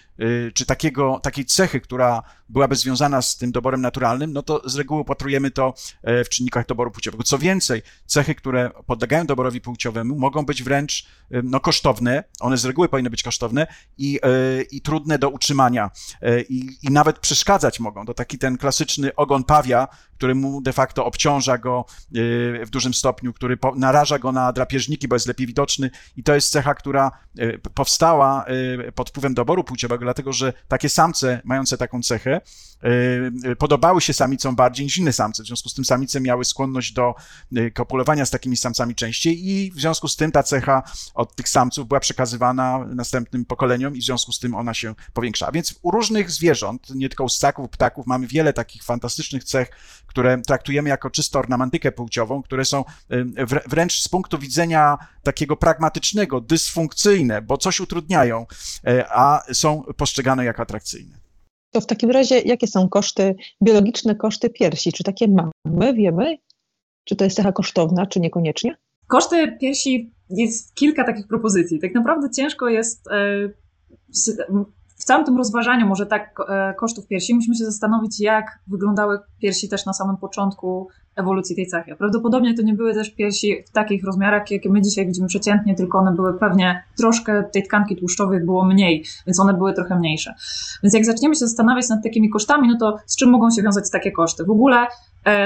czy 0.53 0.65
takiego, 0.65 1.19
takiej 1.23 1.45
cechy, 1.45 1.81
która 1.81 2.23
byłaby 2.49 2.75
związana 2.75 3.21
z 3.21 3.37
tym 3.37 3.51
doborem 3.51 3.81
naturalnym, 3.81 4.33
no 4.33 4.43
to 4.43 4.69
z 4.69 4.75
reguły 4.75 5.01
upatrujemy 5.01 5.51
to 5.51 5.73
w 6.03 6.29
czynnikach 6.29 6.65
doboru 6.65 6.91
płciowego. 6.91 7.23
Co 7.23 7.37
więcej, 7.37 7.81
cechy, 8.05 8.35
które 8.35 8.71
podlegają 8.85 9.25
doborowi 9.25 9.61
płciowemu, 9.61 10.19
mogą 10.19 10.45
być 10.45 10.63
wręcz 10.63 11.05
no, 11.43 11.59
kosztowne, 11.59 12.23
one 12.39 12.57
z 12.57 12.65
reguły 12.65 12.89
powinny 12.89 13.09
być 13.09 13.23
kosztowne 13.23 13.67
i, 13.97 14.19
i 14.71 14.81
trudne 14.81 15.19
do 15.19 15.29
utrzymania 15.29 15.91
i, 16.49 16.77
i 16.83 16.91
nawet 16.91 17.19
przeszkadzać 17.19 17.79
mogą. 17.79 18.05
To 18.05 18.13
taki 18.13 18.37
ten 18.37 18.57
klasyczny 18.57 19.15
ogon 19.15 19.43
pawia, 19.45 19.88
który 20.17 20.36
mu 20.36 20.62
de 20.62 20.73
facto 20.73 21.05
obciąża 21.05 21.58
go 21.58 21.86
y, 22.15 22.65
w 22.65 22.69
dużym 22.69 22.93
stopniu, 22.93 23.34
który 23.34 23.58
naraża 23.75 24.19
go 24.19 24.31
na 24.31 24.53
drapieżniki, 24.53 25.08
bo 25.08 25.15
jest 25.15 25.27
lepiej 25.27 25.47
widoczny. 25.47 25.91
I 26.17 26.23
to 26.23 26.36
jest 26.36 26.51
cecha, 26.51 26.75
która 26.75 27.12
y, 27.39 27.60
powstała 27.73 28.45
y, 28.88 28.91
pod 28.91 29.10
wpływem 29.10 29.34
doboru 29.34 29.63
płciowego, 29.63 30.05
dlatego 30.05 30.34
że 30.34 30.53
takie 30.67 30.89
samce 30.89 31.41
mające 31.43 31.77
taką 31.77 32.01
cechę 32.01 32.41
podobały 33.57 34.01
się 34.01 34.13
samicom 34.13 34.55
bardziej 34.55 34.85
niż 34.85 34.97
inne 34.97 35.13
samce. 35.13 35.43
W 35.43 35.45
związku 35.45 35.69
z 35.69 35.73
tym 35.73 35.85
samice 35.85 36.21
miały 36.21 36.45
skłonność 36.45 36.93
do 36.93 37.13
kopulowania 37.73 38.25
z 38.25 38.31
takimi 38.31 38.57
samcami 38.57 38.95
częściej 38.95 39.49
i 39.49 39.71
w 39.71 39.79
związku 39.79 40.07
z 40.07 40.15
tym 40.15 40.31
ta 40.31 40.43
cecha 40.43 40.83
od 41.13 41.35
tych 41.35 41.49
samców 41.49 41.87
była 41.87 41.99
przekazywana 41.99 42.85
następnym 42.95 43.45
pokoleniom 43.45 43.95
i 43.95 43.99
w 43.99 44.03
związku 44.03 44.31
z 44.31 44.39
tym 44.39 44.55
ona 44.55 44.73
się 44.73 44.95
powiększa. 45.13 45.51
Więc 45.51 45.79
u 45.81 45.91
różnych 45.91 46.31
zwierząt, 46.31 46.89
nie 46.95 47.09
tylko 47.09 47.23
u 47.23 47.29
ssaków, 47.29 47.69
ptaków, 47.69 48.07
mamy 48.07 48.27
wiele 48.27 48.53
takich 48.53 48.83
fantastycznych 48.83 49.43
cech, 49.43 49.69
które 50.05 50.41
traktujemy 50.41 50.89
jako 50.89 51.09
czysto 51.09 51.39
ornamentykę 51.39 51.91
płciową, 51.91 52.43
które 52.43 52.65
są 52.65 52.83
wręcz 53.67 54.01
z 54.01 54.07
punktu 54.07 54.39
widzenia 54.39 54.97
takiego 55.23 55.55
pragmatycznego, 55.55 56.41
dysfunkcyjne, 56.41 57.41
bo 57.41 57.57
coś 57.57 57.79
utrudniają, 57.79 58.45
a 59.09 59.43
są 59.53 59.83
postrzegane 59.97 60.45
jako 60.45 60.61
atrakcyjne. 60.61 61.24
To 61.75 61.81
w 61.81 61.85
takim 61.85 62.11
razie, 62.11 62.39
jakie 62.39 62.67
są 62.67 62.89
koszty, 62.89 63.35
biologiczne 63.63 64.15
koszty 64.15 64.49
piersi? 64.49 64.91
Czy 64.91 65.03
takie 65.03 65.27
mamy, 65.27 65.93
wiemy? 65.93 66.38
Czy 67.03 67.15
to 67.15 67.23
jest 67.23 67.38
cecha 67.38 67.51
kosztowna, 67.51 68.05
czy 68.05 68.19
niekoniecznie? 68.19 68.75
Koszty 69.07 69.57
piersi 69.61 70.13
jest 70.29 70.75
kilka 70.75 71.03
takich 71.03 71.27
propozycji. 71.27 71.79
Tak 71.79 71.93
naprawdę 71.93 72.29
ciężko 72.29 72.69
jest 72.69 73.07
e, 73.07 73.49
całym 75.05 75.25
tym 75.25 75.37
rozważaniu 75.37 75.87
może 75.87 76.05
tak 76.05 76.35
kosztów 76.77 77.07
piersi 77.07 77.35
musimy 77.35 77.55
się 77.55 77.65
zastanowić, 77.65 78.19
jak 78.19 78.59
wyglądały 78.67 79.19
piersi 79.39 79.69
też 79.69 79.85
na 79.85 79.93
samym 79.93 80.17
początku 80.17 80.87
ewolucji 81.15 81.55
tej 81.55 81.67
cechy. 81.67 81.95
Prawdopodobnie 81.95 82.53
to 82.53 82.61
nie 82.61 82.73
były 82.73 82.93
też 82.93 83.15
piersi 83.15 83.63
w 83.67 83.71
takich 83.71 84.03
rozmiarach, 84.03 84.51
jakie 84.51 84.69
my 84.69 84.81
dzisiaj 84.81 85.05
widzimy 85.05 85.27
przeciętnie, 85.27 85.75
tylko 85.75 85.97
one 85.97 86.15
były 86.15 86.39
pewnie 86.39 86.83
troszkę 86.97 87.43
tej 87.43 87.63
tkanki 87.63 87.95
tłuszczowej 87.95 88.39
było 88.45 88.65
mniej, 88.65 89.05
więc 89.27 89.39
one 89.39 89.53
były 89.53 89.73
trochę 89.73 89.99
mniejsze. 89.99 90.33
Więc 90.83 90.93
jak 90.93 91.05
zaczniemy 91.05 91.35
się 91.35 91.39
zastanawiać 91.39 91.89
nad 91.89 92.03
takimi 92.03 92.29
kosztami, 92.29 92.67
no 92.67 92.77
to 92.79 92.97
z 93.05 93.15
czym 93.15 93.29
mogą 93.29 93.51
się 93.51 93.63
wiązać 93.63 93.91
takie 93.91 94.11
koszty? 94.11 94.43
W 94.45 94.49
ogóle 94.49 94.77
e, 94.77 94.87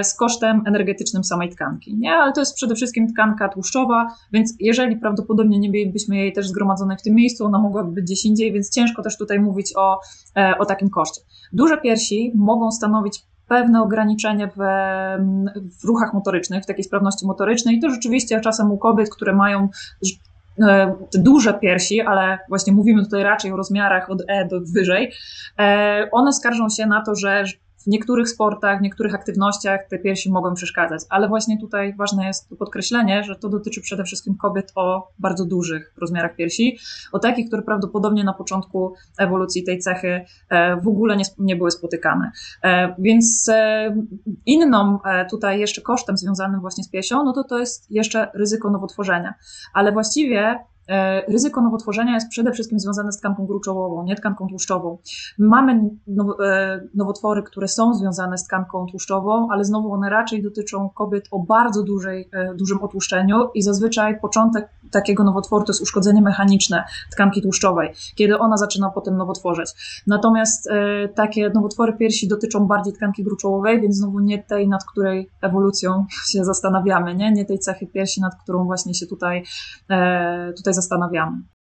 z 0.04 0.13
kosztem 0.13 0.63
energetycznym 0.65 1.24
samej 1.24 1.50
tkanki, 1.50 1.96
nie? 1.98 2.13
Ale 2.13 2.34
to 2.34 2.42
jest 2.42 2.56
przede 2.56 2.76
wszystkim 2.76 3.13
tkanka 3.13 3.50
tłuszczowa, 3.50 4.08
więc 4.34 4.54
jeżeli 4.60 4.98
prawdopodobnie 4.98 5.60
nie 5.60 5.70
mielibyśmy 5.70 6.18
jej 6.18 6.34
też 6.34 6.48
zgromadzonej 6.48 6.98
w 6.98 7.02
tym 7.02 7.15
miejscu, 7.15 7.46
ona 7.46 7.60
mogłaby 7.60 7.92
być 7.92 8.06
gdzieś 8.06 8.26
indziej, 8.26 8.54
więc 8.54 8.70
ciężko 8.70 9.04
też 9.04 9.18
tutaj 9.18 9.39
mówić 9.39 9.74
o, 9.76 10.00
e, 10.38 10.58
o 10.58 10.65
takim 10.65 10.89
koszcie. 10.89 11.22
Duże 11.54 11.78
piersi 11.78 12.32
mogą 12.36 12.72
stanowić 12.72 13.22
pewne 13.48 13.82
ograniczenie 13.82 14.48
w, 14.48 14.60
w 15.82 15.84
ruchach 15.84 16.13
motorycznych, 16.13 16.63
w 16.63 16.68
takiej 16.68 16.84
sprawności 16.84 17.26
motorycznej. 17.26 17.76
I 17.76 17.82
to 17.82 17.89
rzeczywiście 17.89 18.42
czasem 18.42 18.72
u 18.72 18.78
kobiet, 18.78 19.10
które 19.10 19.36
mają 19.36 19.70
e, 20.62 20.96
te 21.12 21.20
duże 21.20 21.54
piersi, 21.54 22.02
ale 22.02 22.39
właśnie 22.50 22.74
mówimy 22.74 23.04
tutaj 23.04 23.24
raczej 23.24 23.52
o 23.52 23.56
rozmiarach 23.56 24.10
od 24.10 24.22
E 24.28 24.48
do 24.48 24.60
wyżej, 24.76 25.12
e, 25.60 26.10
one 26.12 26.34
skarżą 26.34 26.70
się 26.70 26.86
na 26.86 27.04
to, 27.04 27.15
że 27.15 27.44
niektórych 27.89 28.30
sportach, 28.30 28.82
niektórych 28.82 29.15
aktywnościach 29.15 29.80
te 29.89 29.99
piersi 29.99 30.32
mogą 30.32 30.54
przeszkadzać, 30.54 31.02
ale 31.10 31.28
właśnie 31.28 31.60
tutaj 31.60 31.95
ważne 31.95 32.28
jest 32.28 32.49
podkreślenie, 32.60 33.23
że 33.23 33.36
to 33.36 33.49
dotyczy 33.49 33.82
przede 33.82 34.04
wszystkim 34.04 34.38
kobiet 34.38 34.71
o 34.75 35.12
bardzo 35.19 35.45
dużych 35.45 35.93
rozmiarach 35.97 36.36
piersi, 36.36 36.78
o 37.12 37.19
takich, 37.19 37.47
które 37.47 37.62
prawdopodobnie 37.62 38.23
na 38.23 38.34
początku 38.34 38.93
ewolucji 39.17 39.63
tej 39.63 39.80
cechy 39.80 40.25
e, 40.49 40.75
w 40.75 40.88
ogóle 40.88 41.17
nie, 41.17 41.23
nie 41.38 41.56
były 41.56 41.71
spotykane. 41.71 42.32
E, 42.63 42.95
więc 42.99 43.49
e, 43.49 43.95
inną 44.45 44.99
tutaj 45.30 45.60
jeszcze 45.60 45.82
kosztem 45.82 46.17
związanym 46.17 46.62
właśnie 46.62 46.84
z 46.84 46.89
piersią, 46.89 47.23
no 47.23 47.34
to 47.34 47.43
to 47.43 47.60
jest 47.60 47.91
jeszcze 47.91 48.32
ryzyko 48.34 48.71
nowotworzenia, 48.71 49.34
ale 49.73 49.91
właściwie 49.91 50.60
ryzyko 51.28 51.62
nowotworzenia 51.62 52.13
jest 52.13 52.30
przede 52.30 52.52
wszystkim 52.52 52.80
związane 52.80 53.12
z 53.12 53.17
tkanką 53.17 53.45
gruczołową, 53.45 54.04
nie 54.04 54.15
tkanką 54.15 54.47
tłuszczową. 54.47 54.97
Mamy 55.38 55.89
e, 56.43 56.82
nowotwory, 56.95 57.43
które 57.43 57.67
są 57.67 57.93
związane 57.93 58.38
z 58.38 58.43
tkanką 58.43 58.86
tłuszczową, 58.86 59.47
ale 59.52 59.65
znowu 59.65 59.93
one 59.93 60.10
raczej 60.10 60.43
dotyczą 60.43 60.89
kobiet 60.89 61.28
o 61.32 61.39
bardzo 61.39 61.84
dużej, 61.84 62.30
e, 62.34 62.56
dużym 62.56 62.82
otłuszczeniu 62.82 63.49
i 63.54 63.62
zazwyczaj 63.62 64.19
początek 64.19 64.69
takiego 64.91 65.23
nowotworu 65.23 65.65
to 65.65 65.71
jest 65.71 65.82
uszkodzenie 65.82 66.21
mechaniczne 66.21 66.84
tkanki 67.12 67.41
tłuszczowej, 67.41 67.93
kiedy 68.15 68.38
ona 68.38 68.58
zaczyna 68.58 68.89
potem 68.89 69.17
nowotworzyć. 69.17 69.69
Natomiast 70.08 70.69
takie 71.15 71.49
nowotwory 71.49 71.93
piersi 71.93 72.28
dotyczą 72.28 72.67
bardziej 72.67 72.93
tkanki 72.93 73.23
gruczołowej, 73.23 73.82
więc 73.82 73.95
znowu 73.95 74.19
nie 74.19 74.43
tej, 74.43 74.67
nad 74.67 74.86
której 74.86 75.30
ewolucją 75.41 76.06
się 76.32 76.45
zastanawiamy, 76.45 77.15
nie, 77.15 77.32
nie 77.32 77.45
tej 77.45 77.60
cechy 77.60 77.88
piersi, 77.88 78.21
nad 78.21 78.36
którą 78.43 78.65
właśnie 78.65 78.93
się 78.93 79.08
tutaj, 79.08 79.43
tutaj 80.58 80.73
zastanawiamy. 80.80 81.59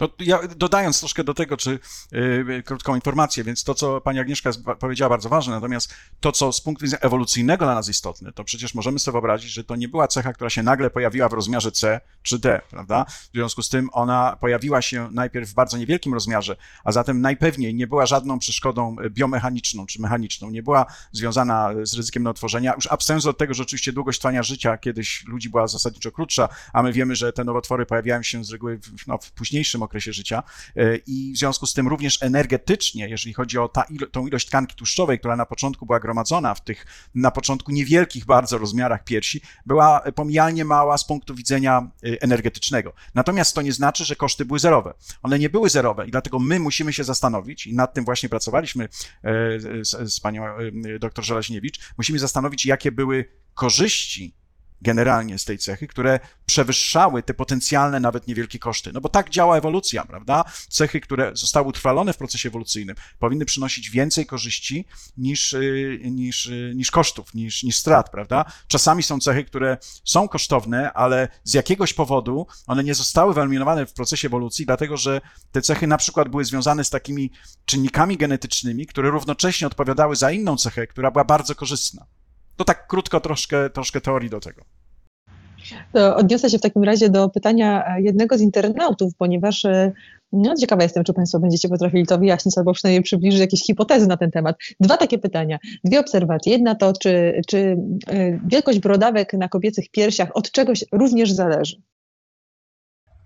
No, 0.00 0.08
ja, 0.18 0.40
dodając 0.56 0.98
troszkę 0.98 1.24
do 1.24 1.34
tego, 1.34 1.56
czy 1.56 1.78
yy, 2.12 2.62
krótką 2.62 2.94
informację, 2.94 3.44
więc 3.44 3.64
to, 3.64 3.74
co 3.74 4.00
pani 4.00 4.18
Agnieszka 4.18 4.50
powiedziała, 4.78 5.08
bardzo 5.08 5.28
ważne, 5.28 5.54
natomiast 5.54 5.94
to, 6.20 6.32
co 6.32 6.52
z 6.52 6.60
punktu 6.60 6.84
widzenia 6.84 7.00
ewolucyjnego 7.00 7.64
dla 7.64 7.74
nas 7.74 7.88
istotne, 7.88 8.32
to 8.32 8.44
przecież 8.44 8.74
możemy 8.74 8.98
sobie 8.98 9.12
wyobrazić, 9.12 9.50
że 9.52 9.64
to 9.64 9.76
nie 9.76 9.88
była 9.88 10.08
cecha, 10.08 10.32
która 10.32 10.50
się 10.50 10.62
nagle 10.62 10.90
pojawiła 10.90 11.28
w 11.28 11.32
rozmiarze 11.32 11.72
C 11.72 12.00
czy 12.22 12.38
D, 12.38 12.60
prawda? 12.70 13.04
W 13.08 13.34
związku 13.34 13.62
z 13.62 13.68
tym 13.68 13.88
ona 13.92 14.36
pojawiła 14.40 14.82
się 14.82 15.08
najpierw 15.12 15.50
w 15.50 15.54
bardzo 15.54 15.78
niewielkim 15.78 16.14
rozmiarze, 16.14 16.56
a 16.84 16.92
zatem 16.92 17.20
najpewniej 17.20 17.74
nie 17.74 17.86
była 17.86 18.06
żadną 18.06 18.38
przeszkodą 18.38 18.96
biomechaniczną 19.10 19.86
czy 19.86 20.02
mechaniczną, 20.02 20.50
nie 20.50 20.62
była 20.62 20.86
związana 21.12 21.70
z 21.82 21.94
ryzykiem 21.94 22.22
nowotworzenia, 22.22 22.74
już 22.74 22.86
absenując 22.86 23.26
od 23.26 23.38
tego, 23.38 23.54
że 23.54 23.62
oczywiście 23.62 23.92
długość 23.92 24.18
trwania 24.18 24.42
życia 24.42 24.78
kiedyś 24.78 25.24
ludzi 25.26 25.50
była 25.50 25.66
zasadniczo 25.66 26.12
krótsza, 26.12 26.48
a 26.72 26.82
my 26.82 26.92
wiemy, 26.92 27.16
że 27.16 27.32
te 27.32 27.44
nowotwory 27.44 27.86
pojawiają 27.86 28.22
się 28.22 28.44
z 28.44 28.50
reguły 28.50 28.78
w, 28.78 29.06
no, 29.06 29.18
w 29.18 29.32
później 29.32 29.57
późniejszym 29.58 29.82
okresie 29.82 30.12
życia 30.12 30.42
e, 30.76 30.96
i 30.96 31.32
w 31.32 31.38
związku 31.38 31.66
z 31.66 31.74
tym 31.74 31.88
również 31.88 32.22
energetycznie, 32.22 33.08
jeżeli 33.08 33.34
chodzi 33.34 33.58
o 33.58 33.68
ta 33.68 33.84
tą 34.12 34.26
ilość 34.26 34.46
tkanki 34.46 34.76
tłuszczowej, 34.76 35.18
która 35.18 35.36
na 35.36 35.46
początku 35.46 35.86
była 35.86 36.00
gromadzona 36.00 36.54
w 36.54 36.64
tych 36.64 36.86
na 37.14 37.30
początku 37.30 37.72
niewielkich 37.72 38.24
bardzo 38.24 38.58
rozmiarach 38.58 39.04
piersi, 39.04 39.40
była 39.66 40.00
pomijalnie 40.14 40.64
mała 40.64 40.98
z 40.98 41.06
punktu 41.06 41.34
widzenia 41.34 41.90
e, 42.04 42.22
energetycznego. 42.22 42.92
Natomiast 43.14 43.54
to 43.54 43.62
nie 43.62 43.72
znaczy, 43.72 44.04
że 44.04 44.16
koszty 44.16 44.44
były 44.44 44.58
zerowe. 44.58 44.94
One 45.22 45.38
nie 45.38 45.50
były 45.50 45.70
zerowe 45.70 46.06
i 46.06 46.10
dlatego 46.10 46.38
my 46.38 46.60
musimy 46.60 46.92
się 46.92 47.04
zastanowić 47.04 47.66
i 47.66 47.74
nad 47.74 47.94
tym 47.94 48.04
właśnie 48.04 48.28
pracowaliśmy 48.28 48.84
e, 48.84 48.88
z, 49.84 50.12
z 50.14 50.20
panią 50.20 50.44
dr 51.00 51.24
Żelaźniewicz, 51.24 51.80
musimy 51.98 52.18
zastanowić, 52.18 52.66
jakie 52.66 52.92
były 52.92 53.24
korzyści 53.54 54.34
generalnie 54.82 55.38
z 55.38 55.44
tej 55.44 55.58
cechy, 55.58 55.86
które 55.86 56.20
przewyższały 56.46 57.22
te 57.22 57.34
potencjalne 57.34 58.00
nawet 58.00 58.26
niewielkie 58.26 58.58
koszty. 58.58 58.92
No 58.92 59.00
bo 59.00 59.08
tak 59.08 59.30
działa 59.30 59.58
ewolucja, 59.58 60.04
prawda? 60.04 60.44
Cechy, 60.68 61.00
które 61.00 61.30
zostały 61.34 61.68
utrwalone 61.68 62.12
w 62.12 62.16
procesie 62.16 62.48
ewolucyjnym, 62.48 62.96
powinny 63.18 63.44
przynosić 63.44 63.90
więcej 63.90 64.26
korzyści 64.26 64.84
niż, 65.16 65.52
y, 65.52 66.00
niż, 66.04 66.46
y, 66.46 66.72
niż 66.76 66.90
kosztów, 66.90 67.34
niż, 67.34 67.62
niż 67.62 67.76
strat, 67.76 68.10
prawda? 68.10 68.44
Czasami 68.68 69.02
są 69.02 69.20
cechy, 69.20 69.44
które 69.44 69.78
są 70.04 70.28
kosztowne, 70.28 70.92
ale 70.92 71.28
z 71.44 71.54
jakiegoś 71.54 71.94
powodu 71.94 72.46
one 72.66 72.84
nie 72.84 72.94
zostały 72.94 73.34
wyeliminowane 73.34 73.86
w 73.86 73.92
procesie 73.92 74.28
ewolucji, 74.28 74.66
dlatego 74.66 74.96
że 74.96 75.20
te 75.52 75.62
cechy 75.62 75.86
na 75.86 75.98
przykład 75.98 76.28
były 76.28 76.44
związane 76.44 76.84
z 76.84 76.90
takimi 76.90 77.30
czynnikami 77.64 78.16
genetycznymi, 78.16 78.86
które 78.86 79.10
równocześnie 79.10 79.66
odpowiadały 79.66 80.16
za 80.16 80.30
inną 80.30 80.56
cechę, 80.56 80.86
która 80.86 81.10
była 81.10 81.24
bardzo 81.24 81.54
korzystna. 81.54 82.06
To 82.58 82.64
tak 82.64 82.86
krótko 82.86 83.20
troszkę, 83.20 83.70
troszkę 83.70 84.00
teorii 84.00 84.30
do 84.30 84.40
tego. 84.40 84.62
To 85.92 86.16
odniosę 86.16 86.50
się 86.50 86.58
w 86.58 86.60
takim 86.60 86.84
razie 86.84 87.08
do 87.08 87.28
pytania 87.28 87.84
e, 87.86 88.02
jednego 88.02 88.38
z 88.38 88.40
internautów, 88.40 89.12
ponieważ 89.18 89.64
e, 89.64 89.92
no, 90.32 90.54
ciekawa 90.54 90.82
jestem, 90.82 91.04
czy 91.04 91.12
Państwo 91.12 91.40
będziecie 91.40 91.68
potrafili 91.68 92.06
to 92.06 92.18
wyjaśnić 92.18 92.58
albo 92.58 92.72
przynajmniej 92.72 93.02
przybliżyć 93.02 93.40
jakieś 93.40 93.62
hipotezy 93.62 94.06
na 94.06 94.16
ten 94.16 94.30
temat. 94.30 94.56
Dwa 94.80 94.96
takie 94.96 95.18
pytania, 95.18 95.58
dwie 95.84 96.00
obserwacje. 96.00 96.52
Jedna 96.52 96.74
to, 96.74 96.92
czy, 96.92 97.40
czy 97.46 97.76
e, 98.06 98.40
wielkość 98.48 98.78
brodawek 98.78 99.32
na 99.32 99.48
kobiecych 99.48 99.90
piersiach 99.90 100.28
od 100.34 100.50
czegoś 100.50 100.84
również 100.92 101.32
zależy? 101.32 101.82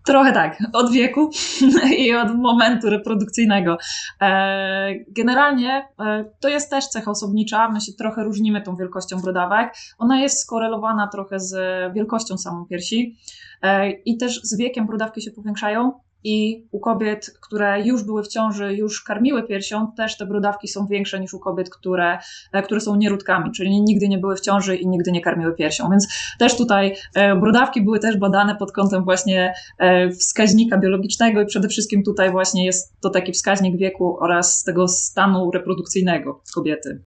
Trochę 0.05 0.33
tak, 0.33 0.59
od 0.73 0.93
wieku 0.93 1.31
i 1.99 2.15
od 2.15 2.37
momentu 2.37 2.91
reprodukcyjnego. 2.91 3.79
E, 4.21 4.95
generalnie 5.09 5.89
e, 6.01 6.25
to 6.41 6.49
jest 6.49 6.71
też 6.71 6.89
cecha 6.89 7.11
osobnicza, 7.11 7.69
my 7.69 7.81
się 7.81 7.93
trochę 7.93 8.25
różnimy 8.25 8.63
tą 8.63 8.77
wielkością 8.77 9.21
brodawek. 9.21 9.75
Ona 9.99 10.21
jest 10.21 10.41
skorelowana 10.41 11.09
trochę 11.09 11.41
z 11.41 11.55
wielkością 11.95 12.39
samą 12.39 12.67
piersi 12.67 13.17
e, 13.63 13.91
i 13.91 14.17
też 14.17 14.41
z 14.43 14.59
wiekiem 14.59 14.87
brodawki 14.87 15.23
się 15.23 15.31
powiększają, 15.31 15.93
i 16.25 16.67
u 16.71 16.81
kobiet, 16.81 17.31
które 17.41 17.83
już 17.83 18.05
były 18.05 18.23
w 18.23 18.29
ciąży, 18.29 18.75
już 18.75 19.03
karmiły 19.03 19.43
piersią, 19.43 19.93
też 19.97 20.17
te 20.17 20.27
brodawki 20.27 20.69
są 20.69 20.87
większe 20.87 21.21
niż 21.21 21.35
u 21.35 21.39
kobiet, 21.39 21.71
które, 21.71 22.19
e, 22.53 22.63
które 22.63 22.81
są 22.81 22.97
nieródkami, 22.97 23.53
czyli 23.53 23.83
nigdy 23.83 24.09
nie 24.09 24.19
były 24.19 24.37
w 24.37 24.41
ciąży 24.41 24.77
i 24.77 24.89
nigdy 24.89 25.13
nie 25.13 25.21
karmiły 25.21 25.55
piersią. 25.55 25.91
Więc 25.91 26.09
też 26.39 26.57
tutaj 26.57 26.97
e, 27.15 27.37
brodawki 27.37 27.83
były 27.83 27.99
też 27.99 28.17
badane 28.17 28.57
pod 28.57 28.73
kątem 28.73 29.05
właśnie 29.05 29.55
e, 29.79 30.11
wskaźnika 30.11 30.79
biologicznego 30.79 31.41
i 31.41 31.47
przede 31.47 31.69
wszystkim 31.69 32.03
tutaj 32.03 32.31
właśnie 32.31 32.65
jest 32.65 33.01
to 33.01 33.11
taki 33.11 33.33
wskaźnik 33.33 33.77
wieku 33.77 34.17
oraz 34.21 34.65
tego 34.65 34.89
stanu 34.89 35.51
reprodukcyjnego 35.51 36.41
kobiety. 36.55 37.03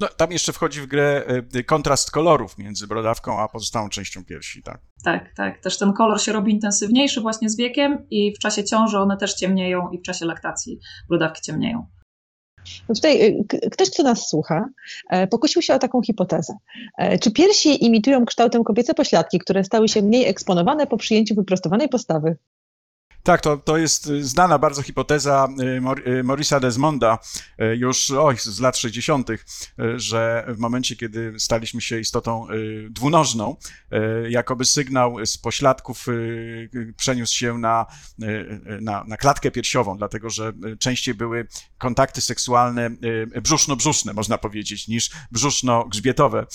No, 0.00 0.08
tam 0.08 0.32
jeszcze 0.32 0.52
wchodzi 0.52 0.80
w 0.80 0.86
grę 0.86 1.24
e, 1.54 1.62
kontrast 1.64 2.10
kolorów 2.10 2.58
między 2.58 2.86
brodawką 2.86 3.40
a 3.40 3.48
pozostałą 3.48 3.88
częścią 3.88 4.24
piersi, 4.24 4.62
tak? 4.62 4.80
Tak, 5.04 5.34
tak. 5.36 5.60
Też 5.60 5.78
ten 5.78 5.92
kolor 5.92 6.22
się 6.22 6.32
robi 6.32 6.52
intensywniejszy 6.52 7.20
właśnie 7.20 7.50
z 7.50 7.56
wiekiem 7.56 8.06
i 8.10 8.34
w 8.34 8.38
czasie 8.38 8.64
ciąży 8.64 8.98
one 8.98 9.16
też 9.16 9.34
ciemnieją 9.34 9.90
i 9.90 9.98
w 9.98 10.02
czasie 10.02 10.26
laktacji 10.26 10.78
brodawki 11.08 11.42
ciemnieją. 11.42 11.86
No 12.88 12.94
tutaj 12.94 13.20
e, 13.22 13.44
ktoś, 13.70 13.90
kto 13.90 14.02
nas 14.02 14.28
słucha, 14.28 14.68
e, 15.10 15.26
pokusił 15.26 15.62
się 15.62 15.74
o 15.74 15.78
taką 15.78 16.02
hipotezę. 16.02 16.56
Czy 17.20 17.30
piersi 17.30 17.84
imitują 17.84 18.24
kształtem 18.24 18.64
kobiece 18.64 18.94
pośladki, 18.94 19.38
które 19.38 19.64
stały 19.64 19.88
się 19.88 20.02
mniej 20.02 20.28
eksponowane 20.28 20.86
po 20.86 20.96
przyjęciu 20.96 21.34
wyprostowanej 21.34 21.88
postawy? 21.88 22.36
Tak, 23.22 23.40
to, 23.40 23.56
to 23.56 23.76
jest 23.76 24.06
y, 24.06 24.24
znana 24.24 24.58
bardzo 24.58 24.82
hipoteza 24.82 25.48
y, 26.06 26.10
y, 26.10 26.24
Morisa 26.24 26.60
Desmonda 26.60 27.18
już 27.76 28.10
oj, 28.10 28.36
z 28.38 28.60
lat 28.60 28.76
60., 28.76 29.28
że 29.96 30.44
w 30.48 30.58
momencie, 30.58 30.96
kiedy 30.96 31.34
staliśmy 31.38 31.80
się 31.80 32.00
istotą 32.00 32.46
dwunożną, 32.90 33.56
jakoby 34.28 34.64
sygnał 34.64 35.26
z 35.26 35.38
pośladków 35.38 36.06
przeniósł 36.96 37.34
się 37.34 37.58
na, 37.58 37.86
na, 38.80 39.04
na 39.04 39.16
klatkę 39.16 39.50
piersiową, 39.50 39.96
dlatego 39.96 40.30
że 40.30 40.52
częściej 40.78 41.14
były 41.14 41.46
kontakty 41.78 42.20
seksualne 42.20 42.90
brzuszno-brzuszne, 43.42 44.14
można 44.14 44.38
powiedzieć, 44.38 44.88
niż 44.88 45.10
brzuszno-grzbietowe. 45.32 46.46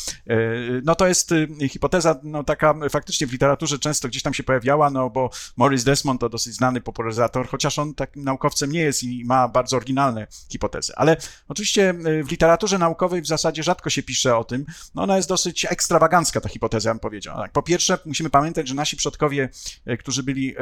No 0.84 0.96
to 0.96 1.08
jest 1.08 1.34
hipoteza 1.70 2.20
no, 2.24 2.44
taka 2.44 2.74
faktycznie 2.90 3.28
w 3.28 3.32
literaturze 3.32 3.80
często 3.80 4.08
gdzieś 4.08 4.24
tam 4.24 4.34
się 4.34 4.44
pojawiała, 4.44 4.90
no 4.90 5.10
bo 5.10 5.30
Morris 5.58 5.84
Desmond 5.84 6.22
to 6.22 6.30
dosyć 6.30 6.56
znany 6.56 6.65
popularyzator, 6.84 7.48
chociaż 7.48 7.80
on 7.80 7.94
takim 7.94 8.24
naukowcem 8.24 8.72
nie 8.72 8.80
jest 8.80 9.04
i 9.04 9.26
ma 9.26 9.48
bardzo 9.48 9.78
oryginalne 9.78 10.28
hipotezy. 10.50 10.94
Ale 10.96 11.18
oczywiście 11.48 11.94
w 12.24 12.32
literaturze 12.32 12.78
naukowej 12.78 13.22
w 13.22 13.28
zasadzie 13.28 13.64
rzadko 13.64 13.90
się 13.90 14.04
pisze 14.04 14.38
o 14.38 14.44
tym. 14.44 14.66
No 14.96 15.04
ona 15.04 15.18
jest 15.18 15.30
dosyć 15.30 15.66
ekstrawagancka, 15.66 16.42
ta 16.42 16.50
hipoteza, 16.50 16.92
bym 16.92 17.00
powiedział. 17.00 17.38
Tak, 17.38 17.52
po 17.52 17.64
pierwsze, 17.64 17.98
musimy 18.06 18.30
pamiętać, 18.30 18.68
że 18.68 18.76
nasi 18.76 18.98
przodkowie, 18.98 19.50
którzy 20.00 20.24
byli 20.24 20.56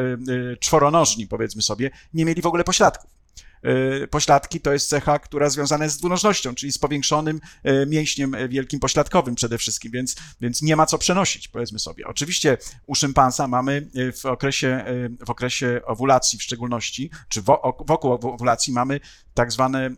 czworonożni, 0.59 1.27
powiedzmy 1.27 1.61
sobie, 1.61 1.91
nie 2.13 2.25
mieli 2.25 2.41
w 2.41 2.47
ogóle 2.47 2.63
pośladków. 2.63 3.22
E, 3.63 4.07
pośladki 4.07 4.61
to 4.61 4.73
jest 4.73 4.89
cecha, 4.89 5.19
która 5.19 5.49
związana 5.49 5.83
jest 5.83 5.95
z 5.95 5.99
dwunożnością, 5.99 6.55
czyli 6.55 6.71
z 6.71 6.77
powiększonym 6.77 7.41
e, 7.63 7.85
mięśniem 7.85 8.35
e, 8.35 8.49
wielkim 8.49 8.79
pośladkowym 8.79 9.35
przede 9.35 9.57
wszystkim, 9.57 9.91
więc, 9.91 10.15
więc 10.41 10.61
nie 10.61 10.75
ma 10.75 10.85
co 10.85 10.97
przenosić, 10.97 11.47
powiedzmy 11.47 11.79
sobie. 11.79 12.07
Oczywiście 12.07 12.57
u 12.85 12.95
szympansa 12.95 13.47
mamy 13.47 13.87
w 14.21 14.25
okresie, 14.25 14.85
w 15.25 15.29
okresie 15.29 15.81
owulacji 15.85 16.39
w 16.39 16.43
szczególności, 16.43 17.09
czy 17.29 17.41
wokół 17.85 18.11
owulacji 18.11 18.73
mamy 18.73 18.99
tak, 19.33 19.51
zwane, 19.51 19.89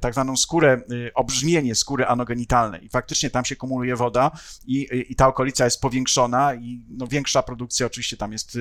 tak 0.00 0.12
zwaną 0.12 0.36
skórę, 0.36 0.80
obrzmienie 1.14 1.74
skóry 1.74 2.06
anogenitalnej 2.06 2.84
i 2.84 2.88
faktycznie 2.88 3.30
tam 3.30 3.44
się 3.44 3.56
kumuluje 3.56 3.96
woda 3.96 4.30
i, 4.66 4.88
i 5.08 5.16
ta 5.16 5.28
okolica 5.28 5.64
jest 5.64 5.80
powiększona 5.80 6.54
i 6.54 6.84
no, 6.88 7.06
większa 7.06 7.42
produkcja 7.42 7.86
oczywiście 7.86 8.16
tam 8.16 8.32
jest 8.32 8.58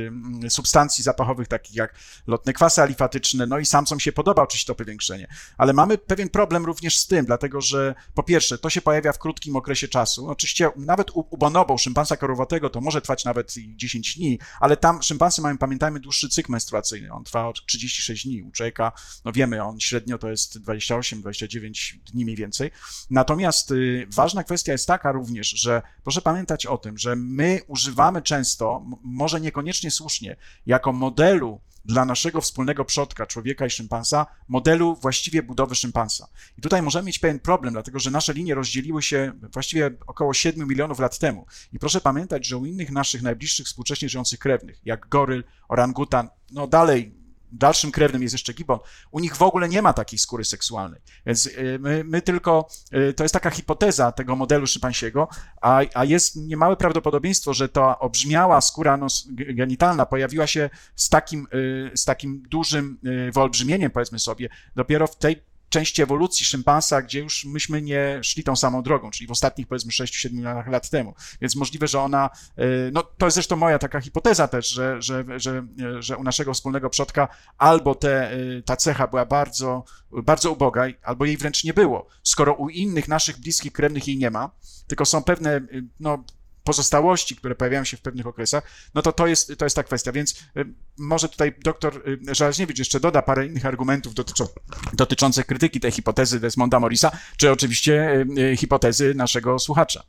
substancji 0.49 1.03
zapachowych 1.03 1.47
takich 1.47 1.75
jak 1.75 1.95
lotne 2.27 2.53
kwasy 2.53 2.81
alifatyczne, 2.81 3.45
no 3.45 3.59
i 3.59 3.65
samcom 3.65 3.99
się 3.99 4.11
podoba 4.11 4.43
oczywiście 4.43 4.67
to 4.67 4.75
powiększenie. 4.75 5.27
Ale 5.57 5.73
mamy 5.73 5.97
pewien 5.97 6.29
problem 6.29 6.65
również 6.65 6.97
z 6.97 7.07
tym, 7.07 7.25
dlatego 7.25 7.61
że 7.61 7.95
po 8.13 8.23
pierwsze, 8.23 8.57
to 8.57 8.69
się 8.69 8.81
pojawia 8.81 9.13
w 9.13 9.19
krótkim 9.19 9.55
okresie 9.55 9.87
czasu. 9.87 10.29
Oczywiście 10.29 10.71
nawet 10.75 11.11
u, 11.11 11.25
u 11.69 11.77
szympansa 11.77 12.17
korowatego, 12.17 12.69
to 12.69 12.81
może 12.81 13.01
trwać 13.01 13.25
nawet 13.25 13.53
10 13.75 14.15
dni, 14.15 14.39
ale 14.59 14.77
tam 14.77 15.03
szympansy 15.03 15.41
mają, 15.41 15.57
pamiętajmy, 15.57 15.99
dłuższy 15.99 16.29
cykl 16.29 16.51
menstruacyjny. 16.51 17.11
On 17.13 17.23
trwa 17.23 17.53
36 17.67 18.27
dni. 18.27 18.43
U 18.43 18.51
człowieka, 18.51 18.91
no 19.25 19.31
wiemy, 19.31 19.63
on 19.63 19.79
średnio 19.79 20.08
to 20.17 20.29
jest 20.29 20.59
28-29 20.59 21.97
dni 22.13 22.25
mniej 22.25 22.35
więcej. 22.35 22.71
Natomiast 23.09 23.71
y, 23.71 24.07
ważna 24.15 24.43
kwestia 24.43 24.71
jest 24.71 24.87
taka 24.87 25.11
również, 25.11 25.49
że 25.49 25.81
proszę 26.03 26.21
pamiętać 26.21 26.65
o 26.65 26.77
tym, 26.77 26.97
że 26.97 27.15
my 27.15 27.61
używamy 27.67 28.21
często, 28.21 28.85
może 29.03 29.41
niekoniecznie 29.41 29.91
słusznie, 29.91 30.35
jako 30.65 30.93
modelu 30.93 31.61
dla 31.85 32.05
naszego 32.05 32.41
wspólnego 32.41 32.85
przodka, 32.85 33.25
człowieka 33.25 33.65
i 33.65 33.69
szympansa, 33.69 34.25
modelu 34.47 34.95
właściwie 34.95 35.43
budowy 35.43 35.75
szympansa. 35.75 36.27
I 36.57 36.61
tutaj 36.61 36.81
możemy 36.81 37.05
mieć 37.05 37.19
pewien 37.19 37.39
problem, 37.39 37.73
dlatego 37.73 37.99
że 37.99 38.11
nasze 38.11 38.33
linie 38.33 38.55
rozdzieliły 38.55 39.01
się 39.01 39.31
właściwie 39.53 39.91
około 40.07 40.33
7 40.33 40.67
milionów 40.67 40.99
lat 40.99 41.19
temu. 41.19 41.45
I 41.73 41.79
proszę 41.79 42.01
pamiętać, 42.01 42.47
że 42.47 42.57
u 42.57 42.65
innych 42.65 42.91
naszych 42.91 43.21
najbliższych 43.21 43.65
współcześnie 43.65 44.09
żyjących 44.09 44.39
krewnych, 44.39 44.81
jak 44.85 45.09
goryl, 45.09 45.43
orangutan, 45.67 46.29
no 46.51 46.67
dalej 46.67 47.18
dalszym 47.51 47.91
krewnym 47.91 48.21
jest 48.21 48.33
jeszcze 48.33 48.53
gibon, 48.53 48.79
u 49.11 49.19
nich 49.19 49.35
w 49.35 49.41
ogóle 49.41 49.69
nie 49.69 49.81
ma 49.81 49.93
takiej 49.93 50.19
skóry 50.19 50.45
seksualnej. 50.45 51.01
Więc 51.25 51.45
y, 51.45 51.77
my, 51.79 52.03
my 52.03 52.21
tylko, 52.21 52.67
y, 52.93 53.13
to 53.13 53.23
jest 53.23 53.33
taka 53.33 53.49
hipoteza 53.49 54.11
tego 54.11 54.35
modelu 54.35 54.67
szympansiego, 54.67 55.27
a, 55.61 55.81
a 55.93 56.05
jest 56.05 56.35
niemałe 56.35 56.75
prawdopodobieństwo, 56.75 57.53
że 57.53 57.69
ta 57.69 57.99
obrzmiała 57.99 58.61
skóra 58.61 58.97
nos, 58.97 59.27
genitalna 59.31 60.05
pojawiła 60.05 60.47
się 60.47 60.69
z 60.95 61.09
takim, 61.09 61.47
y, 61.53 61.91
z 61.95 62.05
takim 62.05 62.43
dużym 62.49 62.99
wyolbrzymieniem, 63.33 63.91
powiedzmy 63.91 64.19
sobie, 64.19 64.49
dopiero 64.75 65.07
w 65.07 65.17
tej 65.17 65.48
części 65.69 66.01
ewolucji 66.01 66.45
szympansa, 66.45 67.01
gdzie 67.01 67.19
już 67.19 67.45
myśmy 67.45 67.81
nie 67.81 68.19
szli 68.23 68.43
tą 68.43 68.55
samą 68.55 68.83
drogą, 68.83 69.11
czyli 69.11 69.27
w 69.27 69.31
ostatnich 69.31 69.67
powiedzmy 69.67 69.91
6-7 69.91 70.33
milionach 70.33 70.67
lat 70.67 70.89
temu. 70.89 71.13
Więc 71.41 71.55
możliwe, 71.55 71.87
że 71.87 71.99
ona, 72.01 72.29
e, 72.57 72.65
no 72.91 73.03
to 73.03 73.27
jest 73.27 73.35
zresztą 73.35 73.55
moja 73.55 73.79
taka 73.79 74.01
hipoteza 74.01 74.47
też, 74.47 74.69
że, 74.69 75.01
że, 75.01 75.23
że, 75.35 75.67
że 75.99 76.17
u 76.17 76.23
naszego 76.23 76.53
wspólnego 76.53 76.89
przodka 76.89 77.27
albo 77.57 77.95
te, 77.95 78.31
e, 78.31 78.61
ta 78.65 78.75
cecha 78.75 79.07
była 79.07 79.25
bardzo, 79.25 79.83
bardzo 80.11 80.51
uboga, 80.51 80.83
albo 81.03 81.25
jej 81.25 81.37
wręcz 81.37 81.63
nie 81.63 81.73
było. 81.73 82.07
Skoro 82.23 82.53
u 82.53 82.69
innych 82.69 83.07
naszych 83.07 83.39
bliskich 83.39 83.73
krewnych 83.73 84.07
jej 84.07 84.17
nie 84.17 84.31
ma, 84.31 84.51
tylko 84.87 85.05
są 85.05 85.23
pewne 85.23 85.55
e, 85.55 85.63
no, 85.99 86.23
pozostałości, 86.69 87.35
które 87.35 87.55
pojawiają 87.55 87.83
się 87.83 87.97
w 87.97 88.01
pewnych 88.01 88.27
okresach, 88.27 88.63
no 88.95 89.01
to 89.01 89.11
to 89.11 89.27
jest, 89.27 89.57
to 89.57 89.65
jest 89.65 89.75
ta 89.75 89.83
kwestia. 89.83 90.11
Więc 90.11 90.31
y, 90.57 90.65
może 90.97 91.29
tutaj 91.29 91.53
doktor 91.63 92.09
y, 92.29 92.35
Żelaźniewicz 92.35 92.79
jeszcze 92.79 92.99
doda 92.99 93.21
parę 93.21 93.45
innych 93.45 93.65
argumentów 93.65 94.13
dotyczą, 94.13 94.47
dotyczących 94.93 95.45
krytyki 95.45 95.79
tej 95.79 95.91
hipotezy 95.91 96.39
Desmonda 96.39 96.79
Morisa, 96.79 97.11
czy 97.37 97.51
oczywiście 97.51 98.25
y, 98.37 98.57
hipotezy 98.57 99.13
naszego 99.15 99.59
słuchacza. 99.59 100.03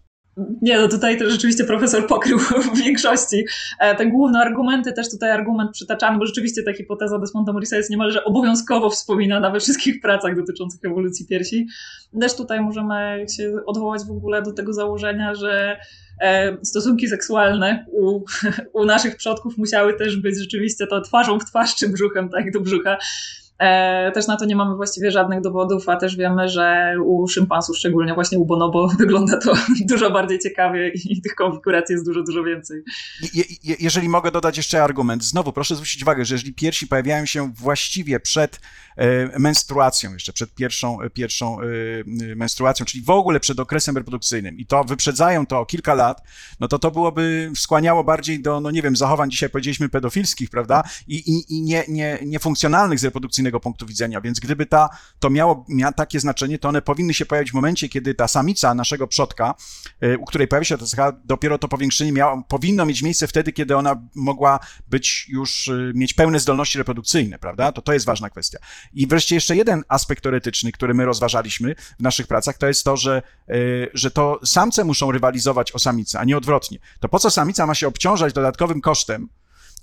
Nie, 0.62 0.79
no 0.79 0.88
tutaj 0.88 1.18
to 1.18 1.31
rzeczywiście 1.31 1.64
profesor 1.64 2.07
pokrył 2.07 2.38
w 2.75 2.79
większości. 2.79 3.44
E, 3.81 3.94
te 3.94 4.07
główne 4.07 4.40
argumenty, 4.40 4.92
też 4.92 5.11
tutaj 5.11 5.31
argument 5.31 5.70
przytaczany, 5.70 6.18
bo 6.18 6.27
rzeczywiście 6.27 6.62
ta 6.62 6.73
hipoteza 6.73 7.18
Desmonda 7.18 7.53
Morisa 7.53 7.77
jest 7.77 7.90
niemalże 7.90 8.25
obowiązkowo 8.25 8.90
wspominana 8.90 9.51
we 9.51 9.61
wszystkich 9.61 10.01
pracach 10.01 10.37
dotyczących 10.37 10.81
ewolucji 10.85 11.27
piersi. 11.27 11.66
Też 12.20 12.37
tutaj 12.37 12.61
możemy 12.61 13.27
się 13.37 13.53
odwołać 13.66 14.03
w 14.05 14.11
ogóle 14.11 14.42
do 14.42 14.53
tego 14.53 14.73
założenia, 14.73 15.35
że 15.35 15.81
stosunki 16.63 17.09
seksualne 17.09 17.87
u, 17.93 18.25
u 18.81 18.85
naszych 18.85 19.17
przodków 19.17 19.59
musiały 19.59 19.95
też 19.95 20.17
być 20.17 20.39
rzeczywiście 20.39 20.87
to 20.87 21.01
twarzą 21.01 21.41
w 21.41 21.45
twarz 21.45 21.77
czy 21.77 21.89
brzuchem, 21.89 22.29
tak, 22.29 22.53
do 22.53 22.61
brzucha. 22.61 22.99
E, 23.61 24.12
też 24.12 24.27
na 24.27 24.37
to 24.37 24.44
nie 24.44 24.57
mamy 24.57 24.77
właściwie 24.77 25.11
żadnych 25.11 25.40
dowodów, 25.40 25.88
a 25.88 25.96
też 25.96 26.16
wiemy, 26.16 26.49
że 26.49 26.94
u 27.05 27.29
szympansów, 27.29 27.77
szczególnie 27.77 28.14
właśnie 28.14 28.38
u 28.38 28.44
bonobo, 28.44 28.88
wygląda 28.99 29.38
to 29.38 29.53
dużo 29.90 30.11
bardziej 30.11 30.38
ciekawie 30.38 30.92
i 30.94 31.23
tych 31.23 31.35
konfiguracji 31.35 31.92
jest 31.92 32.07
dużo, 32.07 32.23
dużo 32.23 32.44
więcej. 32.44 32.83
Je, 33.35 33.44
je, 33.64 33.77
jeżeli 33.79 34.09
mogę 34.09 34.31
dodać 34.31 34.57
jeszcze 34.57 34.83
argument, 34.83 35.25
znowu 35.25 35.53
proszę 35.53 35.75
zwrócić 35.75 36.03
uwagę, 36.03 36.25
że 36.25 36.35
jeżeli 36.35 36.55
piersi 36.55 36.87
pojawiają 36.87 37.27
się 37.27 37.53
właściwie 37.53 38.20
przed 38.20 38.61
e, 38.96 39.38
menstruacją, 39.38 40.12
jeszcze 40.12 40.33
przed 40.33 40.55
pierwszą, 40.55 41.03
e, 41.03 41.11
pierwszą 41.11 41.59
menstruacją, 42.37 42.87
czyli 42.87 43.05
w 43.05 43.11
ogóle 43.11 43.40
przed 43.40 43.61
okresem 43.61 43.96
reprodukcyjnym 43.96 44.59
i 44.59 44.66
to 44.66 44.85
wyprzedzają 44.85 45.46
to 45.46 45.61
o 45.61 45.66
kilka 45.66 45.94
lat, 45.94 46.23
no 46.61 46.68
to 46.68 46.79
to 46.79 46.90
byłoby, 46.90 47.53
skłaniało 47.57 48.05
bardziej 48.05 48.42
do, 48.42 48.61
no 48.61 48.70
nie 48.70 48.83
wiem, 48.83 48.96
zachowań, 48.96 49.31
dzisiaj 49.31 49.51
powiedzieliśmy 49.51 49.88
pedofilskich, 49.88 50.51
prawda, 50.51 50.83
i, 51.09 51.16
i, 51.16 51.57
i 51.57 51.62
nie, 51.62 51.85
nie, 51.88 52.18
niefunkcjonalnych 52.23 52.99
z 52.99 53.05
reprodukcyjnego 53.05 53.50
innego 53.51 53.61
punktu 53.61 53.87
widzenia, 53.87 54.21
więc 54.21 54.41
gdyby 54.41 54.67
ta, 54.67 54.89
to 55.19 55.31
miało, 55.31 55.65
miało 55.69 55.93
takie 55.93 56.21
znaczenie, 56.21 56.59
to 56.59 56.69
one 56.69 56.83
powinny 56.83 57.15
się 57.15 57.27
pojawić 57.27 57.51
w 57.51 57.55
momencie, 57.55 57.89
kiedy 57.89 58.15
ta 58.15 58.29
samica 58.29 58.75
naszego 58.75 59.07
przodka, 59.07 59.55
y, 60.05 60.19
u 60.19 60.25
której 60.25 60.49
pojawia 60.49 60.65
się 60.65 60.79
ta 60.79 60.87
cecha, 60.87 61.13
dopiero 61.25 61.59
to 61.59 61.69
powiększenie 61.69 62.13
miało, 62.13 62.43
powinno 62.49 62.87
mieć 62.87 63.03
miejsce 63.03 63.27
wtedy, 63.27 63.53
kiedy 63.53 63.77
ona 63.77 63.97
mogła 64.15 64.59
być 64.89 65.27
już, 65.29 65.69
y, 65.69 65.93
mieć 65.95 66.15
pełne 66.15 66.41
zdolności 66.41 66.79
reprodukcyjne, 66.79 67.39
prawda? 67.39 67.73
To 67.73 67.83
to 67.83 67.93
jest 67.93 68.07
ważna 68.07 68.31
kwestia. 68.31 68.59
I 68.93 69.07
wreszcie 69.07 69.35
jeszcze 69.35 69.57
jeden 69.57 69.85
aspekt 69.89 70.23
teoretyczny, 70.23 70.73
który 70.73 70.95
my 70.95 71.05
rozważaliśmy 71.05 71.75
w 71.75 72.03
naszych 72.03 72.27
pracach, 72.27 72.59
to 72.59 72.67
jest 72.67 72.85
to, 72.85 72.97
że, 72.97 73.23
y, 73.51 73.91
że 73.95 74.11
to 74.11 74.41
samce 74.45 74.85
muszą 74.85 75.13
rywalizować 75.13 75.73
o 75.73 75.79
samicę, 75.79 76.21
a 76.21 76.25
nie 76.25 76.37
odwrotnie. 76.37 76.79
To 77.01 77.09
po 77.09 77.19
co 77.19 77.31
samica 77.31 77.67
ma 77.67 77.75
się 77.75 77.89
obciążać 77.89 78.33
dodatkowym 78.33 78.81
kosztem, 78.81 79.29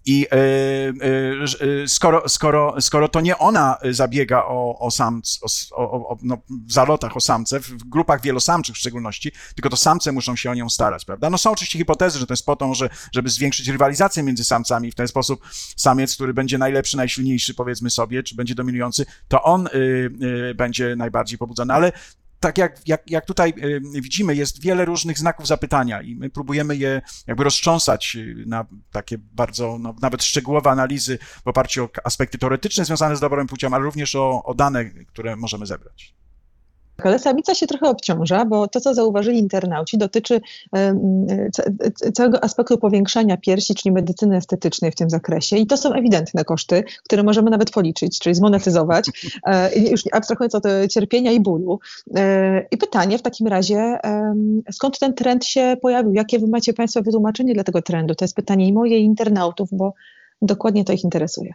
i 0.08 0.28
e, 0.32 0.36
e, 0.36 1.84
e, 1.84 1.88
skoro, 1.88 2.30
skoro, 2.30 2.82
skoro 2.82 3.08
to 3.08 3.22
nie 3.22 3.38
ona 3.38 3.78
zabiega 3.92 4.46
o, 4.46 4.80
o 4.80 4.92
samc, 4.92 5.40
o, 5.72 6.10
o, 6.10 6.18
no, 6.22 6.38
w 6.68 6.74
zalotach 6.74 7.18
o 7.18 7.20
samce, 7.20 7.60
w 7.60 7.84
grupach 7.84 8.22
wielosamczych 8.22 8.76
w 8.76 8.80
szczególności, 8.80 9.32
tylko 9.56 9.70
to 9.70 9.78
samce 9.78 10.12
muszą 10.12 10.36
się 10.36 10.52
o 10.52 10.54
nią 10.54 10.70
starać, 10.70 11.06
prawda? 11.06 11.30
No 11.30 11.38
są 11.38 11.52
oczywiście 11.52 11.80
hipotezy, 11.80 12.20
że 12.20 12.28
to 12.28 12.34
jest 12.34 12.46
po 12.46 12.56
to, 12.56 12.74
że, 12.74 12.90
żeby 13.12 13.30
zwiększyć 13.30 13.68
rywalizację 13.68 14.24
między 14.24 14.44
samcami, 14.44 14.92
w 14.92 14.96
ten 14.96 15.08
sposób 15.08 15.42
samiec, 15.76 16.16
który 16.16 16.34
będzie 16.34 16.58
najlepszy, 16.58 16.98
najsilniejszy, 16.98 17.54
powiedzmy 17.54 17.90
sobie, 17.90 18.24
czy 18.24 18.36
będzie 18.36 18.56
dominujący, 18.56 19.06
to 19.28 19.44
on 19.44 19.68
y, 19.68 19.70
y, 20.50 20.56
będzie 20.56 20.96
najbardziej 20.96 21.38
pobudzony, 21.38 21.74
ale 21.74 21.92
tak 22.40 22.58
jak, 22.58 22.88
jak, 22.88 23.12
jak 23.12 23.26
tutaj 23.26 23.54
widzimy, 24.02 24.36
jest 24.36 24.62
wiele 24.62 24.86
różnych 24.86 25.20
znaków 25.20 25.48
zapytania 25.48 26.02
i 26.02 26.16
my 26.16 26.30
próbujemy 26.30 26.76
je 26.76 27.02
jakby 27.28 27.44
roztrząsać 27.44 28.16
y, 28.16 28.44
na 28.48 28.66
takie 28.92 29.18
bardzo, 29.18 29.78
no, 29.80 29.96
nawet 30.02 30.24
szczegółowe 30.24 30.70
analizy 30.70 31.18
w 31.46 31.48
oparciu 31.48 31.84
o 31.84 31.90
aspekty 32.04 32.38
teoretyczne 32.38 32.86
związane 32.86 33.16
z 33.16 33.20
dobrem 33.20 33.48
płcią, 33.48 33.74
ale 33.74 33.84
również 33.84 34.16
o, 34.16 34.44
o 34.44 34.54
dane, 34.54 34.86
które 34.86 35.36
możemy 35.36 35.66
zebrać. 35.66 36.16
Ale 37.04 37.20
samica 37.20 37.56
się 37.56 37.68
trochę 37.68 37.90
obciąża, 37.90 38.46
bo 38.46 38.68
to, 38.68 38.82
co 38.82 38.94
zauważyli 38.94 39.40
internauci, 39.40 39.98
dotyczy 39.98 40.42
całego 42.14 42.44
aspektu 42.44 42.78
powiększania 42.78 43.38
piersi, 43.38 43.76
czyli 43.76 43.94
medycyny 43.94 44.38
estetycznej 44.38 44.92
w 44.92 44.96
tym 44.96 45.10
zakresie. 45.10 45.58
I 45.58 45.68
to 45.68 45.78
są 45.78 45.94
ewidentne 45.94 46.44
koszty, 46.44 46.84
które 47.04 47.24
możemy 47.24 47.50
nawet 47.52 47.72
policzyć, 47.72 48.20
czyli 48.20 48.36
zmonetyzować, 48.36 49.06
e, 49.44 49.80
już 49.80 50.04
abstrahując 50.12 50.56
od 50.56 50.64
cierpienia 50.90 51.32
i 51.32 51.40
bólu. 51.40 51.80
E, 52.16 52.66
I 52.72 52.78
pytanie 52.78 53.18
w 53.18 53.22
takim 53.22 53.48
razie, 53.48 53.98
skąd 54.72 55.00
ten 55.00 55.14
trend 55.14 55.46
się 55.46 55.78
pojawił? 55.82 56.14
Jakie 56.14 56.40
wy 56.40 56.48
macie 56.48 56.74
Państwo 56.74 57.02
wytłumaczenie 57.02 57.54
dla 57.54 57.64
tego 57.64 57.82
trendu? 57.82 58.16
To 58.16 58.26
jest 58.26 58.36
pytanie 58.36 58.68
i 58.68 58.74
moje, 58.74 59.00
i 59.00 59.04
internautów, 59.04 59.70
bo 59.72 59.94
dokładnie 60.42 60.86
to 60.86 60.94
ich 60.94 61.04
interesuje. 61.04 61.54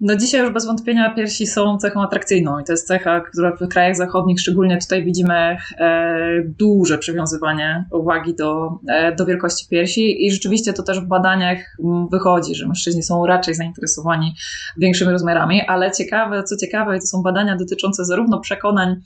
No 0.00 0.16
dzisiaj 0.16 0.40
już 0.40 0.50
bez 0.50 0.66
wątpienia 0.66 1.14
piersi 1.14 1.46
są 1.46 1.78
cechą 1.78 2.02
atrakcyjną 2.02 2.58
i 2.58 2.64
to 2.64 2.72
jest 2.72 2.86
cecha, 2.86 3.20
która 3.20 3.56
w 3.56 3.68
krajach 3.68 3.96
zachodnich 3.96 4.40
szczególnie 4.40 4.78
tutaj 4.78 5.04
widzimy 5.04 5.56
e, 5.78 6.42
duże 6.58 6.98
przywiązywanie 6.98 7.84
uwagi 7.92 8.34
do, 8.34 8.78
e, 8.88 9.14
do 9.14 9.26
wielkości 9.26 9.68
piersi 9.68 10.26
i 10.26 10.32
rzeczywiście 10.32 10.72
to 10.72 10.82
też 10.82 11.00
w 11.00 11.06
badaniach 11.06 11.76
wychodzi, 12.10 12.54
że 12.54 12.66
mężczyźni 12.66 13.02
są 13.02 13.26
raczej 13.26 13.54
zainteresowani 13.54 14.34
większymi 14.78 15.12
rozmiarami, 15.12 15.62
ale 15.66 15.92
ciekawe, 15.92 16.42
co 16.42 16.56
ciekawe, 16.56 16.98
to 16.98 17.06
są 17.06 17.22
badania 17.22 17.56
dotyczące 17.56 18.04
zarówno 18.04 18.40
przekonań 18.40 18.96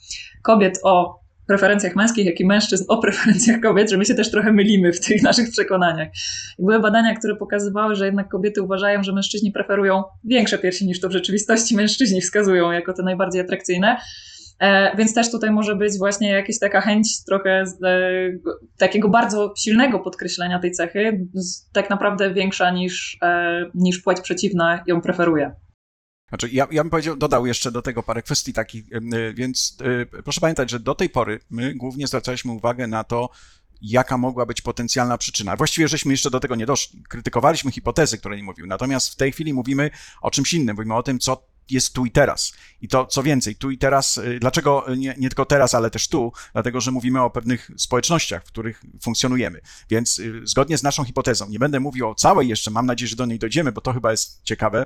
kobiet 0.43 0.81
o 0.83 1.20
preferencjach 1.51 1.97
męskich, 1.97 2.27
jak 2.27 2.41
i 2.41 2.47
mężczyzn 2.47 2.85
o 2.89 2.99
preferencjach 2.99 3.61
kobiet, 3.61 3.91
że 3.91 3.97
my 3.97 4.05
się 4.05 4.15
też 4.15 4.31
trochę 4.31 4.53
mylimy 4.53 4.93
w 4.93 5.01
tych 5.01 5.23
naszych 5.23 5.51
przekonaniach. 5.51 6.09
I 6.59 6.63
były 6.63 6.81
badania, 6.81 7.15
które 7.15 7.37
pokazywały, 7.37 7.95
że 7.95 8.07
jednak 8.07 8.29
kobiety 8.29 8.63
uważają, 8.63 9.03
że 9.03 9.13
mężczyźni 9.13 9.53
preferują 9.53 10.03
większe 10.25 10.59
piersi 10.59 10.87
niż 10.87 11.01
to 11.01 11.09
w 11.09 11.13
rzeczywistości 11.13 11.77
mężczyźni 11.77 12.21
wskazują 12.21 12.71
jako 12.71 12.93
te 12.93 13.03
najbardziej 13.03 13.41
atrakcyjne. 13.41 13.97
E, 14.61 14.97
więc 14.97 15.15
też 15.15 15.31
tutaj 15.31 15.51
może 15.51 15.77
być 15.77 15.99
właśnie 15.99 16.31
jakaś 16.31 16.59
taka 16.59 16.81
chęć 16.81 17.25
trochę 17.25 17.51
e, 17.51 17.65
takiego 18.79 19.09
bardzo 19.09 19.55
silnego 19.59 19.99
podkreślenia 19.99 20.59
tej 20.59 20.73
cechy, 20.73 21.27
tak 21.73 21.91
naprawdę 21.91 22.35
większa 22.35 22.71
niż, 22.71 23.19
e, 23.23 23.71
niż 23.75 23.99
płeć 23.99 24.21
przeciwna 24.21 24.85
ją 24.87 25.01
preferuje. 25.01 25.55
Znaczy, 26.31 26.49
ja, 26.53 26.67
ja 26.71 26.83
bym 26.85 26.91
powiedział, 26.91 27.17
dodał 27.17 27.47
jeszcze 27.47 27.73
do 27.73 27.83
tego 27.83 28.03
parę 28.03 28.23
kwestii 28.23 28.53
takich, 28.53 28.85
y, 28.93 29.35
więc 29.35 29.77
y, 29.81 30.23
proszę 30.23 30.41
pamiętać, 30.41 30.71
że 30.71 30.81
do 30.81 30.95
tej 30.95 31.11
pory 31.11 31.41
my 31.51 31.75
głównie 31.75 32.07
zwracaliśmy 32.07 32.53
uwagę 32.53 32.87
na 32.87 33.05
to, 33.05 33.31
jaka 33.83 34.19
mogła 34.19 34.47
być 34.47 34.61
potencjalna 34.61 35.19
przyczyna. 35.19 35.57
Właściwie 35.57 35.89
żeśmy 35.89 36.13
jeszcze 36.13 36.31
do 36.31 36.41
tego 36.41 36.57
nie 36.57 36.67
doszli. 36.67 37.03
Krytykowaliśmy 37.03 37.73
hipotezy, 37.73 38.19
które 38.19 38.37
nie 38.37 38.43
mówiły. 38.43 38.69
Natomiast 38.69 39.13
w 39.13 39.17
tej 39.17 39.33
chwili 39.33 39.55
mówimy 39.55 39.91
o 40.23 40.31
czymś 40.31 40.53
innym. 40.53 40.77
Mówimy 40.77 40.95
o 40.95 41.03
tym, 41.03 41.19
co 41.19 41.43
jest 41.73 41.93
tu 41.93 42.07
i 42.07 42.11
teraz. 42.11 42.53
I 42.81 42.89
to 42.89 43.07
co 43.07 43.23
więcej, 43.23 43.57
tu 43.57 43.71
i 43.71 43.79
teraz, 43.79 44.17
y, 44.17 44.39
dlaczego 44.41 44.87
nie, 44.97 45.15
nie 45.19 45.29
tylko 45.29 45.45
teraz, 45.45 45.75
ale 45.75 45.91
też 45.91 46.09
tu? 46.09 46.33
Dlatego, 46.53 46.81
że 46.81 46.91
mówimy 46.91 47.23
o 47.23 47.31
pewnych 47.31 47.71
społecznościach, 47.77 48.45
w 48.45 48.47
których 48.47 48.83
funkcjonujemy. 49.03 49.61
Więc 49.91 50.19
y, 50.19 50.41
zgodnie 50.45 50.79
z 50.79 50.83
naszą 50.83 51.05
hipotezą, 51.05 51.49
nie 51.49 51.59
będę 51.59 51.81
mówił 51.81 52.09
o 52.09 52.15
całej 52.15 52.49
jeszcze, 52.49 52.71
mam 52.71 52.87
nadzieję, 52.87 53.09
że 53.09 53.17
do 53.17 53.27
niej 53.27 53.39
dojdziemy, 53.39 53.73
bo 53.73 53.81
to 53.81 53.93
chyba 53.93 54.11
jest 54.11 54.41
ciekawe, 54.43 54.85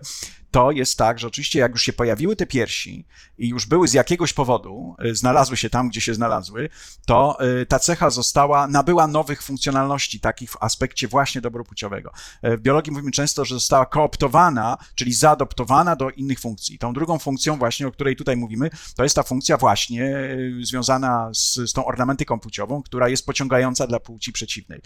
to 0.50 0.70
jest 0.70 0.98
tak, 0.98 1.18
że 1.18 1.26
oczywiście 1.26 1.58
jak 1.58 1.72
już 1.72 1.82
się 1.82 1.92
pojawiły 1.92 2.36
te 2.36 2.46
piersi 2.46 3.06
i 3.38 3.48
już 3.48 3.66
były 3.66 3.88
z 3.88 3.92
jakiegoś 3.92 4.32
powodu, 4.32 4.96
y, 5.04 5.14
znalazły 5.14 5.56
się 5.56 5.70
tam, 5.70 5.88
gdzie 5.88 6.00
się 6.00 6.14
znalazły, 6.14 6.68
to 7.06 7.38
ta 7.68 7.78
cecha 7.78 8.10
została, 8.10 8.66
nabyła 8.66 9.06
nowych 9.06 9.42
funkcjonalności, 9.42 10.20
takich 10.20 10.50
w 10.50 10.56
aspekcie 10.60 11.08
właśnie 11.08 11.40
dobropłciowego. 11.40 12.12
W 12.42 12.60
biologii 12.60 12.92
mówimy 12.92 13.10
często, 13.10 13.44
że 13.44 13.54
została 13.54 13.86
kooptowana, 13.86 14.76
czyli 14.94 15.12
zaadoptowana 15.12 15.96
do 15.96 16.10
innych 16.10 16.40
funkcji. 16.40 16.73
I 16.74 16.78
tą 16.78 16.92
drugą 16.92 17.18
funkcją 17.18 17.58
właśnie, 17.58 17.86
o 17.86 17.92
której 17.92 18.16
tutaj 18.16 18.36
mówimy, 18.36 18.70
to 18.96 19.02
jest 19.02 19.16
ta 19.16 19.22
funkcja 19.22 19.56
właśnie 19.56 20.16
e, 20.16 20.36
związana 20.62 21.30
z, 21.34 21.54
z 21.54 21.72
tą 21.72 21.84
ornamentyką 21.86 22.40
płciową, 22.40 22.82
która 22.82 23.08
jest 23.08 23.26
pociągająca 23.26 23.86
dla 23.86 24.00
płci 24.00 24.32
przeciwnej. 24.32 24.80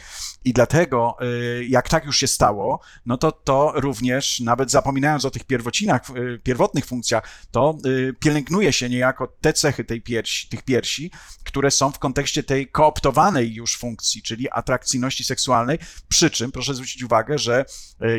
I 0.44 0.52
dlatego, 0.52 1.16
e, 1.20 1.64
jak 1.64 1.88
tak 1.88 2.04
już 2.04 2.16
się 2.16 2.26
stało, 2.26 2.80
no 3.06 3.16
to 3.16 3.32
to 3.32 3.72
również, 3.76 4.40
nawet 4.40 4.70
zapominając 4.70 5.24
o 5.24 5.30
tych 5.30 5.44
pierwocinach, 5.44 6.02
e, 6.10 6.38
pierwotnych 6.38 6.86
funkcjach, 6.86 7.28
to 7.50 7.78
pielęgnuje 8.20 8.72
się 8.72 8.88
niejako 8.88 9.26
te 9.40 9.52
cechy 9.52 9.84
tej 9.84 10.02
piersi, 10.02 10.48
tych 10.48 10.62
piersi, 10.62 11.10
które 11.44 11.70
są 11.70 11.92
w 11.92 11.98
kontekście 11.98 12.42
tej 12.42 12.66
kooptowanej 12.66 13.54
już 13.54 13.76
funkcji, 13.76 14.22
czyli 14.22 14.50
atrakcyjności 14.50 15.24
seksualnej, 15.24 15.78
przy 16.08 16.30
czym 16.30 16.52
proszę 16.52 16.74
zwrócić 16.74 17.02
uwagę, 17.02 17.38
że 17.38 17.64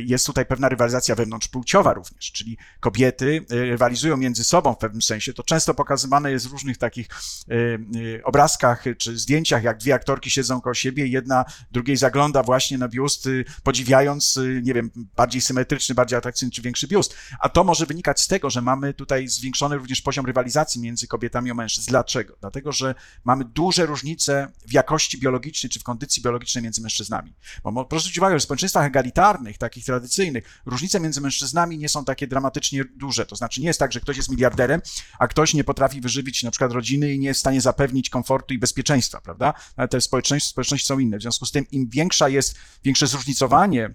jest 0.06 0.26
tutaj 0.26 0.46
pewna 0.46 0.70
rywalizacja 0.70 1.16
wewnątrzpłciowa 1.16 1.94
również, 1.94 2.32
czyli 2.32 2.58
kobiety 2.80 3.46
rywalizują 3.66 4.18
między 4.18 4.44
sobą 4.44 4.74
w 4.74 4.78
pewnym 4.78 5.02
sensie, 5.02 5.34
to 5.34 5.44
często 5.44 5.74
pokazywane 5.74 6.32
jest 6.32 6.48
w 6.48 6.52
różnych 6.52 6.78
takich 6.78 7.08
y, 7.52 7.54
y, 7.96 8.22
obrazkach 8.24 8.84
czy 8.98 9.18
zdjęciach, 9.18 9.64
jak 9.64 9.78
dwie 9.78 9.94
aktorki 9.94 10.30
siedzą 10.30 10.62
koło 10.62 10.74
siebie 10.74 11.06
i 11.08 11.12
jedna 11.12 11.46
drugiej 11.72 11.98
zagląda 11.98 12.44
właśnie 12.44 12.78
na 12.78 12.88
biust, 12.88 13.26
y, 13.26 13.46
podziwiając, 13.64 14.40
nie 14.62 14.74
wiem, 14.74 14.92
bardziej 15.16 15.42
symetryczny, 15.42 15.96
bardziej 15.96 16.18
atrakcyjny 16.18 16.52
czy 16.52 16.62
większy 16.62 16.88
biust. 16.88 17.16
A 17.40 17.50
to 17.50 17.64
może 17.64 17.86
wynikać 17.86 18.22
z 18.22 18.28
tego, 18.28 18.50
że 18.50 18.62
mamy 18.62 18.94
tutaj 18.94 19.28
zwiększony 19.28 19.76
również 19.76 20.02
poziom 20.02 20.26
rywalizacji 20.26 20.82
między 20.82 21.08
kobietami 21.08 21.52
a 21.52 21.54
mężczyzn. 21.54 21.90
Dlaczego? 21.90 22.36
Dlatego, 22.42 22.72
że 22.72 22.96
mamy 23.24 23.46
duże 23.46 23.86
różnice 23.86 24.52
w 24.68 24.74
jakości 24.74 25.20
biologicznej 25.20 25.70
czy 25.70 25.80
w 25.80 25.84
kondycji 25.84 26.24
biologicznej 26.24 26.64
między 26.64 26.82
mężczyznami. 26.82 27.34
Bo 27.64 27.86
proszę 27.86 28.02
zwrócić 28.02 28.18
uwagę, 28.18 28.36
że 28.36 28.40
w 28.40 28.44
społeczeństwach 28.44 28.86
egalitarnych, 28.86 29.58
takich 29.58 29.86
tradycyjnych, 29.86 30.62
różnice 30.66 31.00
między 31.00 31.22
mężczyznami 31.22 31.78
nie 31.78 31.90
są 31.90 32.06
takie 32.06 32.28
dramatycznie 32.28 32.86
duże. 32.96 33.26
To 33.26 33.36
znaczy 33.40 33.62
nie 33.62 33.68
jest 33.68 33.80
tak, 33.80 33.94
że 33.94 34.00
ktoś 34.00 34.18
jest 34.18 34.30
miliarderem, 34.30 34.82
a 35.20 35.28
ktoś 35.28 35.54
nie 35.54 35.64
potrafi 35.64 36.02
wyżywić 36.02 36.44
na 36.44 36.52
przykład 36.52 36.72
rodziny 36.72 37.14
i 37.14 37.20
nie 37.20 37.28
jest 37.28 37.38
w 37.38 37.42
stanie 37.42 37.62
zapewnić 37.62 38.10
komfortu 38.10 38.54
i 38.54 38.58
bezpieczeństwa, 38.58 39.22
prawda? 39.22 39.54
Ale 39.76 39.88
te 39.88 40.02
społeczności, 40.02 40.50
społeczności 40.50 40.88
są 40.88 41.00
inne. 41.00 41.18
W 41.18 41.22
związku 41.22 41.46
z 41.46 41.52
tym 41.52 41.66
im 41.72 41.90
większa 41.90 42.30
jest, 42.30 42.56
większe 42.84 43.08
zróżnicowanie 43.08 43.94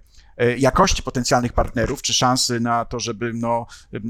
jakości 0.57 1.03
potencjalnych 1.03 1.53
partnerów, 1.53 2.01
czy 2.01 2.13
szansy 2.13 2.59
na 2.59 2.85
to, 2.85 2.99
żeby 2.99 3.33
no, 3.33 3.65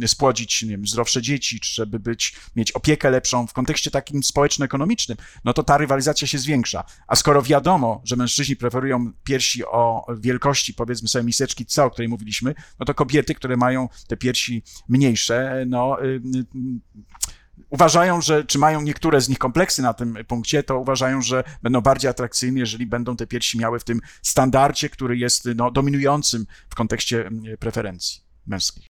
spłodzić 0.07 0.63
nie 0.63 0.69
wiem, 0.69 0.87
zdrowsze 0.87 1.21
dzieci, 1.21 1.59
czy 1.59 1.75
żeby 1.75 1.99
być, 1.99 2.35
mieć 2.55 2.71
opiekę 2.71 3.09
lepszą 3.09 3.47
w 3.47 3.53
kontekście 3.53 3.91
takim 3.91 4.23
społeczno-ekonomicznym, 4.23 5.17
no 5.43 5.53
to 5.53 5.63
ta 5.63 5.77
rywalizacja 5.77 6.27
się 6.27 6.37
zwiększa. 6.37 6.83
A 7.07 7.15
skoro 7.15 7.41
wiadomo, 7.41 8.01
że 8.03 8.15
mężczyźni 8.15 8.55
preferują 8.55 9.11
piersi 9.23 9.65
o 9.65 10.05
wielkości, 10.17 10.73
powiedzmy 10.73 11.07
sobie, 11.07 11.25
miseczki 11.25 11.65
C, 11.65 11.83
o 11.83 11.91
której 11.91 12.09
mówiliśmy, 12.09 12.55
no 12.79 12.85
to 12.85 12.93
kobiety, 12.93 13.35
które 13.35 13.57
mają 13.57 13.89
te 14.07 14.17
piersi 14.17 14.63
mniejsze, 14.89 15.63
no 15.67 16.03
y, 16.03 16.05
y, 16.05 16.45
uważają, 17.69 18.21
że, 18.21 18.43
czy 18.43 18.59
mają 18.59 18.81
niektóre 18.81 19.21
z 19.21 19.29
nich 19.29 19.37
kompleksy 19.37 19.81
na 19.81 19.93
tym 19.93 20.17
punkcie, 20.27 20.63
to 20.63 20.79
uważają, 20.79 21.21
że 21.21 21.43
będą 21.63 21.81
bardziej 21.81 22.09
atrakcyjne, 22.11 22.59
jeżeli 22.59 22.85
będą 22.85 23.15
te 23.15 23.27
piersi 23.27 23.59
miały 23.59 23.79
w 23.79 23.83
tym 23.83 24.01
standardzie, 24.21 24.89
który 24.89 25.17
jest 25.17 25.49
no, 25.55 25.71
dominującym 25.71 26.45
w 26.69 26.75
kontekście 26.75 27.27
mm, 27.27 27.57
preferencji 27.57 28.21
męskich. 28.47 28.87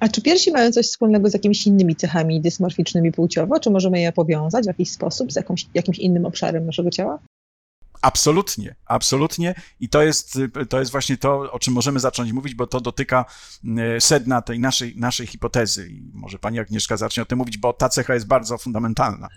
A 0.00 0.08
czy 0.08 0.22
piersi 0.22 0.52
mają 0.52 0.72
coś 0.72 0.86
wspólnego 0.86 1.30
z 1.30 1.32
jakimiś 1.32 1.66
innymi 1.66 1.96
cechami 1.96 2.40
dysmorficznymi 2.40 3.12
płciowo? 3.12 3.60
Czy 3.60 3.70
możemy 3.70 4.00
je 4.00 4.12
powiązać 4.12 4.64
w 4.64 4.68
jakiś 4.68 4.90
sposób 4.90 5.32
z 5.32 5.36
jakąś, 5.36 5.66
jakimś 5.74 5.98
innym 5.98 6.26
obszarem 6.26 6.66
naszego 6.66 6.90
ciała? 6.90 7.18
Absolutnie, 8.02 8.74
absolutnie. 8.86 9.54
I 9.80 9.88
to 9.88 10.02
jest, 10.02 10.38
to 10.68 10.78
jest 10.78 10.92
właśnie 10.92 11.16
to, 11.16 11.52
o 11.52 11.58
czym 11.58 11.74
możemy 11.74 12.00
zacząć 12.00 12.32
mówić, 12.32 12.54
bo 12.54 12.66
to 12.66 12.80
dotyka 12.80 13.24
mm, 13.64 14.00
sedna 14.00 14.42
tej 14.42 14.60
naszej, 14.60 14.96
naszej 14.96 15.26
hipotezy. 15.26 15.88
I 15.88 16.10
może 16.14 16.38
pani 16.38 16.58
Agnieszka 16.58 16.96
zacznie 16.96 17.22
o 17.22 17.26
tym 17.26 17.38
mówić, 17.38 17.58
bo 17.58 17.72
ta 17.72 17.88
cecha 17.88 18.14
jest 18.14 18.26
bardzo 18.26 18.58
fundamentalna. 18.58 19.28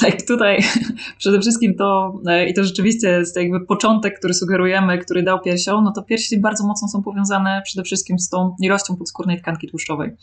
Tak, 0.00 0.22
tutaj 0.22 0.58
przede 1.18 1.40
wszystkim 1.40 1.74
to, 1.74 2.20
e, 2.26 2.48
i 2.48 2.54
to 2.54 2.64
rzeczywiście 2.64 3.08
jest 3.08 3.36
jakby 3.36 3.66
początek, 3.66 4.18
który 4.18 4.34
sugerujemy, 4.34 4.98
który 4.98 5.22
dał 5.22 5.40
piersią, 5.40 5.82
no 5.82 5.92
to 5.92 6.02
piersi 6.02 6.40
bardzo 6.40 6.66
mocno 6.66 6.88
są 6.88 7.02
powiązane 7.02 7.62
przede 7.64 7.84
wszystkim 7.84 8.18
z 8.18 8.28
tą 8.28 8.56
ilością 8.60 8.96
podskórnej 8.96 9.40
tkanki 9.40 9.68
tłuszczowej. 9.68 10.16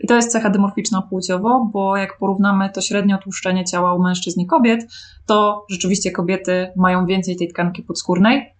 I 0.00 0.06
to 0.06 0.16
jest 0.16 0.32
cecha 0.32 0.50
dymorficzna 0.50 1.02
płciowo, 1.02 1.70
bo 1.72 1.96
jak 1.96 2.18
porównamy 2.18 2.70
to 2.70 2.80
średnio 2.80 3.18
tłuszczenie 3.18 3.64
ciała 3.64 3.94
u 3.94 4.02
mężczyzn 4.02 4.40
i 4.40 4.46
kobiet, 4.46 4.86
to 5.26 5.66
rzeczywiście 5.70 6.10
kobiety 6.10 6.72
mają 6.76 7.06
więcej 7.06 7.36
tej 7.36 7.48
tkanki 7.48 7.82
podskórnej, 7.82 8.51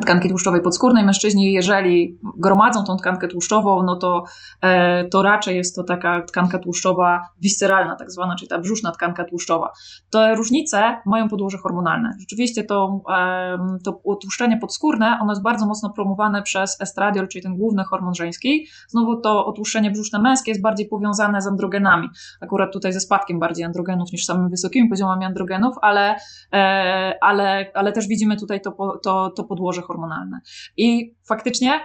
tkanki 0.00 0.28
tłuszczowej 0.28 0.62
podskórnej. 0.62 1.04
Mężczyźni, 1.04 1.52
jeżeli 1.52 2.18
gromadzą 2.36 2.84
tą 2.84 2.96
tkankę 2.96 3.28
tłuszczową, 3.28 3.82
no 3.82 3.96
to, 3.96 4.24
e, 4.60 5.04
to 5.08 5.22
raczej 5.22 5.56
jest 5.56 5.76
to 5.76 5.84
taka 5.84 6.22
tkanka 6.22 6.58
tłuszczowa 6.58 7.28
visceralna, 7.40 7.96
tak 7.96 8.10
zwana, 8.10 8.36
czyli 8.36 8.48
ta 8.48 8.58
brzuszna 8.58 8.92
tkanka 8.92 9.24
tłuszczowa. 9.24 9.72
Te 10.10 10.34
różnice 10.34 10.96
mają 11.06 11.28
podłoże 11.28 11.58
hormonalne. 11.58 12.10
Rzeczywiście 12.20 12.64
to, 12.64 13.00
e, 13.10 13.58
to 13.84 14.00
utłuszczenie 14.02 14.58
podskórne, 14.58 15.18
ono 15.22 15.32
jest 15.32 15.42
bardzo 15.42 15.66
mocno 15.66 15.90
promowane 15.90 16.42
przez 16.42 16.80
estradiol, 16.80 17.28
czyli 17.28 17.42
ten 17.42 17.56
główny 17.56 17.84
hormon 17.84 18.14
żeński. 18.14 18.66
Znowu 18.88 19.20
to 19.20 19.46
otłuszczenie 19.46 19.90
brzuszne 19.90 20.18
męskie 20.18 20.50
jest 20.50 20.62
bardziej 20.62 20.88
powiązane 20.88 21.42
z 21.42 21.46
androgenami. 21.46 22.08
Akurat 22.40 22.72
tutaj 22.72 22.92
ze 22.92 23.00
spadkiem 23.00 23.38
bardziej 23.38 23.64
androgenów 23.64 24.12
niż 24.12 24.24
samymi 24.24 24.50
wysokimi 24.50 24.88
poziomami 24.88 25.24
androgenów, 25.24 25.76
ale, 25.82 26.16
e, 26.52 27.14
ale, 27.20 27.70
ale 27.74 27.92
też 27.92 28.08
widzimy 28.08 28.36
tutaj 28.36 28.60
to, 28.60 28.98
to, 29.02 29.30
to 29.30 29.44
podłoże 29.44 29.71
hormonalne. 29.80 30.40
I 30.76 31.14
faktycznie 31.28 31.80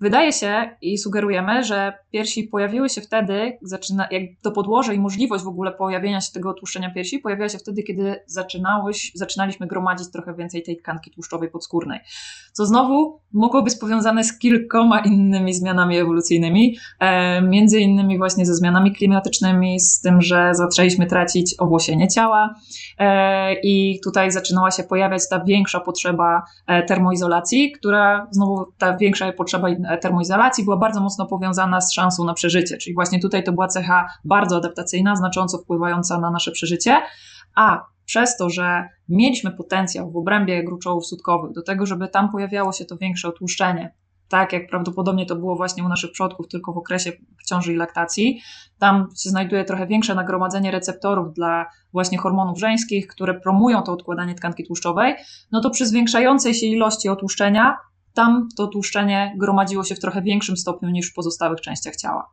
Wydaje 0.00 0.32
się 0.32 0.70
i 0.82 0.98
sugerujemy, 0.98 1.64
że 1.64 1.92
piersi 2.10 2.44
pojawiły 2.44 2.88
się 2.88 3.00
wtedy, 3.00 3.58
zaczyna, 3.62 4.08
jak 4.10 4.22
to 4.42 4.50
podłoże 4.50 4.94
i 4.94 4.98
możliwość 4.98 5.44
w 5.44 5.48
ogóle 5.48 5.72
pojawienia 5.72 6.20
się 6.20 6.32
tego 6.32 6.54
tłuszczenia 6.54 6.90
piersi 6.90 7.18
pojawiła 7.18 7.48
się 7.48 7.58
wtedy, 7.58 7.82
kiedy 7.82 8.16
zaczynaliśmy 9.14 9.66
gromadzić 9.66 10.10
trochę 10.10 10.34
więcej 10.34 10.62
tej 10.62 10.76
tkanki 10.76 11.10
tłuszczowej 11.10 11.50
podskórnej. 11.50 12.00
Co 12.52 12.66
znowu 12.66 13.20
mogło 13.32 13.62
być 13.62 13.76
powiązane 13.76 14.24
z 14.24 14.38
kilkoma 14.38 15.00
innymi 15.00 15.54
zmianami 15.54 15.98
ewolucyjnymi, 15.98 16.76
e, 16.98 17.42
między 17.42 17.80
innymi 17.80 18.18
właśnie 18.18 18.46
ze 18.46 18.54
zmianami 18.54 18.92
klimatycznymi, 18.92 19.80
z 19.80 20.00
tym, 20.00 20.22
że 20.22 20.50
zaczęliśmy 20.54 21.06
tracić 21.06 21.54
owłosienie 21.58 22.08
ciała 22.08 22.54
e, 22.98 23.54
i 23.54 24.00
tutaj 24.04 24.30
zaczynała 24.30 24.70
się 24.70 24.82
pojawiać 24.82 25.28
ta 25.28 25.44
większa 25.44 25.80
potrzeba 25.80 26.42
e, 26.66 26.82
termoizolacji, 26.82 27.72
która 27.72 28.26
znowu 28.30 28.66
ta 28.78 28.96
większa 28.96 29.32
potrzeba 29.32 29.68
termoizolacji 29.96 30.64
była 30.64 30.76
bardzo 30.76 31.00
mocno 31.00 31.26
powiązana 31.26 31.80
z 31.80 31.92
szansą 31.92 32.24
na 32.24 32.34
przeżycie, 32.34 32.76
czyli 32.76 32.94
właśnie 32.94 33.20
tutaj 33.20 33.44
to 33.44 33.52
była 33.52 33.68
cecha 33.68 34.06
bardzo 34.24 34.56
adaptacyjna, 34.56 35.16
znacząco 35.16 35.58
wpływająca 35.58 36.20
na 36.20 36.30
nasze 36.30 36.50
przeżycie, 36.50 37.00
a 37.54 37.84
przez 38.04 38.36
to, 38.36 38.50
że 38.50 38.88
mieliśmy 39.08 39.50
potencjał 39.50 40.10
w 40.10 40.16
obrębie 40.16 40.64
gruczołów 40.64 41.06
sutkowych 41.06 41.52
do 41.52 41.62
tego, 41.62 41.86
żeby 41.86 42.08
tam 42.08 42.32
pojawiało 42.32 42.72
się 42.72 42.84
to 42.84 42.96
większe 42.96 43.28
otłuszczenie, 43.28 43.94
tak 44.28 44.52
jak 44.52 44.70
prawdopodobnie 44.70 45.26
to 45.26 45.36
było 45.36 45.56
właśnie 45.56 45.84
u 45.84 45.88
naszych 45.88 46.12
przodków, 46.12 46.48
tylko 46.48 46.72
w 46.72 46.78
okresie 46.78 47.12
ciąży 47.46 47.72
i 47.72 47.76
laktacji. 47.76 48.40
Tam 48.78 49.08
się 49.22 49.30
znajduje 49.30 49.64
trochę 49.64 49.86
większe 49.86 50.14
nagromadzenie 50.14 50.70
receptorów 50.70 51.34
dla 51.34 51.66
właśnie 51.92 52.18
hormonów 52.18 52.58
żeńskich, 52.58 53.06
które 53.06 53.40
promują 53.40 53.82
to 53.82 53.92
odkładanie 53.92 54.34
tkanki 54.34 54.64
tłuszczowej. 54.64 55.14
No 55.52 55.60
to 55.60 55.70
przy 55.70 55.86
zwiększającej 55.86 56.54
się 56.54 56.66
ilości 56.66 57.08
otłuszczenia, 57.08 57.76
tam 58.14 58.48
to 58.56 58.66
tłuszczenie 58.66 59.34
gromadziło 59.38 59.84
się 59.84 59.94
w 59.94 60.00
trochę 60.00 60.22
większym 60.22 60.56
stopniu 60.56 60.90
niż 60.90 61.10
w 61.10 61.14
pozostałych 61.14 61.60
częściach 61.60 61.96
ciała. 61.96 62.30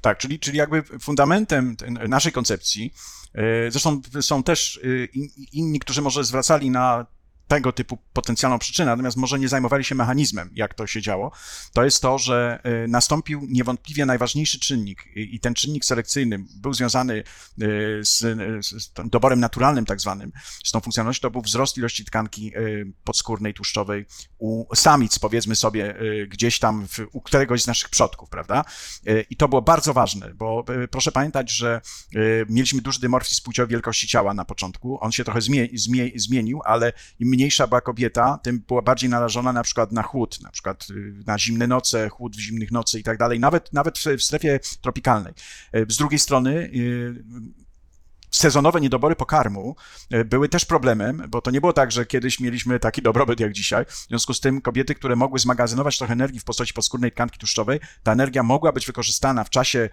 Tak, 0.00 0.18
czyli, 0.18 0.38
czyli 0.38 0.58
jakby 0.58 0.82
fundamentem 0.82 1.76
naszej 2.08 2.32
koncepcji, 2.32 2.94
e, 3.34 3.70
zresztą 3.70 4.00
są 4.20 4.42
też 4.42 4.80
e, 4.84 4.88
inni, 5.52 5.78
którzy 5.78 6.02
może 6.02 6.24
zwracali 6.24 6.70
na 6.70 7.06
tego 7.52 7.72
typu 7.72 7.98
potencjalną 8.12 8.58
przyczynę, 8.58 8.90
natomiast 8.90 9.16
może 9.16 9.38
nie 9.38 9.48
zajmowali 9.48 9.84
się 9.84 9.94
mechanizmem, 9.94 10.50
jak 10.54 10.74
to 10.74 10.86
się 10.86 11.02
działo, 11.02 11.32
to 11.72 11.84
jest 11.84 12.02
to, 12.02 12.18
że 12.18 12.60
y, 12.84 12.88
nastąpił 12.88 13.46
niewątpliwie 13.48 14.06
najważniejszy 14.06 14.60
czynnik 14.60 15.04
i 15.16 15.40
ten 15.40 15.54
czynnik 15.54 15.84
selekcyjny 15.84 16.44
był 16.56 16.74
związany 16.74 17.14
y, 17.14 17.24
z, 18.02 18.18
z 18.66 18.92
doborem 19.04 19.40
naturalnym 19.40 19.86
tak 19.86 20.00
zwanym, 20.00 20.32
z 20.64 20.70
tą 20.70 20.80
funkcjonalnością, 20.80 21.20
to 21.20 21.30
był 21.30 21.42
wzrost 21.42 21.78
ilości 21.78 22.04
tkanki 22.04 22.56
y, 22.56 22.92
podskórnej, 23.04 23.54
tłuszczowej 23.54 24.06
u 24.38 24.74
samic, 24.74 25.18
powiedzmy 25.18 25.56
sobie, 25.56 25.94
gdzieś 26.28 26.58
tam 26.58 26.88
w, 26.88 26.98
u 27.12 27.20
któregoś 27.20 27.62
z 27.62 27.66
naszych 27.66 27.88
przodków, 27.88 28.28
prawda? 28.28 28.64
I 29.30 29.36
to 29.36 29.48
było 29.48 29.62
bardzo 29.62 29.92
ważne, 29.92 30.34
bo 30.34 30.64
proszę 30.90 31.12
pamiętać, 31.12 31.50
że 31.50 31.80
mieliśmy 32.48 32.82
duży 32.82 33.00
dymorfizm 33.00 33.42
płciowy 33.44 33.70
wielkości 33.70 34.08
ciała 34.08 34.34
na 34.34 34.44
początku, 34.44 34.98
on 35.00 35.12
się 35.12 35.24
trochę 35.24 35.40
zmie, 35.40 35.68
zmie, 35.74 36.10
zmienił, 36.16 36.60
ale 36.64 36.92
mniej 37.20 37.41
mniejsza 37.42 37.66
była 37.66 37.80
kobieta, 37.80 38.38
tym 38.42 38.64
była 38.68 38.82
bardziej 38.82 39.10
narażona 39.10 39.52
na 39.52 39.62
przykład 39.62 39.92
na 39.92 40.02
chłód, 40.02 40.40
na 40.42 40.50
przykład 40.50 40.86
y, 40.90 41.14
na 41.26 41.38
zimne 41.38 41.66
noce, 41.66 42.08
chłód 42.08 42.36
w 42.36 42.40
zimnych 42.40 42.72
nocy 42.72 43.00
i 43.00 43.02
tak 43.02 43.18
dalej, 43.18 43.40
nawet, 43.40 43.72
nawet 43.72 43.98
w 43.98 44.22
strefie 44.22 44.60
tropikalnej. 44.80 45.32
Y, 45.76 45.86
z 45.88 45.96
drugiej 45.96 46.18
strony 46.18 46.50
y, 46.50 47.24
sezonowe 48.30 48.80
niedobory 48.80 49.16
pokarmu 49.16 49.76
były 50.24 50.48
też 50.48 50.64
problemem, 50.64 51.22
bo 51.28 51.40
to 51.40 51.50
nie 51.50 51.60
było 51.60 51.72
tak, 51.72 51.92
że 51.92 52.06
kiedyś 52.06 52.40
mieliśmy 52.40 52.80
taki 52.80 53.02
dobrobyt 53.02 53.40
jak 53.40 53.52
dzisiaj. 53.52 53.84
W 53.84 54.06
związku 54.08 54.34
z 54.34 54.40
tym 54.40 54.60
kobiety, 54.60 54.94
które 54.94 55.16
mogły 55.16 55.38
zmagazynować 55.38 55.98
trochę 55.98 56.12
energii 56.12 56.40
w 56.40 56.44
postaci 56.44 56.74
podskórnej 56.74 57.12
tkanki 57.12 57.38
tłuszczowej, 57.38 57.80
ta 58.02 58.12
energia 58.12 58.42
mogła 58.42 58.72
być 58.72 58.86
wykorzystana 58.86 59.44
w 59.44 59.50
czasie 59.50 59.88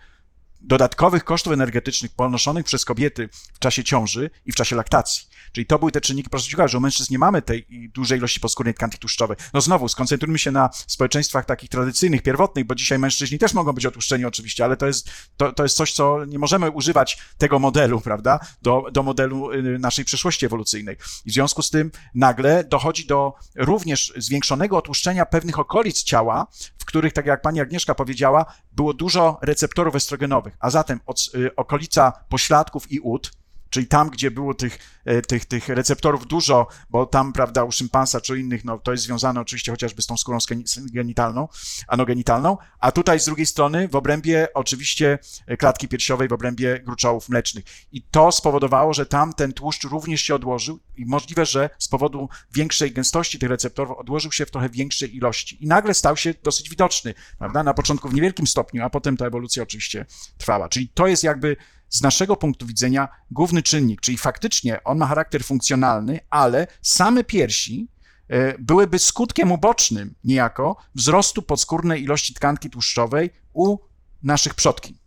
dodatkowych 0.62 1.24
kosztów 1.24 1.54
energetycznych 1.54 2.12
ponoszonych 2.12 2.66
przez 2.66 2.86
kobiety 2.86 3.30
w 3.54 3.60
czasie 3.60 3.84
ciąży 3.84 4.30
i 4.46 4.52
w 4.52 4.56
czasie 4.56 4.76
laktacji. 4.76 5.28
Czyli 5.52 5.66
to 5.66 5.80
były 5.80 5.92
te 5.92 6.02
czynniki, 6.02 6.30
ciekawe, 6.42 6.70
że 6.70 6.78
u 6.78 6.82
mężczyzn 6.82 7.14
nie 7.14 7.20
mamy 7.20 7.42
tej 7.42 7.90
dużej 7.94 8.18
ilości 8.18 8.40
podskórnej 8.40 8.74
tkanki 8.74 8.98
tłuszczowej. 8.98 9.38
No 9.54 9.62
znowu, 9.62 9.88
skoncentrujmy 9.88 10.40
się 10.40 10.52
na 10.52 10.70
społeczeństwach 10.88 11.46
takich 11.46 11.70
tradycyjnych, 11.70 12.22
pierwotnych, 12.22 12.66
bo 12.66 12.76
dzisiaj 12.76 13.00
mężczyźni 13.00 13.40
też 13.40 13.54
mogą 13.54 13.74
być 13.74 13.86
otłuszczeni 13.86 14.26
oczywiście, 14.26 14.66
ale 14.66 14.78
to 14.78 14.88
jest, 14.88 15.10
to, 15.38 15.54
to 15.54 15.64
jest 15.64 15.76
coś, 15.76 15.94
co 15.94 16.26
nie 16.26 16.40
możemy 16.40 16.72
używać 16.72 17.20
tego 17.38 17.60
modelu, 17.60 18.02
prawda, 18.02 18.40
do, 18.62 18.84
do 18.92 19.04
modelu 19.04 19.52
y, 19.52 19.80
naszej 19.80 20.06
przyszłości 20.06 20.46
ewolucyjnej. 20.46 20.98
I 21.26 21.32
w 21.32 21.34
związku 21.34 21.62
z 21.62 21.70
tym 21.70 21.92
nagle 22.16 22.64
dochodzi 22.64 23.06
do 23.06 23.34
również 23.56 24.14
zwiększonego 24.18 24.78
otłuszczenia 24.78 25.26
pewnych 25.26 25.60
okolic 25.60 26.04
ciała, 26.04 26.48
w 26.78 26.86
których, 26.86 27.14
tak 27.14 27.26
jak 27.26 27.42
pani 27.42 27.62
Agnieszka 27.62 27.96
powiedziała, 27.96 28.46
było 28.72 28.94
dużo 28.94 29.40
receptorów 29.42 29.96
estrogenowych, 29.96 30.58
a 30.60 30.70
zatem 30.70 31.00
od, 31.06 31.30
y, 31.36 31.56
okolica 31.56 32.14
pośladków 32.30 32.92
i 32.92 33.00
ud, 33.00 33.32
czyli 33.70 33.88
tam, 33.88 34.10
gdzie 34.10 34.32
było 34.32 34.54
tych, 34.54 34.80
tych, 35.28 35.46
tych 35.46 35.70
receptorów 35.70 36.28
dużo, 36.28 36.68
bo 36.90 37.06
tam, 37.06 37.34
prawda, 37.34 37.64
u 37.64 37.72
szympansa 37.72 38.22
czy 38.22 38.40
innych, 38.40 38.66
no 38.66 38.78
to 38.78 38.92
jest 38.92 39.04
związane 39.04 39.42
oczywiście 39.42 39.72
chociażby 39.72 40.02
z 40.02 40.06
tą 40.06 40.18
skórą 40.18 40.38
genitalną, 40.78 41.48
anogenitalną, 41.88 42.58
a 42.80 42.92
tutaj 42.92 43.20
z 43.20 43.26
drugiej 43.26 43.46
strony 43.46 43.88
w 43.88 43.96
obrębie 43.96 44.48
oczywiście 44.54 45.20
klatki 45.60 45.88
piersiowej, 45.88 46.28
w 46.28 46.34
obrębie 46.34 46.80
gruczołów 46.80 47.30
mlecznych. 47.30 47.66
I 47.92 48.02
to 48.02 48.32
spowodowało, 48.32 48.94
że 48.94 49.06
tam 49.06 49.34
ten 49.34 49.54
tłuszcz 49.54 49.84
również 49.84 50.22
się 50.22 50.36
odłożył 50.36 50.80
i 50.98 51.06
możliwe, 51.06 51.46
że 51.46 51.70
z 51.80 51.88
powodu 51.88 52.30
większej 52.54 52.92
gęstości 52.92 53.40
tych 53.40 53.50
receptorów 53.50 53.98
odłożył 53.98 54.32
się 54.32 54.46
w 54.46 54.52
trochę 54.52 54.70
większej 54.70 55.16
ilości. 55.16 55.64
I 55.64 55.68
nagle 55.68 55.94
stał 55.94 56.18
się 56.18 56.34
dosyć 56.44 56.70
widoczny, 56.70 57.14
prawda, 57.38 57.64
na 57.64 57.74
początku 57.74 58.10
w 58.10 58.14
niewielkim 58.14 58.48
stopniu, 58.48 58.84
a 58.84 58.90
potem 58.90 59.18
ta 59.18 59.26
ewolucja 59.26 59.64
oczywiście 59.64 60.06
trwała. 60.38 60.70
Czyli 60.70 60.90
to 60.90 61.08
jest 61.08 61.24
jakby 61.24 61.56
z 61.90 62.02
naszego 62.02 62.36
punktu 62.36 62.66
widzenia 62.66 63.08
główny 63.32 63.64
czynnik, 63.64 64.02
czyli 64.02 64.18
faktycznie 64.18 64.84
on 64.84 64.99
ma 65.00 65.06
charakter 65.08 65.44
funkcjonalny, 65.44 66.20
ale 66.30 66.68
same 66.82 67.24
piersi 67.24 67.88
e, 68.30 68.58
byłyby 68.58 69.00
skutkiem 69.00 69.52
ubocznym 69.52 70.16
niejako 70.24 70.76
wzrostu 70.96 71.42
podskórnej 71.42 72.04
ilości 72.04 72.34
tkanki 72.34 72.70
tłuszczowej 72.70 73.30
u 73.54 73.78
naszych 74.24 74.56
przodki. 74.56 75.00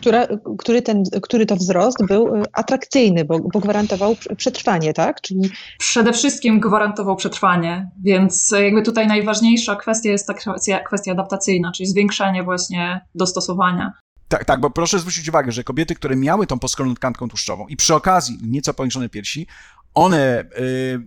Która, 0.00 0.26
który, 0.58 0.82
ten, 0.82 1.02
który 1.22 1.46
to 1.46 1.56
wzrost 1.56 2.06
był 2.06 2.36
e, 2.36 2.42
atrakcyjny, 2.52 3.24
bo, 3.24 3.38
bo 3.38 3.60
gwarantował 3.60 4.16
przetrwanie, 4.36 4.92
tak? 4.92 5.20
Czyli... 5.20 5.50
Przede 5.78 6.12
wszystkim 6.12 6.60
gwarantował 6.60 7.16
przetrwanie, 7.16 7.90
więc 8.04 8.54
jakby 8.62 8.82
tutaj 8.82 9.06
najważniejsza 9.06 9.76
kwestia 9.76 10.10
jest 10.10 10.26
ta 10.26 10.34
kwestia, 10.34 10.80
kwestia 10.80 11.12
adaptacyjna, 11.12 11.72
czyli 11.72 11.86
zwiększenie 11.86 12.42
właśnie 12.42 13.00
dostosowania. 13.14 13.92
Tak, 14.28 14.44
tak, 14.44 14.60
bo 14.60 14.70
proszę 14.70 14.98
zwrócić 14.98 15.28
uwagę, 15.28 15.52
że 15.52 15.64
kobiety, 15.64 15.94
które 15.94 16.16
miały 16.16 16.46
tą 16.46 16.58
poskroloną 16.58 16.94
tkanką 16.94 17.28
tłuszczową 17.28 17.66
i 17.66 17.76
przy 17.76 17.94
okazji 17.94 18.38
nieco 18.42 18.74
powiększone 18.74 19.08
piersi, 19.08 19.46
one 19.94 20.44
y, 20.58 20.62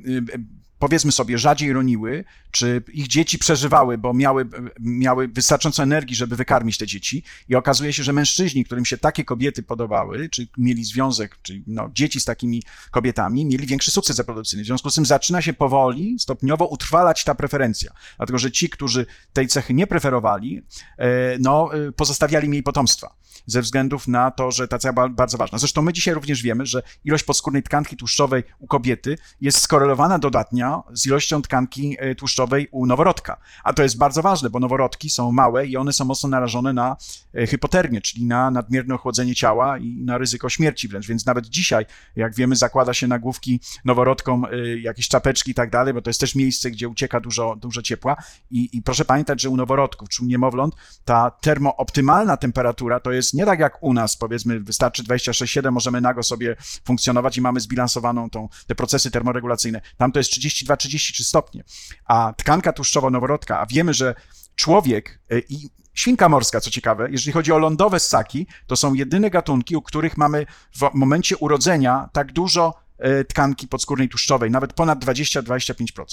y, 0.08 0.61
powiedzmy 0.82 1.12
sobie, 1.12 1.38
rzadziej 1.38 1.74
roniły, 1.74 2.24
czy 2.52 2.84
ich 2.94 3.08
dzieci 3.08 3.38
przeżywały, 3.38 3.98
bo 3.98 4.14
miały, 4.14 4.48
miały 4.80 5.28
wystarczająco 5.28 5.84
energii, 5.84 6.16
żeby 6.16 6.36
wykarmić 6.36 6.78
te 6.78 6.88
dzieci. 6.88 7.24
I 7.50 7.56
okazuje 7.56 7.94
się, 7.94 8.04
że 8.04 8.14
mężczyźni, 8.14 8.66
którym 8.66 8.86
się 8.86 8.98
takie 8.98 9.24
kobiety 9.24 9.64
podobały, 9.64 10.30
czy 10.30 10.48
mieli 10.58 10.84
związek, 10.84 11.38
czyli 11.42 11.64
no, 11.68 11.90
dzieci 11.94 12.20
z 12.20 12.26
takimi 12.26 12.64
kobietami, 12.92 13.46
mieli 13.46 13.68
większy 13.68 13.92
sukces 13.92 14.18
reprodukcyjny. 14.18 14.64
W 14.64 14.68
związku 14.68 14.90
z 14.90 14.96
tym 14.96 15.06
zaczyna 15.06 15.42
się 15.42 15.54
powoli, 15.54 16.20
stopniowo 16.20 16.66
utrwalać 16.66 17.24
ta 17.24 17.36
preferencja. 17.36 17.92
Dlatego, 18.18 18.40
że 18.40 18.52
ci, 18.52 18.70
którzy 18.70 19.06
tej 19.34 19.48
cechy 19.48 19.74
nie 19.74 19.88
preferowali, 19.88 20.62
e, 20.98 21.38
no, 21.40 21.70
e, 21.74 21.92
pozostawiali 21.92 22.50
mniej 22.50 22.64
potomstwa 22.64 23.21
ze 23.46 23.62
względów 23.62 24.08
na 24.08 24.32
to, 24.32 24.52
że 24.52 24.68
ta 24.68 24.80
cecha 24.80 25.10
bardzo 25.10 25.38
ważna. 25.38 25.58
Zresztą 25.58 25.82
my 25.82 25.94
dzisiaj 25.94 26.14
również 26.14 26.42
wiemy, 26.42 26.66
że 26.66 26.82
ilość 27.06 27.24
podskórnej 27.24 27.64
tkanki 27.64 27.98
tłuszczowej 27.98 28.44
u 28.60 28.68
kobiety 28.68 29.18
jest 29.42 29.60
skorelowana 29.60 30.20
dodatnio 30.20 30.84
z 30.94 31.06
ilością 31.06 31.42
tkanki 31.42 31.96
e, 32.00 32.16
tłuszczowej 32.16 32.68
u 32.72 32.86
noworodka. 32.86 33.38
A 33.64 33.74
to 33.74 33.84
jest 33.84 33.98
bardzo 33.98 34.22
ważne, 34.22 34.50
bo 34.50 34.60
noworodki 34.60 35.10
są 35.10 35.32
małe 35.32 35.68
i 35.68 35.78
one 35.78 35.94
są 35.94 36.06
mocno 36.06 36.30
narażone 36.30 36.74
na 36.74 36.98
e, 37.36 37.48
hypotermię, 37.48 38.02
czyli 38.02 38.26
na 38.26 38.52
nadmierne 38.52 38.96
ochłodzenie 38.96 39.36
ciała 39.36 39.78
i 39.78 40.02
na 40.02 40.18
ryzyko 40.18 40.50
śmierci 40.50 40.88
wręcz. 40.88 41.08
Więc 41.08 41.26
nawet 41.26 41.46
dzisiaj, 41.46 41.86
jak 42.16 42.36
wiemy, 42.36 42.56
zakłada 42.56 42.94
się 42.94 43.08
na 43.08 43.20
główki 43.20 43.60
noworodkom 43.86 44.46
e, 44.46 44.80
jakieś 44.80 45.08
czapeczki 45.08 45.52
i 45.52 45.54
tak 45.54 45.70
dalej, 45.70 45.94
bo 45.94 46.02
to 46.02 46.10
jest 46.10 46.20
też 46.20 46.36
miejsce, 46.36 46.72
gdzie 46.72 46.88
ucieka 46.88 47.20
dużo, 47.20 47.56
dużo 47.56 47.82
ciepła. 47.82 48.16
I, 48.52 48.78
I 48.78 48.82
proszę 48.82 49.06
pamiętać, 49.06 49.42
że 49.42 49.50
u 49.50 49.58
noworodków 49.58 50.10
czy 50.10 50.24
u 50.24 50.26
niemowląt 50.26 50.76
ta 51.06 51.32
termooptymalna 51.32 52.38
temperatura 52.38 53.00
to 53.00 53.12
jest 53.12 53.21
nie 53.34 53.46
tak 53.46 53.60
jak 53.60 53.84
u 53.84 53.94
nas, 53.94 54.18
powiedzmy, 54.18 54.60
wystarczy 54.60 55.04
26,7, 55.04 55.72
możemy 55.72 56.02
nago 56.02 56.24
sobie 56.24 56.56
funkcjonować 56.86 57.38
i 57.38 57.42
mamy 57.42 57.60
zbilansowaną 57.60 58.30
tą, 58.30 58.50
te 58.68 58.76
procesy 58.76 59.12
termoregulacyjne. 59.12 59.82
Tam 59.98 60.12
to 60.12 60.20
jest 60.20 60.32
32-33 60.32 61.24
stopnie. 61.24 61.64
A 62.06 62.34
tkanka 62.38 62.74
tłuszczowa 62.74 63.10
noworodka, 63.10 63.60
a 63.60 63.66
wiemy, 63.66 63.94
że 63.94 64.16
człowiek 64.56 65.20
e, 65.30 65.40
i 65.40 65.70
świnka 65.94 66.30
morska, 66.30 66.62
co 66.62 66.70
ciekawe, 66.70 67.08
jeżeli 67.12 67.32
chodzi 67.32 67.52
o 67.52 67.58
lądowe 67.58 68.00
ssaki, 68.00 68.48
to 68.68 68.76
są 68.76 68.94
jedyne 68.94 69.30
gatunki, 69.30 69.76
u 69.76 69.82
których 69.82 70.18
mamy 70.18 70.46
w 70.76 70.94
momencie 70.94 71.38
urodzenia 71.38 72.10
tak 72.14 72.32
dużo 72.32 72.74
e, 72.98 73.26
tkanki 73.26 73.68
podskórnej 73.68 74.10
tłuszczowej, 74.10 74.52
nawet 74.52 74.74
ponad 74.74 75.06
20-25%. 75.06 76.04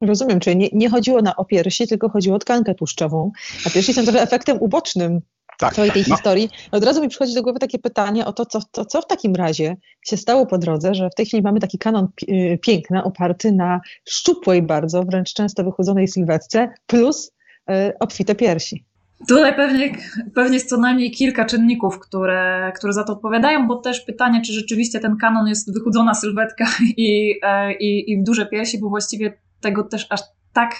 Rozumiem, 0.00 0.40
czyli 0.40 0.56
nie, 0.56 0.68
nie 0.72 0.90
chodziło 0.90 1.22
na 1.22 1.36
opiersi, 1.36 1.86
tylko 1.86 2.08
chodziło 2.08 2.36
o 2.36 2.38
tkankę 2.38 2.74
tłuszczową, 2.74 3.32
a 3.66 3.70
piersi 3.70 3.94
są 3.94 4.04
trochę 4.04 4.22
efektem 4.22 4.56
ubocznym 4.60 5.20
tak, 5.58 5.74
całej 5.74 5.90
tej 5.90 6.04
no. 6.08 6.14
historii. 6.16 6.48
Od 6.72 6.84
razu 6.84 7.02
mi 7.02 7.08
przychodzi 7.08 7.34
do 7.34 7.42
głowy 7.42 7.58
takie 7.58 7.78
pytanie 7.78 8.26
o 8.26 8.32
to 8.32 8.46
co, 8.46 8.60
to, 8.72 8.84
co 8.84 9.02
w 9.02 9.06
takim 9.06 9.34
razie 9.34 9.76
się 10.02 10.16
stało 10.16 10.46
po 10.46 10.58
drodze, 10.58 10.94
że 10.94 11.10
w 11.10 11.14
tej 11.14 11.26
chwili 11.26 11.42
mamy 11.42 11.60
taki 11.60 11.78
kanon 11.78 12.08
y, 12.28 12.58
piękna 12.62 13.04
oparty 13.04 13.52
na 13.52 13.80
szczupłej 14.08 14.62
bardzo, 14.62 15.02
wręcz 15.02 15.34
często 15.34 15.64
wychudzonej 15.64 16.08
sylwetce, 16.08 16.68
plus 16.86 17.32
y, 17.70 17.92
obfite 18.00 18.34
piersi. 18.34 18.84
Tutaj 19.28 19.56
pewnie, 19.56 19.92
pewnie 20.34 20.54
jest 20.54 20.68
co 20.68 20.76
najmniej 20.76 21.10
kilka 21.10 21.44
czynników, 21.44 21.98
które, 21.98 22.72
które 22.76 22.92
za 22.92 23.04
to 23.04 23.12
odpowiadają, 23.12 23.66
bo 23.66 23.76
też 23.76 24.00
pytanie, 24.00 24.42
czy 24.46 24.52
rzeczywiście 24.52 25.00
ten 25.00 25.16
kanon 25.16 25.48
jest 25.48 25.74
wychudzona 25.74 26.14
sylwetka 26.14 26.66
i, 26.96 27.34
e, 27.42 27.72
i, 27.72 28.12
i 28.12 28.22
duże 28.22 28.46
piersi, 28.46 28.78
bo 28.80 28.88
właściwie 28.88 29.38
tego 29.60 29.82
też 29.84 30.06
aż 30.10 30.20
tak 30.52 30.74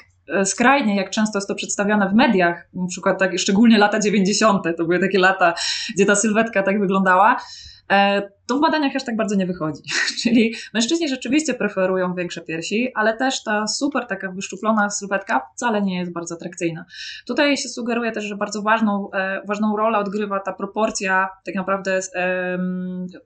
skrajnie, 0.44 0.96
jak 0.96 1.10
często 1.10 1.38
jest 1.38 1.48
to 1.48 1.54
przedstawiane 1.54 2.08
w 2.08 2.14
mediach, 2.14 2.68
na 2.74 2.86
przykład 2.86 3.18
tak, 3.18 3.38
szczególnie 3.38 3.78
lata 3.78 3.98
90., 3.98 4.64
to 4.76 4.84
były 4.84 4.98
takie 4.98 5.18
lata, 5.18 5.54
gdzie 5.94 6.06
ta 6.06 6.14
sylwetka 6.14 6.62
tak 6.62 6.80
wyglądała, 6.80 7.36
e, 7.90 8.22
to 8.46 8.58
w 8.58 8.60
badaniach 8.60 8.96
aż 8.96 9.04
tak 9.04 9.16
bardzo 9.16 9.36
nie 9.36 9.46
wychodzi. 9.46 9.82
Czyli 10.22 10.54
mężczyźni 10.74 11.08
rzeczywiście 11.08 11.54
preferują 11.54 12.14
większe 12.14 12.40
piersi, 12.40 12.92
ale 12.94 13.16
też 13.16 13.42
ta 13.42 13.66
super 13.66 14.06
taka 14.06 14.32
wyszczuplona 14.32 14.90
sylwetka 14.90 15.40
wcale 15.54 15.82
nie 15.82 15.98
jest 15.98 16.12
bardzo 16.12 16.34
atrakcyjna. 16.34 16.84
Tutaj 17.26 17.56
się 17.56 17.68
sugeruje 17.68 18.12
też, 18.12 18.24
że 18.24 18.36
bardzo 18.36 18.62
ważną, 18.62 19.10
e, 19.10 19.42
ważną 19.46 19.76
rolę 19.76 19.98
odgrywa 19.98 20.40
ta 20.40 20.52
proporcja 20.52 21.28
tak 21.44 21.54
naprawdę 21.54 22.00
e, 22.14 22.58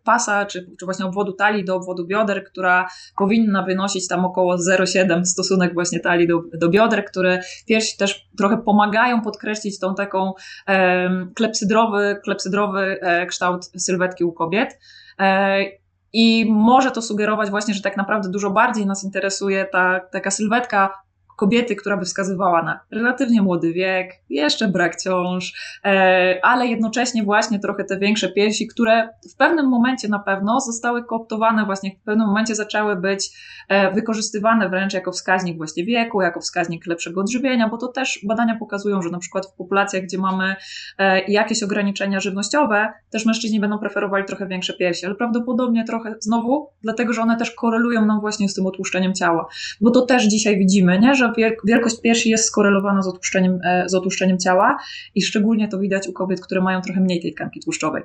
pasa, 0.04 0.46
czy, 0.46 0.70
czy 0.78 0.84
właśnie 0.84 1.06
obwodu 1.06 1.32
talii 1.32 1.64
do 1.64 1.76
obwodu 1.76 2.06
bioder, 2.06 2.44
która 2.44 2.88
powinna 3.16 3.62
wynosić 3.62 4.08
tam 4.08 4.24
około 4.24 4.56
0,7 4.56 5.24
stosunek 5.24 5.74
właśnie 5.74 6.00
talii 6.00 6.28
do, 6.28 6.42
do 6.54 6.68
bioder, 6.68 7.04
które 7.04 7.40
piersi 7.66 7.96
też 7.96 8.28
trochę 8.38 8.58
pomagają 8.58 9.22
podkreślić 9.22 9.78
tą 9.78 9.94
taką 9.94 10.32
e, 10.68 11.26
klepsydrowy, 11.34 12.20
klepsydrowy 12.24 13.00
kształt 13.28 13.70
sylwetki 13.76 14.24
u 14.24 14.32
kobiet. 14.32 14.78
E, 15.20 15.64
I 16.12 16.46
może 16.52 16.90
to 16.90 17.02
sugerować 17.02 17.50
właśnie, 17.50 17.74
że 17.74 17.82
tak 17.82 17.96
naprawdę 17.96 18.28
dużo 18.28 18.50
bardziej 18.50 18.86
nas 18.86 19.04
interesuje 19.04 19.64
ta 19.64 20.00
taka 20.00 20.30
sylwetka 20.30 21.02
kobiety, 21.41 21.76
która 21.76 21.97
by 21.97 22.05
wskazywała 22.05 22.62
na 22.62 22.80
relatywnie 22.91 23.43
młody 23.43 23.72
wiek, 23.72 24.12
jeszcze 24.30 24.68
brak 24.68 24.97
ciąż, 24.97 25.53
e, 25.84 26.41
ale 26.43 26.66
jednocześnie 26.66 27.22
właśnie 27.22 27.59
trochę 27.59 27.84
te 27.84 27.99
większe 27.99 28.28
piersi, 28.28 28.66
które 28.66 29.09
w 29.32 29.36
pewnym 29.36 29.68
momencie 29.68 30.09
na 30.09 30.18
pewno 30.18 30.61
zostały 30.61 31.05
kooptowane, 31.05 31.64
właśnie 31.64 31.91
w 31.91 32.05
pewnym 32.05 32.26
momencie 32.26 32.55
zaczęły 32.55 32.97
być 32.97 33.30
e, 33.68 33.93
wykorzystywane 33.93 34.68
wręcz 34.68 34.95
jako 34.95 35.12
wskaźnik 35.12 35.57
właśnie 35.57 35.84
wieku, 35.84 36.22
jako 36.22 36.41
wskaźnik 36.41 36.86
lepszego 36.86 37.20
odżywienia, 37.20 37.68
bo 37.68 37.76
to 37.76 37.88
też 37.88 38.20
badania 38.28 38.57
pokazują, 38.59 39.03
że 39.03 39.11
na 39.11 39.18
przykład 39.18 39.47
w 39.47 39.53
populacjach, 39.53 40.03
gdzie 40.03 40.18
mamy 40.18 40.57
e, 40.99 41.20
jakieś 41.20 41.62
ograniczenia 41.62 42.20
żywnościowe, 42.20 42.93
też 43.11 43.26
mężczyźni 43.26 43.61
będą 43.61 43.78
preferowali 43.78 44.24
trochę 44.24 44.47
większe 44.47 44.72
piersi, 44.72 45.07
ale 45.07 45.14
prawdopodobnie 45.14 45.84
trochę 45.84 46.14
znowu, 46.20 46.68
dlatego 46.82 47.12
że 47.12 47.22
one 47.22 47.36
też 47.36 47.51
korelują 47.51 48.07
nam 48.07 48.20
właśnie 48.20 48.49
z 48.49 48.55
tym 48.55 48.66
otłuszczeniem 48.66 49.14
ciała, 49.14 49.47
bo 49.80 49.91
to 49.91 50.03
też 50.03 50.24
dzisiaj 50.24 50.59
widzimy, 50.59 50.99
nie, 50.99 51.14
że 51.14 51.30
wielkość 51.64 52.01
piersi 52.01 52.31
jest 52.31 52.45
skorelowana 52.45 53.03
z 53.03 53.09
otłuszczeniem, 53.09 53.59
e, 53.64 53.89
z 53.89 53.95
otłuszczeniem 53.95 54.39
ciała 54.39 54.78
i 55.14 55.22
szczególnie 55.22 55.68
to 55.68 55.78
widać 55.78 56.09
u 56.09 56.12
kobiet, 56.12 56.41
które 56.41 56.61
mają 56.61 56.81
trochę 56.81 57.01
mniej 57.01 57.20
tej 57.20 57.35
tkanki 57.35 57.61
tłuszczowej. 57.61 58.03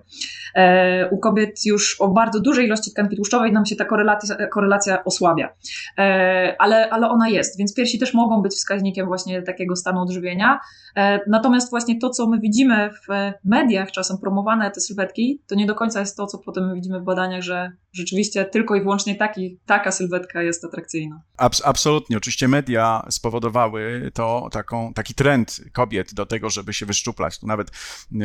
E, 0.56 1.10
u 1.10 1.18
kobiet 1.18 1.66
już 1.66 2.02
o 2.02 2.08
bardzo 2.08 2.40
dużej 2.40 2.66
ilości 2.66 2.92
tkanki 2.92 3.16
tłuszczowej 3.16 3.52
nam 3.52 3.66
się 3.66 3.76
ta 3.76 3.86
korelacja, 3.86 4.48
korelacja 4.48 5.04
osłabia, 5.04 5.50
e, 5.98 6.56
ale, 6.60 6.90
ale 6.90 7.10
ona 7.10 7.30
jest, 7.30 7.58
więc 7.58 7.74
piersi 7.74 8.00
też 8.00 8.14
mogą 8.14 8.42
być 8.42 8.54
wskaźnikiem 8.54 9.08
właśnie 9.08 9.42
takiego 9.42 9.76
stanu 9.76 10.02
odżywienia. 10.02 10.60
Natomiast 11.28 11.70
właśnie 11.70 12.00
to, 12.00 12.10
co 12.10 12.28
my 12.28 12.40
widzimy 12.40 12.90
w 12.90 13.32
mediach, 13.44 13.92
czasem 13.92 14.18
promowane 14.18 14.72
te 14.72 14.82
sylwetki, 14.82 15.42
to 15.48 15.56
nie 15.56 15.66
do 15.66 15.76
końca 15.76 16.00
jest 16.00 16.18
to, 16.18 16.26
co 16.26 16.38
potem 16.38 16.74
widzimy 16.76 17.00
w 17.00 17.04
badaniach, 17.04 17.42
że 17.42 17.72
rzeczywiście 17.96 18.46
tylko 18.46 18.76
i 18.76 18.82
wyłącznie 18.82 19.16
taki, 19.16 19.60
taka 19.66 19.92
sylwetka 19.92 20.44
jest 20.44 20.66
atrakcyjna. 20.66 21.22
Abs 21.38 21.62
absolutnie. 21.66 22.18
Oczywiście 22.18 22.48
media 22.48 23.06
spowodowały 23.10 24.12
to 24.14 24.50
taką, 24.52 24.94
taki 24.94 25.14
trend 25.14 25.62
kobiet 25.74 26.14
do 26.14 26.26
tego, 26.26 26.50
żeby 26.50 26.74
się 26.74 26.86
wyszczuplać. 26.86 27.40
Tu 27.40 27.48
nawet 27.48 27.72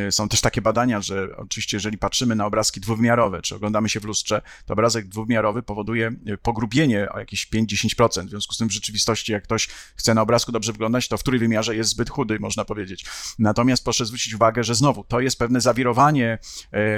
y, 0.07 0.11
są 0.11 0.29
też 0.29 0.41
takie 0.41 0.61
badania, 0.61 1.01
że 1.01 1.27
oczywiście 1.37 1.77
jeżeli 1.77 1.97
patrzymy 1.97 2.35
na 2.35 2.45
obrazki 2.45 2.81
dwuwymiarowe, 2.81 3.41
czy 3.41 3.55
oglądamy 3.55 3.89
się 3.89 3.99
w 3.99 4.05
lustrze, 4.05 4.41
to 4.65 4.73
obrazek 4.73 5.07
dwuwymiarowy 5.07 5.63
powoduje 5.63 6.11
y, 6.27 6.37
pogrubienie 6.37 7.09
o 7.11 7.19
jakieś 7.19 7.47
5-10%. 7.49 8.25
W 8.25 8.29
związku 8.29 8.53
z 8.53 8.57
tym 8.57 8.69
w 8.69 8.71
rzeczywistości, 8.71 9.31
jak 9.31 9.43
ktoś 9.43 9.67
chce 9.95 10.13
na 10.13 10.21
obrazku 10.21 10.51
dobrze 10.51 10.71
wyglądać, 10.71 11.07
to 11.07 11.17
w 11.17 11.21
którym 11.21 11.39
wymiarze 11.39 11.75
jest 11.75 11.89
zbyt 11.89 12.09
chudy, 12.09 12.39
można 12.39 12.65
powiedzieć. 12.65 13.05
Natomiast 13.39 13.83
proszę 13.83 14.05
zwrócić 14.05 14.33
uwagę, 14.33 14.63
że 14.63 14.75
znowu 14.75 15.03
to 15.03 15.19
jest 15.19 15.39
pewne 15.39 15.61
zawirowanie 15.61 16.39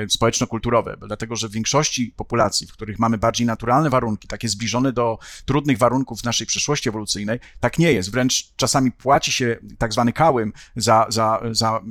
y, 0.03 0.09
społeczno-kulturowe, 0.09 0.97
dlatego 1.07 1.35
że 1.35 1.49
w 1.49 1.51
większości 1.51 2.13
populacji, 2.17 2.62
w 2.65 2.73
których 2.73 2.99
mamy 2.99 3.17
bardziej 3.17 3.47
naturalne 3.47 3.89
warunki, 3.89 4.27
takie 4.27 4.49
zbliżone 4.49 4.91
do 4.91 5.17
trudnych 5.45 5.77
warunków 5.77 6.23
naszej 6.23 6.47
przeszłości 6.47 6.89
ewolucyjnej, 6.89 7.39
tak 7.59 7.79
nie 7.79 7.91
jest. 7.91 8.11
Wręcz 8.11 8.53
czasami 8.55 8.91
płaci 8.91 9.31
się 9.31 9.57
tak 9.77 9.93
zwany 9.93 10.13
kałym 10.13 10.53
za, 10.75 11.05
za, 11.09 11.41
za 11.51 11.81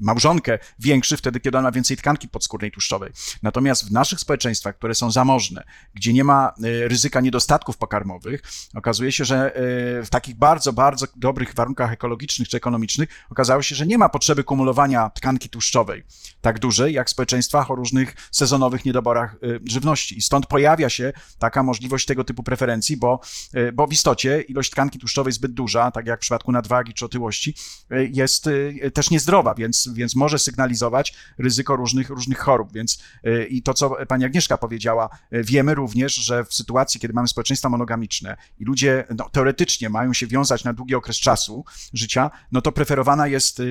małżonkę 0.00 0.58
większy 0.78 1.16
wtedy, 1.16 1.40
kiedy 1.40 1.58
ona 1.58 1.68
ma 1.68 1.72
więcej 1.72 1.96
tkanki 1.96 2.28
podskórnej 2.28 2.70
tłuszczowej. 2.70 3.12
Natomiast 3.42 3.88
w 3.88 3.92
naszych 3.92 4.20
społeczeństwach, 4.20 4.76
które 4.76 4.94
są 4.94 5.10
zamożne, 5.10 5.64
gdzie 5.94 6.12
nie 6.12 6.24
ma 6.24 6.48
e, 6.48 6.88
ryzyka 6.88 7.20
niedostatków 7.20 7.76
pokarmowych, 7.76 8.42
okazuje 8.74 9.12
się, 9.12 9.24
że 9.24 9.56
e, 9.56 10.02
w 10.02 10.08
takich 10.10 10.36
bardzo, 10.36 10.72
bardzo 10.72 11.06
dobrych 11.16 11.54
warunkach 11.54 11.92
ekologicznych 11.92 12.48
czy 12.48 12.56
ekonomicznych 12.56 13.08
okazało 13.30 13.62
się, 13.62 13.74
że 13.74 13.86
nie 13.86 13.98
ma 13.98 14.08
potrzeby 14.08 14.44
kumulowania 14.44 15.10
tkanki 15.10 15.48
tłuszczowej 15.48 16.04
tak 16.40 16.58
dużej, 16.58 16.94
jak 16.94 17.06
w 17.06 17.10
społeczeństwach 17.10 17.70
o 17.70 17.74
różnych 17.74 18.14
sezonowych 18.30 18.84
niedoborach 18.84 19.36
e, 19.42 19.60
I 20.12 20.22
stąd 20.22 20.46
pojawia 20.46 20.88
się 20.88 21.12
taka 21.38 21.62
możliwość 21.62 22.06
tego 22.06 22.24
typu 22.24 22.42
preferencji, 22.42 22.96
bo, 22.96 23.20
bo 23.74 23.86
w 23.86 23.92
istocie 23.92 24.40
ilość 24.40 24.70
tkanki 24.70 24.98
tłuszczowej 24.98 25.32
zbyt 25.32 25.52
duża, 25.52 25.90
tak 25.90 26.06
jak 26.06 26.20
w 26.20 26.20
przypadku 26.20 26.52
nadwagi 26.52 26.94
czy 26.94 27.04
otyłości, 27.04 27.54
e, 27.90 28.04
jest 28.04 28.46
e, 28.46 28.90
też 28.90 29.10
niezdrowa, 29.10 29.54
więc, 29.54 29.88
więc 29.92 30.16
może 30.16 30.38
sygnalizować 30.38 31.14
ryzyko 31.38 31.76
różnych, 31.76 32.08
różnych 32.10 32.38
chorób. 32.38 32.72
Więc 32.72 33.02
e, 33.24 33.44
i 33.44 33.62
to, 33.62 33.74
co 33.74 33.96
pani 34.08 34.24
Agnieszka 34.24 34.58
powiedziała, 34.58 35.08
wiemy 35.32 35.74
również, 35.74 36.14
że 36.14 36.44
w 36.44 36.54
sytuacji, 36.54 37.00
kiedy 37.00 37.14
mamy 37.14 37.28
społeczeństwa 37.28 37.68
monogamiczne 37.68 38.36
i 38.58 38.64
ludzie 38.64 39.04
no, 39.18 39.28
teoretycznie 39.30 39.88
mają 39.88 40.12
się 40.12 40.26
wiązać 40.26 40.64
na 40.64 40.72
długi 40.72 40.94
okres 40.94 41.16
czasu 41.16 41.64
życia, 41.92 42.30
no 42.52 42.62
to 42.62 42.72
preferowana 42.72 43.26
jest 43.26 43.62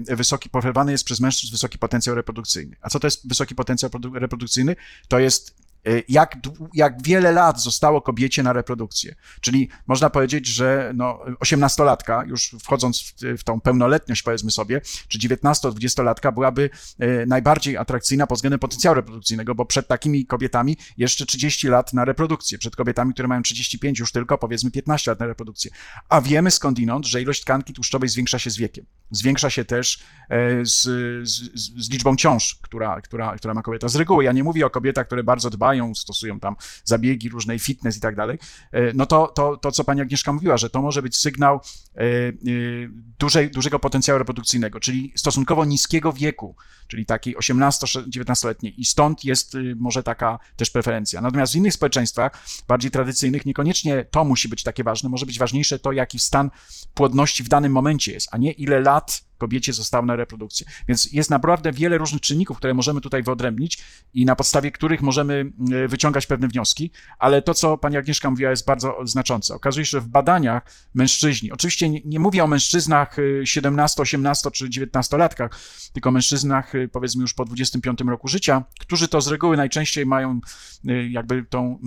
wysoki, 0.00 0.50
preferowany 0.50 0.92
jest 0.92 1.04
przez 1.04 1.20
mężczyzn 1.20 1.52
wysoki 1.52 1.78
potencjał 1.78 2.16
reprodukcyjny. 2.16 2.76
A 2.80 2.90
co 2.90 3.00
to 3.00 3.06
jest 3.06 3.28
wysoki 3.28 3.54
potencjał 3.54 3.90
reprodukcyjny? 4.14 4.76
To 5.08 5.18
jest 5.18 5.65
jak, 6.08 6.36
jak 6.74 7.02
wiele 7.02 7.32
lat 7.32 7.62
zostało 7.62 8.00
kobiecie 8.00 8.42
na 8.42 8.52
reprodukcję. 8.52 9.14
Czyli 9.40 9.68
można 9.86 10.10
powiedzieć, 10.10 10.46
że 10.46 10.92
no, 10.94 11.20
18-latka, 11.44 12.28
już 12.28 12.56
wchodząc 12.62 13.00
w, 13.00 13.14
w 13.38 13.44
tą 13.44 13.60
pełnoletność, 13.60 14.22
powiedzmy 14.22 14.50
sobie, 14.50 14.80
czy 15.08 15.18
19-20-latka 15.18 16.32
byłaby 16.32 16.70
y, 17.02 17.24
najbardziej 17.26 17.76
atrakcyjna 17.76 18.26
pod 18.26 18.38
względem 18.38 18.58
potencjału 18.58 18.94
reprodukcyjnego, 18.94 19.54
bo 19.54 19.64
przed 19.64 19.88
takimi 19.88 20.26
kobietami 20.26 20.76
jeszcze 20.96 21.26
30 21.26 21.68
lat 21.68 21.92
na 21.92 22.04
reprodukcję, 22.04 22.58
przed 22.58 22.76
kobietami, 22.76 23.12
które 23.12 23.28
mają 23.28 23.42
35 23.42 23.98
już 23.98 24.12
tylko 24.12 24.38
powiedzmy 24.38 24.70
15 24.70 25.10
lat 25.10 25.20
na 25.20 25.26
reprodukcję. 25.26 25.70
A 26.08 26.20
wiemy 26.20 26.50
skądinąd, 26.50 27.06
że 27.06 27.22
ilość 27.22 27.42
tkanki 27.42 27.72
tłuszczowej 27.72 28.08
zwiększa 28.08 28.38
się 28.38 28.50
z 28.50 28.56
wiekiem. 28.56 28.86
Zwiększa 29.10 29.50
się 29.50 29.64
też 29.64 29.98
e, 30.28 30.64
z, 30.66 30.82
z, 31.28 31.50
z 31.84 31.90
liczbą 31.90 32.16
ciąż, 32.16 32.58
która, 32.62 33.00
która, 33.00 33.36
która 33.36 33.54
ma 33.54 33.62
kobieta. 33.62 33.88
Z 33.88 33.96
reguły 33.96 34.24
ja 34.24 34.32
nie 34.32 34.44
mówię 34.44 34.66
o 34.66 34.70
kobietach, 34.70 35.06
które 35.06 35.24
bardzo 35.24 35.50
dbają 35.50 35.75
stosują 35.94 36.40
tam 36.40 36.56
zabiegi 36.84 37.28
różnej, 37.28 37.58
fitness 37.58 37.96
i 37.96 38.00
tak 38.00 38.16
dalej, 38.16 38.38
e, 38.72 38.92
no 38.92 39.06
to, 39.06 39.26
to, 39.26 39.56
to 39.56 39.72
co 39.72 39.84
pani 39.84 40.00
Agnieszka 40.00 40.32
mówiła, 40.32 40.56
że 40.56 40.70
to 40.70 40.82
może 40.82 41.02
być 41.02 41.16
sygnał 41.16 41.60
e, 41.96 42.00
e, 42.00 43.48
dużego 43.48 43.78
potencjału 43.78 44.18
reprodukcyjnego, 44.18 44.80
czyli 44.80 45.12
stosunkowo 45.16 45.64
niskiego 45.64 46.12
wieku, 46.12 46.56
czyli 46.86 47.06
takiej 47.06 47.36
18-19-letniej 47.36 48.80
i 48.80 48.84
stąd 48.84 49.24
jest 49.24 49.56
może 49.76 50.02
taka 50.02 50.38
też 50.56 50.70
preferencja. 50.70 51.20
Natomiast 51.20 51.52
w 51.52 51.56
innych 51.56 51.72
społeczeństwach, 51.72 52.46
bardziej 52.68 52.90
tradycyjnych, 52.90 53.46
niekoniecznie 53.46 54.04
to 54.10 54.24
musi 54.24 54.48
być 54.48 54.62
takie 54.62 54.84
ważne, 54.84 55.08
może 55.08 55.26
być 55.26 55.38
ważniejsze 55.38 55.78
to, 55.78 55.92
jaki 55.92 56.18
stan 56.18 56.50
płodności 56.94 57.44
w 57.44 57.48
danym 57.48 57.72
momencie 57.72 58.12
jest, 58.12 58.28
a 58.32 58.36
nie 58.36 58.52
ile 58.52 58.80
lat 58.80 59.26
kobiecie 59.38 59.72
zostało 59.72 60.06
na 60.06 60.16
reprodukcję. 60.16 60.66
Więc 60.88 61.12
jest 61.12 61.30
naprawdę 61.30 61.72
wiele 61.72 61.98
różnych 61.98 62.20
czynników, 62.20 62.56
które 62.56 62.74
możemy 62.74 63.00
tutaj 63.00 63.22
wyodrębnić 63.22 63.78
i 64.14 64.24
na 64.24 64.36
podstawie 64.36 64.70
których 64.70 65.02
możemy 65.02 65.52
e, 65.72 65.88
wyciągać 65.88 66.26
pewne 66.26 66.48
wnioski, 66.48 66.90
ale 67.18 67.42
to, 67.42 67.54
co 67.54 67.78
pani 67.78 67.96
Agnieszka 67.96 68.30
mówiła, 68.30 68.50
jest 68.50 68.66
bardzo 68.66 68.96
znaczące. 69.04 69.54
Okazuje 69.54 69.86
się, 69.86 69.90
że 69.90 70.00
w 70.00 70.08
badaniach 70.08 70.62
mężczyźni, 70.94 71.52
oczywiście 71.52 71.88
nie, 71.88 72.00
nie 72.04 72.20
mówię 72.20 72.44
o 72.44 72.46
mężczyznach 72.46 73.16
17, 73.44 74.02
18 74.02 74.50
czy 74.50 74.68
19-latkach, 74.68 75.48
tylko 75.92 76.10
mężczyznach 76.10 76.74
e, 76.74 76.88
powiedzmy 76.88 77.22
już 77.22 77.34
po 77.34 77.44
25 77.44 78.00
roku 78.00 78.28
życia, 78.28 78.64
którzy 78.80 79.08
to 79.08 79.20
z 79.20 79.28
reguły 79.28 79.56
najczęściej 79.56 80.06
mają 80.06 80.40
e, 80.88 81.08
jakby 81.08 81.44
tą 81.44 81.78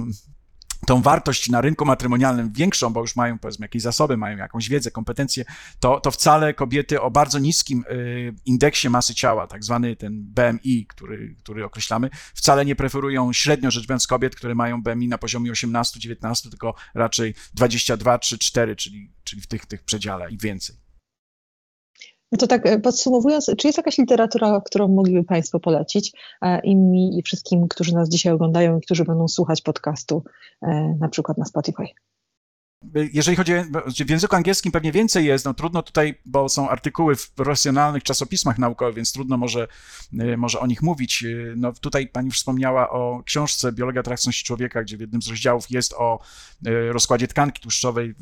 tą 0.86 1.02
wartość 1.02 1.50
na 1.50 1.62
rynku 1.62 1.86
matrymonialnym 1.86 2.52
większą, 2.52 2.94
bo 2.94 3.02
już 3.02 3.16
mają 3.16 3.40
powiedzmy 3.40 3.64
jakieś 3.64 3.82
zasoby, 3.82 4.18
mają 4.18 4.38
jakąś 4.38 4.70
wiedzę, 4.70 4.92
kompetencje, 4.92 5.46
to, 5.80 6.00
to 6.00 6.12
wcale 6.12 6.54
kobiety 6.54 7.02
o 7.02 7.12
bardzo 7.12 7.40
niskim 7.40 7.84
y, 7.92 8.34
indeksie 8.46 8.90
masy 8.90 9.16
ciała, 9.16 9.48
tak 9.48 9.64
zwany 9.64 9.96
ten 9.96 10.24
BMI, 10.24 10.86
który, 10.86 11.36
który 11.44 11.66
określamy, 11.66 12.10
wcale 12.34 12.66
nie 12.66 12.76
preferują 12.76 13.34
średnio 13.34 13.72
rzecz 13.72 13.88
biorąc 13.88 14.08
kobiet, 14.08 14.36
które 14.36 14.56
mają 14.56 14.84
BMI 14.84 15.08
na 15.08 15.18
poziomie 15.18 15.52
18-19, 15.52 16.50
tylko 16.50 16.76
raczej 16.94 17.36
22 17.54 18.18
3-4, 18.18 18.76
czyli, 18.76 19.12
czyli 19.24 19.42
w 19.42 19.48
tych, 19.48 19.66
tych 19.66 19.84
przedziale 19.84 20.32
i 20.32 20.38
więcej. 20.38 20.89
No 22.32 22.38
to 22.38 22.48
tak 22.48 22.66
e, 22.66 22.80
podsumowując, 22.80 23.52
czy 23.58 23.68
jest 23.68 23.78
jakaś 23.78 23.98
literatura, 23.98 24.62
którą 24.66 24.88
mogliby 24.88 25.24
Państwo 25.24 25.60
polecić 25.60 26.12
e, 26.42 26.60
i 26.60 26.76
mi 26.76 27.20
i 27.20 27.24
wszystkim, 27.24 27.68
którzy 27.68 27.94
nas 27.94 28.10
dzisiaj 28.10 28.34
oglądają 28.34 28.78
i 28.78 28.82
którzy 28.82 29.06
będą 29.06 29.28
słuchać 29.28 29.62
podcastu, 29.62 30.24
e, 30.62 30.96
na 31.00 31.10
przykład 31.10 31.38
na 31.38 31.46
Spotify? 31.46 31.84
Jeżeli 33.14 33.38
chodzi 33.38 33.56
o, 33.56 33.64
w 34.06 34.10
języku 34.10 34.36
angielskim 34.36 34.72
pewnie 34.72 34.92
więcej 34.92 35.26
jest, 35.26 35.46
no 35.46 35.54
trudno 35.54 35.84
tutaj, 35.84 36.20
bo 36.26 36.50
są 36.50 36.70
artykuły 36.70 37.16
w 37.16 37.32
profesjonalnych 37.32 38.04
czasopismach 38.04 38.58
naukowych, 38.58 38.96
więc 38.96 39.14
trudno 39.14 39.38
może, 39.38 39.68
y, 40.14 40.38
może 40.38 40.60
o 40.60 40.68
nich 40.68 40.82
mówić. 40.82 41.24
Y, 41.24 41.54
no 41.58 41.74
tutaj 41.74 42.08
pani 42.08 42.32
wspomniała 42.32 42.90
o 42.90 43.24
książce 43.26 43.72
Biologia 43.72 44.02
atrakcyjności 44.02 44.44
człowieka, 44.44 44.84
gdzie 44.84 44.98
w 44.98 45.00
jednym 45.00 45.22
z 45.22 45.28
rozdziałów 45.28 45.72
jest 45.72 45.94
o 45.94 46.20
y, 46.68 46.94
rozkładzie 46.94 47.28
tkanki 47.28 47.62
tłuszczowej 47.62 48.16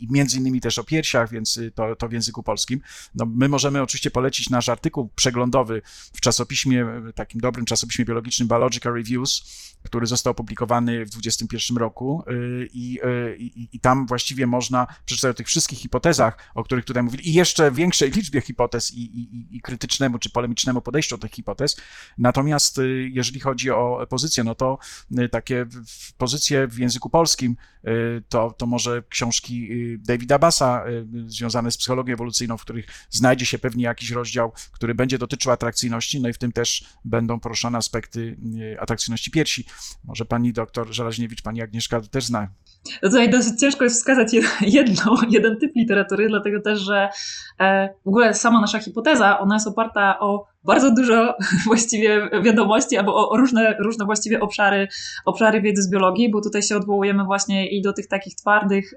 i 0.00 0.08
między 0.10 0.38
innymi 0.38 0.60
też 0.60 0.78
o 0.78 0.84
piersiach, 0.84 1.30
więc 1.30 1.60
to, 1.74 1.96
to 1.96 2.08
w 2.08 2.12
języku 2.12 2.42
polskim. 2.42 2.80
No 3.14 3.26
my 3.26 3.48
możemy 3.48 3.82
oczywiście 3.82 4.10
polecić 4.10 4.50
nasz 4.50 4.68
artykuł 4.68 5.08
przeglądowy 5.16 5.82
w 6.12 6.20
czasopiśmie, 6.20 6.86
takim 7.14 7.40
dobrym 7.40 7.64
czasopiśmie 7.64 8.04
biologicznym 8.04 8.48
Biological 8.48 8.94
Reviews, 8.94 9.42
który 9.82 10.06
został 10.06 10.30
opublikowany 10.30 11.04
w 11.04 11.10
2021 11.10 11.76
roku 11.76 12.24
i, 12.72 13.00
i, 13.38 13.68
i 13.72 13.79
tam 13.80 14.06
właściwie 14.06 14.46
można 14.46 14.86
przeczytać 15.04 15.30
o 15.30 15.34
tych 15.34 15.46
wszystkich 15.46 15.78
hipotezach, 15.78 16.50
o 16.54 16.64
których 16.64 16.84
tutaj 16.84 17.02
mówili, 17.02 17.28
i 17.28 17.32
jeszcze 17.32 17.72
większej 17.72 18.10
liczbie 18.10 18.40
hipotez 18.40 18.94
i, 18.94 19.00
i, 19.00 19.56
i 19.56 19.60
krytycznemu 19.60 20.18
czy 20.18 20.30
polemicznemu 20.30 20.80
podejściu 20.80 21.16
do 21.16 21.22
tych 21.22 21.32
hipotez. 21.32 21.76
Natomiast 22.18 22.78
y, 22.78 23.10
jeżeli 23.12 23.40
chodzi 23.40 23.70
o 23.70 24.06
pozycję, 24.08 24.44
no 24.44 24.54
to 24.54 24.78
y, 25.18 25.28
takie 25.28 25.66
pozycje 26.18 26.66
w 26.66 26.78
języku 26.78 27.10
polskim, 27.10 27.56
y, 27.84 28.22
to, 28.28 28.54
to 28.58 28.66
może 28.66 29.02
książki 29.08 29.70
Davida 29.98 30.38
Bassa 30.38 30.84
związane 31.26 31.70
z 31.70 31.76
psychologią 31.76 32.14
ewolucyjną, 32.14 32.56
w 32.56 32.62
których 32.62 32.86
znajdzie 33.10 33.46
się 33.46 33.58
pewnie 33.58 33.84
jakiś 33.84 34.10
rozdział, 34.10 34.52
który 34.72 34.94
będzie 34.94 35.18
dotyczył 35.18 35.52
atrakcyjności, 35.52 36.20
no 36.20 36.28
i 36.28 36.32
w 36.32 36.38
tym 36.38 36.52
też 36.52 36.84
będą 37.04 37.40
poruszane 37.40 37.78
aspekty 37.78 38.36
atrakcyjności 38.80 39.30
piersi. 39.30 39.64
Może 40.04 40.24
pani 40.24 40.52
doktor 40.52 40.94
Żelaźniewicz, 40.94 41.42
pani 41.42 41.62
Agnieszka 41.62 42.00
też 42.00 42.24
zna. 42.24 42.48
No 43.02 43.10
tutaj 43.10 43.30
dosyć 43.30 43.60
ciężko 43.70 43.84
jest 43.84 43.96
wskazać 43.96 44.32
jedną, 44.60 45.16
jeden 45.28 45.58
typ 45.58 45.76
literatury, 45.76 46.28
dlatego 46.28 46.60
też, 46.60 46.80
że 46.80 47.08
e, 47.60 47.88
w 48.04 48.08
ogóle 48.08 48.34
sama 48.34 48.60
nasza 48.60 48.78
hipoteza, 48.78 49.38
ona 49.38 49.54
jest 49.54 49.66
oparta 49.66 50.20
o 50.20 50.46
bardzo 50.64 50.90
dużo 50.90 51.34
właściwie 51.66 52.30
wiadomości, 52.42 52.96
albo 52.96 53.30
o 53.30 53.36
różne, 53.36 53.76
różne 53.78 54.04
właściwie 54.04 54.40
obszary, 54.40 54.88
obszary 55.24 55.60
wiedzy 55.60 55.82
z 55.82 55.90
biologii, 55.90 56.30
bo 56.30 56.40
tutaj 56.40 56.62
się 56.62 56.76
odwołujemy 56.76 57.24
właśnie 57.24 57.70
i 57.70 57.82
do 57.82 57.92
tych 57.92 58.08
takich 58.08 58.34
twardych, 58.34 58.94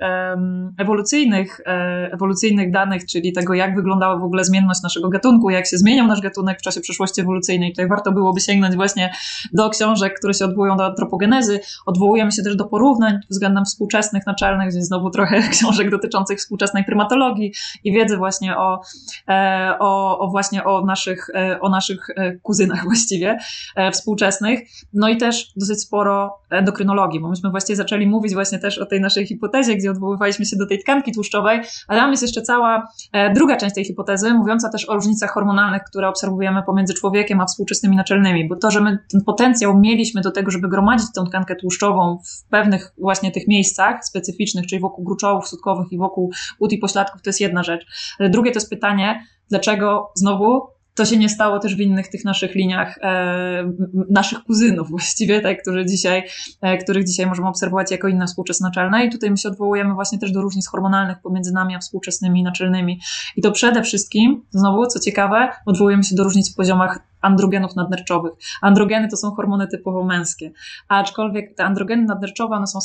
ewolucyjnych, 0.77 1.61
e, 1.65 2.09
ewolucyjnych 2.13 2.71
danych, 2.71 3.05
czyli 3.05 3.33
tego, 3.33 3.53
jak 3.53 3.75
wyglądała 3.75 4.17
w 4.17 4.23
ogóle 4.23 4.43
zmienność 4.43 4.83
naszego 4.83 5.09
gatunku, 5.09 5.49
jak 5.49 5.67
się 5.67 5.77
zmieniał 5.77 6.07
nasz 6.07 6.21
gatunek 6.21 6.59
w 6.59 6.61
czasie 6.61 6.81
przeszłości 6.81 7.21
ewolucyjnej. 7.21 7.71
Tutaj 7.71 7.87
warto 7.87 8.11
byłoby 8.11 8.41
sięgnąć 8.41 8.75
właśnie 8.75 9.13
do 9.53 9.69
książek, 9.69 10.19
które 10.19 10.33
się 10.33 10.45
odwołują 10.45 10.77
do 10.77 10.85
antropogenezy. 10.85 11.59
Odwołujemy 11.85 12.31
się 12.31 12.43
też 12.43 12.55
do 12.55 12.65
porównań 12.65 13.19
względem 13.29 13.65
współczesnych, 13.65 14.25
naczelnych, 14.27 14.69
gdzie 14.69 14.81
znowu 14.81 15.09
trochę 15.09 15.41
książek 15.55 15.89
dotyczących 15.89 16.39
współczesnej 16.39 16.83
prymatologii 16.83 17.53
i 17.83 17.93
wiedzy 17.93 18.17
właśnie 18.17 18.57
o, 18.57 18.81
e, 19.29 19.75
o, 19.79 20.19
o 20.19 20.27
właśnie 20.27 20.63
o 20.63 20.85
naszych 20.85 21.29
e, 21.33 21.52
o 21.59 21.69
naszych 21.69 22.09
e, 22.09 22.35
kuzynach 22.35 22.83
właściwie 22.89 23.37
e, 23.75 23.91
współczesnych. 23.91 24.59
No 24.93 25.09
i 25.09 25.17
też 25.17 25.53
dosyć 25.55 25.81
sporo 25.81 26.39
endokrynologii, 26.49 27.19
bo 27.19 27.29
myśmy 27.29 27.49
właściwie 27.49 27.75
zaczęli 27.75 28.07
mówić 28.07 28.33
właśnie 28.33 28.59
też 28.59 28.77
o 28.77 28.85
tej 28.85 29.01
naszej 29.01 29.27
hipotezie, 29.27 29.75
gdzie 29.75 29.91
odwoływaliśmy 29.91 30.45
się 30.45 30.55
do 30.55 30.67
tej 30.67 30.79
tkanki 30.79 31.11
tłuszczowej, 31.11 31.61
ale 31.87 31.99
tam 31.99 32.11
jest 32.11 32.23
jeszcze 32.23 32.41
cała 32.41 32.87
e, 33.13 33.33
druga 33.33 33.57
część 33.57 33.75
tej 33.75 33.85
hipotezy, 33.85 34.33
mówiąca 34.33 34.69
też 34.69 34.89
o 34.89 34.95
różnicach 34.95 35.33
hormonalnych, 35.33 35.83
które 35.83 36.07
obserwujemy 36.09 36.63
pomiędzy 36.63 36.93
człowiekiem 36.93 37.41
a 37.41 37.45
współczesnymi 37.45 37.95
naczelnymi, 37.95 38.47
bo 38.47 38.55
to, 38.55 38.71
że 38.71 38.81
my 38.81 38.97
ten 39.11 39.21
potencjał 39.23 39.79
mieliśmy 39.79 40.21
do 40.21 40.31
tego, 40.31 40.51
żeby 40.51 40.69
gromadzić 40.69 41.07
tą 41.15 41.25
tkankę 41.25 41.55
tłuszczową 41.55 42.19
w 42.25 42.49
pewnych 42.49 42.93
właśnie 42.97 43.31
tych 43.31 43.47
miejscach 43.47 44.05
specyficznych, 44.05 44.67
czyli 44.67 44.81
wokół 44.81 45.05
gruczołów 45.05 45.47
sutkowych 45.47 45.91
i 45.91 45.97
wokół 45.97 46.31
ud 46.59 46.71
i 46.71 46.77
pośladków, 46.77 47.21
to 47.21 47.29
jest 47.29 47.41
jedna 47.41 47.63
rzecz. 47.63 47.85
Ale 48.19 48.29
drugie 48.29 48.51
to 48.51 48.57
jest 48.57 48.69
pytanie, 48.69 49.23
dlaczego 49.49 50.11
znowu 50.15 50.72
to 50.95 51.05
się 51.05 51.17
nie 51.17 51.29
stało 51.29 51.59
też 51.59 51.75
w 51.75 51.79
innych 51.79 52.07
tych 52.07 52.25
naszych 52.25 52.55
liniach, 52.55 52.97
e, 53.01 53.73
naszych 54.09 54.43
kuzynów 54.43 54.89
właściwie, 54.89 55.41
tak, 55.41 55.61
którzy 55.61 55.85
dzisiaj, 55.85 56.23
e, 56.61 56.77
których 56.77 57.05
dzisiaj 57.05 57.25
możemy 57.25 57.47
obserwować 57.47 57.91
jako 57.91 58.07
inne 58.07 58.27
współczesne 58.27 58.67
naczelne. 58.67 59.05
I 59.05 59.09
tutaj 59.09 59.31
my 59.31 59.37
się 59.37 59.49
odwołujemy 59.49 59.93
właśnie 59.93 60.19
też 60.19 60.31
do 60.31 60.41
różnic 60.41 60.67
hormonalnych 60.67 61.17
pomiędzy 61.21 61.53
nami 61.53 61.75
a 61.75 61.79
współczesnymi 61.79 62.43
naczelnymi. 62.43 62.99
I 63.35 63.41
to 63.41 63.51
przede 63.51 63.83
wszystkim, 63.83 64.45
znowu, 64.49 64.87
co 64.87 64.99
ciekawe, 64.99 65.49
odwołujemy 65.65 66.03
się 66.03 66.15
do 66.15 66.23
różnic 66.23 66.53
w 66.53 66.55
poziomach 66.55 66.99
androgenów 67.21 67.75
nadnerczowych. 67.75 68.33
Androgeny 68.61 69.07
to 69.07 69.17
są 69.17 69.31
hormony 69.31 69.67
typowo 69.67 70.03
męskie, 70.03 70.51
aczkolwiek 70.87 71.55
te 71.55 71.65
androgeny 71.65 72.03
nadnerczowe 72.03 72.55
one 72.55 72.67
są 72.67 72.79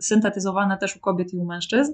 syntetyzowane 0.00 0.78
też 0.78 0.96
u 0.96 1.00
kobiet 1.00 1.34
i 1.34 1.36
u 1.36 1.44
mężczyzn 1.44 1.92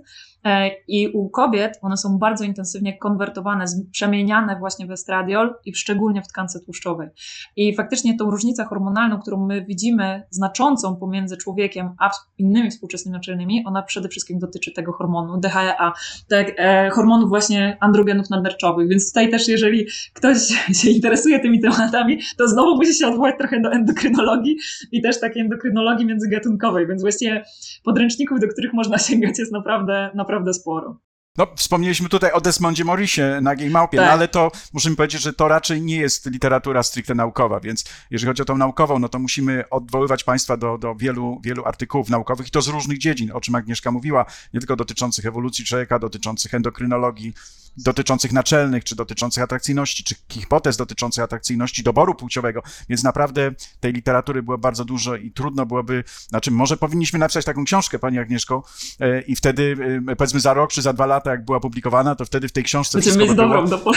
i 0.88 1.08
u 1.08 1.28
kobiet 1.28 1.78
one 1.82 1.96
są 1.96 2.18
bardzo 2.18 2.44
intensywnie 2.44 2.98
konwertowane, 2.98 3.64
przemieniane 3.92 4.56
właśnie 4.58 4.86
w 4.86 4.90
estradiol 4.90 5.54
i 5.64 5.74
szczególnie 5.74 6.22
w 6.22 6.28
tkance 6.28 6.60
tłuszczowej. 6.60 7.08
I 7.56 7.74
faktycznie 7.74 8.16
tą 8.16 8.30
różnicę 8.30 8.64
hormonalną, 8.64 9.18
którą 9.18 9.46
my 9.46 9.64
widzimy 9.64 10.22
znaczącą 10.30 10.96
pomiędzy 10.96 11.36
człowiekiem 11.36 11.90
a 11.98 12.10
innymi 12.38 12.70
współczesnymi 12.70 13.12
naczelnymi, 13.12 13.62
ona 13.66 13.82
przede 13.82 14.08
wszystkim 14.08 14.38
dotyczy 14.38 14.72
tego 14.72 14.92
hormonu 14.92 15.40
DHEA, 15.40 15.92
tak, 16.28 16.52
e, 16.56 16.90
hormonów 16.90 17.28
właśnie 17.28 17.76
androgenów 17.80 18.30
nadnerczowych. 18.30 18.88
Więc 18.88 19.08
tutaj 19.08 19.30
też, 19.30 19.48
jeżeli 19.48 19.86
ktoś 20.12 20.38
się 20.82 20.90
interesuje 20.90 21.40
tymi 21.40 21.60
tematami, 21.60 22.20
to 22.38 22.48
znowu 22.48 22.76
musi 22.76 22.94
się 22.94 23.06
odwołać 23.06 23.34
trochę 23.38 23.60
do 23.60 23.72
endokrynologii 23.72 24.56
i 24.92 25.02
też 25.02 25.20
takiej 25.20 25.42
endokrynologii 25.42 26.06
międzygatunkowej, 26.06 26.86
więc 26.86 27.02
właściwie 27.02 27.44
podręczników, 27.84 28.40
do 28.40 28.48
których 28.48 28.72
można 28.72 28.98
sięgać 28.98 29.38
jest 29.38 29.52
naprawdę, 29.52 30.10
naprawdę 30.14 30.33
sporo. 30.54 31.00
No, 31.38 31.46
wspomnieliśmy 31.56 32.08
tutaj 32.08 32.32
o 32.32 32.40
Desmondzie 32.40 32.84
Morrisie, 32.84 33.38
Nagiej 33.42 33.70
Małpie, 33.70 33.96
no, 33.96 34.02
tak. 34.02 34.08
no, 34.08 34.12
ale 34.12 34.28
to 34.28 34.50
musimy 34.72 34.96
powiedzieć, 34.96 35.22
że 35.22 35.32
to 35.32 35.48
raczej 35.48 35.82
nie 35.82 35.96
jest 35.96 36.30
literatura 36.30 36.82
stricte 36.82 37.14
naukowa, 37.14 37.60
więc 37.60 37.84
jeżeli 38.10 38.28
chodzi 38.28 38.42
o 38.42 38.44
tą 38.44 38.56
naukową, 38.56 38.98
no 38.98 39.08
to 39.08 39.18
musimy 39.18 39.64
odwoływać 39.70 40.24
Państwa 40.24 40.56
do, 40.56 40.78
do 40.78 40.94
wielu, 40.94 41.40
wielu 41.44 41.64
artykułów 41.64 42.10
naukowych 42.10 42.48
i 42.48 42.50
to 42.50 42.62
z 42.62 42.68
różnych 42.68 42.98
dziedzin, 42.98 43.32
o 43.32 43.40
czym 43.40 43.54
Agnieszka 43.54 43.90
mówiła, 43.90 44.24
nie 44.54 44.60
tylko 44.60 44.76
dotyczących 44.76 45.26
ewolucji 45.26 45.64
człowieka, 45.64 45.98
dotyczących 45.98 46.54
endokrynologii, 46.54 47.34
dotyczących 47.76 48.32
naczelnych, 48.32 48.84
czy 48.84 48.96
dotyczących 48.96 49.42
atrakcyjności, 49.42 50.04
czy 50.04 50.14
hipotez 50.32 50.76
dotyczących 50.76 51.24
atrakcyjności 51.24 51.82
doboru 51.82 52.14
płciowego, 52.14 52.62
więc 52.88 53.02
naprawdę 53.02 53.50
tej 53.80 53.92
literatury 53.92 54.42
było 54.42 54.58
bardzo 54.58 54.84
dużo 54.84 55.16
i 55.16 55.30
trudno 55.30 55.66
byłoby, 55.66 56.04
znaczy 56.28 56.50
może 56.50 56.76
powinniśmy 56.76 57.18
napisać 57.18 57.44
taką 57.44 57.64
książkę, 57.64 57.98
Pani 57.98 58.18
Agnieszko, 58.18 58.64
e, 59.00 59.20
i 59.20 59.36
wtedy 59.36 59.76
e, 60.08 60.16
powiedzmy 60.16 60.40
za 60.40 60.54
rok, 60.54 60.72
czy 60.72 60.82
za 60.82 60.92
dwa 60.92 61.06
lata, 61.06 61.30
jak 61.30 61.44
była 61.44 61.60
publikowana, 61.60 62.14
to 62.14 62.24
wtedy 62.24 62.48
w 62.48 62.52
tej 62.52 62.64
książce 62.64 62.98
będziemy 62.98 63.24
mieć 63.24 63.34
dobrą 63.34 63.66
do... 63.66 63.84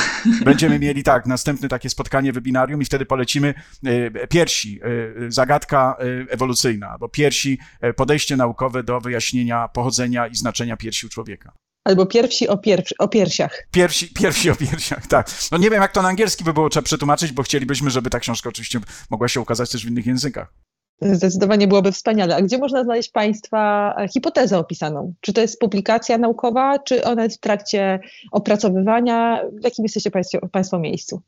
Będziemy 0.46 0.80
mieli, 0.80 1.04
tak, 1.04 1.26
następne 1.26 1.68
takie 1.68 1.90
spotkanie, 1.90 2.34
webinarium 2.34 2.82
i 2.82 2.86
wtedy 2.86 3.06
polecimy 3.06 3.54
e, 3.86 4.28
piersi, 4.28 4.80
zagadka 5.28 5.98
ewolucyjna, 6.30 6.90
albo 6.90 7.10
piersi, 7.10 7.60
podejście 7.96 8.38
naukowe 8.38 8.84
do 8.84 9.02
wyjaśnienia 9.02 9.68
pochodzenia 9.68 10.28
i 10.28 10.36
znaczenia 10.36 10.78
piersi 10.78 11.06
u 11.06 11.10
człowieka. 11.10 11.67
Albo 11.88 12.06
pierwsi 12.06 12.48
o, 12.48 12.58
pierw, 12.58 12.86
o 13.00 13.08
piersiach. 13.08 13.68
Pierwsi, 13.72 14.14
pierwsi 14.14 14.50
o 14.50 14.56
piersiach, 14.56 15.08
tak. 15.08 15.32
No 15.52 15.58
nie 15.58 15.70
wiem, 15.70 15.82
jak 15.82 15.92
to 15.92 16.02
na 16.02 16.08
angielski 16.08 16.44
by 16.44 16.54
było 16.54 16.70
trzeba 16.70 16.84
przetłumaczyć, 16.84 17.32
bo 17.32 17.44
chcielibyśmy, 17.44 17.90
żeby 17.90 18.10
ta 18.10 18.20
książka 18.20 18.50
oczywiście 18.50 18.80
mogła 19.10 19.28
się 19.28 19.42
ukazać 19.42 19.72
też 19.72 19.86
w 19.86 19.90
innych 19.90 20.06
językach. 20.06 20.54
Zdecydowanie 21.02 21.68
byłoby 21.68 21.92
wspaniale. 21.92 22.36
A 22.36 22.42
gdzie 22.42 22.58
można 22.58 22.84
znaleźć 22.84 23.12
Państwa 23.12 23.96
hipotezę 24.14 24.58
opisaną? 24.58 25.14
Czy 25.22 25.34
to 25.34 25.42
jest 25.42 25.60
publikacja 25.60 26.18
naukowa, 26.18 26.80
czy 26.80 27.04
ona 27.04 27.24
jest 27.24 27.38
w 27.38 27.40
trakcie 27.40 28.00
opracowywania? 28.32 29.42
W 29.62 29.64
jakim 29.64 29.86
jesteście 29.86 30.12
Państwo, 30.12 30.48
państwo 30.52 30.80
miejscu? 30.80 31.22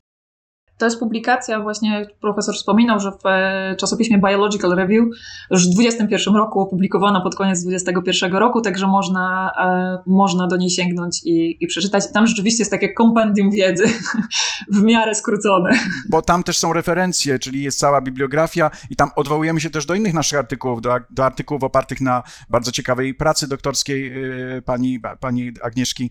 To 0.80 0.86
jest 0.86 0.98
publikacja, 0.98 1.60
właśnie 1.60 2.06
profesor 2.20 2.54
wspominał, 2.54 3.00
że 3.00 3.10
w 3.12 3.26
e, 3.26 3.76
czasopiśmie 3.76 4.18
Biological 4.18 4.70
Review 4.76 5.04
już 5.50 5.68
w 5.68 5.70
2021 5.70 6.36
roku 6.36 6.60
opublikowano 6.60 7.20
pod 7.20 7.34
koniec 7.34 7.62
2021 7.62 8.36
roku, 8.36 8.60
także 8.60 8.86
można, 8.86 9.52
e, 9.58 10.10
można 10.10 10.46
do 10.46 10.56
niej 10.56 10.70
sięgnąć 10.70 11.20
i, 11.24 11.64
i 11.64 11.66
przeczytać. 11.66 12.12
Tam 12.12 12.26
rzeczywiście 12.26 12.60
jest 12.62 12.70
takie 12.70 12.92
kompendium 12.92 13.50
wiedzy 13.50 13.84
w 14.76 14.82
miarę 14.82 15.14
skrócone. 15.14 15.70
Bo 16.08 16.22
tam 16.22 16.42
też 16.42 16.58
są 16.58 16.72
referencje, 16.72 17.38
czyli 17.38 17.62
jest 17.62 17.78
cała 17.78 18.00
bibliografia 18.00 18.70
i 18.90 18.96
tam 18.96 19.10
odwołujemy 19.16 19.60
się 19.60 19.70
też 19.70 19.86
do 19.86 19.94
innych 19.94 20.14
naszych 20.14 20.38
artykułów, 20.38 20.82
do, 20.82 20.90
do 21.10 21.24
artykułów 21.24 21.64
opartych 21.64 22.00
na 22.00 22.22
bardzo 22.50 22.72
ciekawej 22.72 23.14
pracy 23.14 23.48
doktorskiej 23.48 24.12
e, 24.56 24.62
pani, 24.62 25.00
pani 25.20 25.52
Agnieszki, 25.62 26.10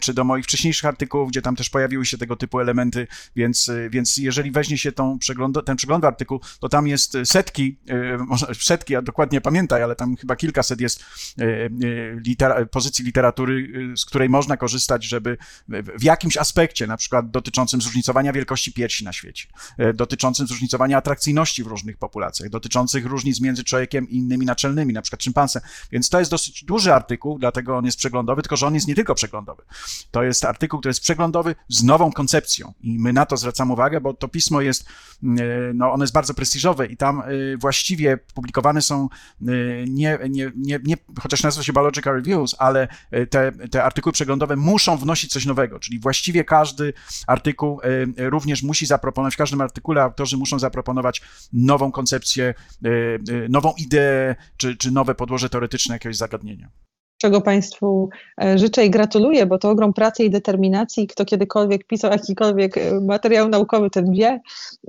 czy 0.00 0.14
do 0.14 0.24
moich 0.24 0.44
wcześniejszych 0.44 0.84
artykułów, 0.84 1.28
gdzie 1.28 1.42
tam 1.42 1.56
też 1.56 1.70
pojawiły 1.70 2.06
się 2.06 2.18
tego 2.18 2.36
typu 2.36 2.60
elementy, 2.60 3.06
więc 3.36 3.70
więc 3.96 4.16
jeżeli 4.16 4.50
weźmie 4.50 4.78
się 4.78 4.92
tą 4.92 5.18
przegląd, 5.18 5.58
ten 5.66 5.76
przeglądowy 5.76 6.08
artykuł, 6.08 6.40
to 6.60 6.68
tam 6.68 6.86
jest 6.86 7.16
setki, 7.24 7.78
może 8.26 8.46
setki, 8.72 8.92
ja 8.92 9.02
dokładnie 9.02 9.40
pamiętaj, 9.40 9.82
ale 9.82 9.96
tam 9.96 10.16
chyba 10.16 10.36
kilkaset 10.36 10.80
jest 10.80 11.04
litera, 12.26 12.66
pozycji 12.66 13.04
literatury, 13.04 13.68
z 13.96 14.04
której 14.04 14.28
można 14.28 14.56
korzystać, 14.56 15.04
żeby 15.04 15.36
w 15.98 16.02
jakimś 16.02 16.36
aspekcie, 16.36 16.86
na 16.86 16.96
przykład 16.96 17.30
dotyczącym 17.30 17.80
zróżnicowania 17.80 18.32
wielkości 18.32 18.72
piersi 18.72 19.04
na 19.04 19.12
świecie, 19.12 19.46
dotyczącym 19.94 20.46
zróżnicowania 20.46 20.96
atrakcyjności 20.96 21.64
w 21.64 21.66
różnych 21.66 21.96
populacjach, 21.96 22.50
dotyczących 22.50 23.06
różnic 23.06 23.40
między 23.40 23.64
człowiekiem 23.64 24.08
i 24.08 24.16
innymi 24.16 24.46
naczelnymi, 24.46 24.92
na 24.92 25.02
przykład 25.02 25.22
szympansem. 25.22 25.62
Więc 25.92 26.08
to 26.08 26.18
jest 26.18 26.30
dosyć 26.30 26.64
duży 26.64 26.94
artykuł, 26.94 27.38
dlatego 27.38 27.76
on 27.76 27.84
jest 27.84 27.98
przeglądowy, 27.98 28.42
tylko 28.42 28.56
że 28.56 28.66
on 28.66 28.74
jest 28.74 28.88
nie 28.88 28.94
tylko 28.94 29.14
przeglądowy. 29.14 29.62
To 30.10 30.22
jest 30.22 30.44
artykuł, 30.44 30.80
który 30.80 30.90
jest 30.90 31.00
przeglądowy 31.00 31.54
z 31.68 31.82
nową 31.82 32.12
koncepcją 32.12 32.72
i 32.80 32.98
my 32.98 33.12
na 33.12 33.26
to 33.26 33.36
zwracamy 33.36 33.72
uwagę, 33.72 33.85
bo 34.00 34.14
to 34.14 34.28
pismo 34.28 34.60
jest, 34.60 34.88
mm, 35.22 35.38
e, 35.38 35.74
no 35.74 35.92
ono 35.92 36.04
jest 36.04 36.14
bardzo 36.14 36.34
prestiżowe 36.34 36.86
i 36.86 36.96
tam 36.96 37.20
e, 37.20 37.24
właściwie 37.56 38.16
publikowane 38.34 38.82
są 38.82 39.08
e, 39.40 39.44
nie, 39.88 40.18
nie, 40.30 40.52
nie, 40.56 40.80
nie 40.84 40.96
chociaż 41.20 41.42
nazywa 41.42 41.64
się 41.64 41.72
Biological 41.72 42.14
Reviews, 42.14 42.56
ale 42.58 42.88
te, 43.30 43.52
te 43.70 43.84
artykuły 43.84 44.12
przeglądowe 44.12 44.56
muszą 44.56 44.96
wnosić 44.96 45.32
coś 45.32 45.46
nowego, 45.46 45.78
czyli 45.78 45.98
właściwie 45.98 46.44
każdy 46.44 46.92
artykuł 47.26 47.80
również 48.16 48.62
musi 48.62 48.86
zaproponować, 48.86 49.34
w 49.34 49.38
każdym 49.38 49.60
artykule 49.60 50.02
autorzy 50.02 50.36
muszą 50.36 50.58
zaproponować 50.58 51.22
nową 51.52 51.92
koncepcję, 51.92 52.54
nową 53.48 53.74
ideę, 53.78 54.36
czy, 54.56 54.76
czy 54.76 54.90
nowe 54.90 55.14
podłoże 55.14 55.48
teoretyczne 55.48 55.94
jakiegoś 55.94 56.16
zagadnienia 56.16 56.70
czego 57.18 57.40
Państwu 57.40 58.08
e, 58.42 58.58
życzę 58.58 58.86
i 58.86 58.90
gratuluję, 58.90 59.46
bo 59.46 59.58
to 59.58 59.70
ogrom 59.70 59.92
pracy 59.92 60.24
i 60.24 60.30
determinacji. 60.30 61.06
Kto 61.06 61.24
kiedykolwiek 61.24 61.86
pisał 61.86 62.10
jakikolwiek 62.10 62.78
e, 62.78 63.00
materiał 63.00 63.48
naukowy, 63.48 63.90
ten 63.90 64.12
wie, 64.12 64.40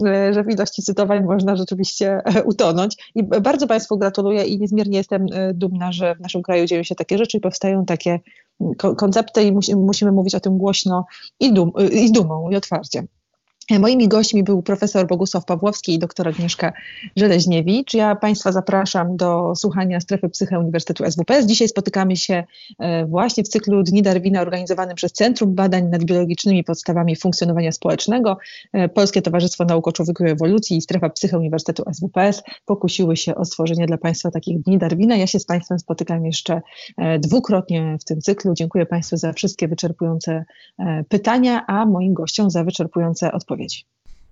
e, 0.06 0.34
że 0.34 0.44
w 0.44 0.50
ilości 0.50 0.82
cytowań 0.82 1.24
można 1.24 1.56
rzeczywiście 1.56 2.22
utonąć. 2.46 3.12
I 3.16 3.24
bardzo 3.24 3.68
Państwu 3.68 3.98
gratuluję 3.98 4.44
i 4.44 4.60
niezmiernie 4.60 4.98
jestem 4.98 5.26
dumna, 5.54 5.92
że 5.92 6.16
w 6.16 6.20
naszym 6.20 6.42
kraju 6.42 6.66
dzieją 6.66 6.84
się 6.84 6.96
takie 6.96 7.18
rzeczy 7.18 7.38
i 7.38 7.42
powstają 7.42 7.86
takie 7.86 8.20
koncepty 8.98 9.44
i 9.44 9.76
musimy 9.76 10.12
mówić 10.12 10.36
o 10.36 10.40
tym 10.40 10.58
głośno 10.58 11.06
i, 11.40 11.54
dum, 11.54 11.72
i 11.92 12.12
dumą, 12.12 12.50
i 12.50 12.56
otwarcie. 12.56 13.04
Moimi 13.72 14.08
gośćmi 14.08 14.44
był 14.44 14.62
profesor 14.62 15.08
Bogusław 15.08 15.46
Pawłowski 15.46 15.94
i 15.94 16.00
doktor 16.00 16.28
Agnieszka 16.28 16.74
Żeleźniewicz. 17.16 17.94
Ja 17.94 18.16
Państwa 18.16 18.52
zapraszam 18.52 19.18
do 19.18 19.56
słuchania 19.56 20.00
Strefy 20.00 20.30
Psyche 20.30 20.60
Uniwersytetu 20.60 21.12
SWPS. 21.12 21.46
Dzisiaj 21.46 21.68
spotykamy 21.68 22.16
się 22.16 22.44
e, 22.80 23.06
właśnie 23.06 23.44
w 23.44 23.48
cyklu 23.48 23.84
Dni 23.84 24.02
Darwina 24.02 24.42
organizowanym 24.42 24.96
przez 24.96 25.12
Centrum 25.12 25.56
Badań 25.56 25.90
nad 25.90 26.04
Biologicznymi 26.04 26.64
Podstawami 26.64 27.16
Funkcjonowania 27.16 27.72
Społecznego. 27.72 28.38
E, 28.74 28.90
Polskie 28.90 29.22
Towarzystwo 29.22 29.66
Nauk 29.66 29.88
o 29.88 29.92
Człowieku 29.92 30.26
i 30.26 30.30
Ewolucji 30.30 30.78
i 30.78 30.82
Strefa 30.82 31.10
Psyche 31.10 31.38
Uniwersytetu 31.38 31.84
SWPS 31.94 32.44
pokusiły 32.66 33.18
się 33.18 33.36
o 33.36 33.46
stworzenie 33.46 33.86
dla 33.86 33.98
Państwa 33.98 34.32
takich 34.32 34.62
Dni 34.62 34.78
Darwina. 34.78 35.16
Ja 35.16 35.28
się 35.28 35.40
z 35.40 35.46
Państwem 35.46 35.80
spotykam 35.80 36.26
jeszcze 36.26 36.62
e, 36.98 37.20
dwukrotnie 37.20 37.98
w 38.02 38.04
tym 38.04 38.22
cyklu. 38.22 38.54
Dziękuję 38.54 38.86
Państwu 38.86 39.18
za 39.18 39.34
wszystkie 39.34 39.68
wyczerpujące 39.68 40.46
pytania, 41.10 41.66
a 41.68 41.86
moim 41.86 42.14
gościom 42.14 42.50
za 42.50 42.64
wyczerpujące 42.64 43.32
odpowiedzi 43.32 43.57
odpowiedzi. 43.58 43.86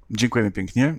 Dziękujemy 0.10 0.52
pięknie. 0.52 0.96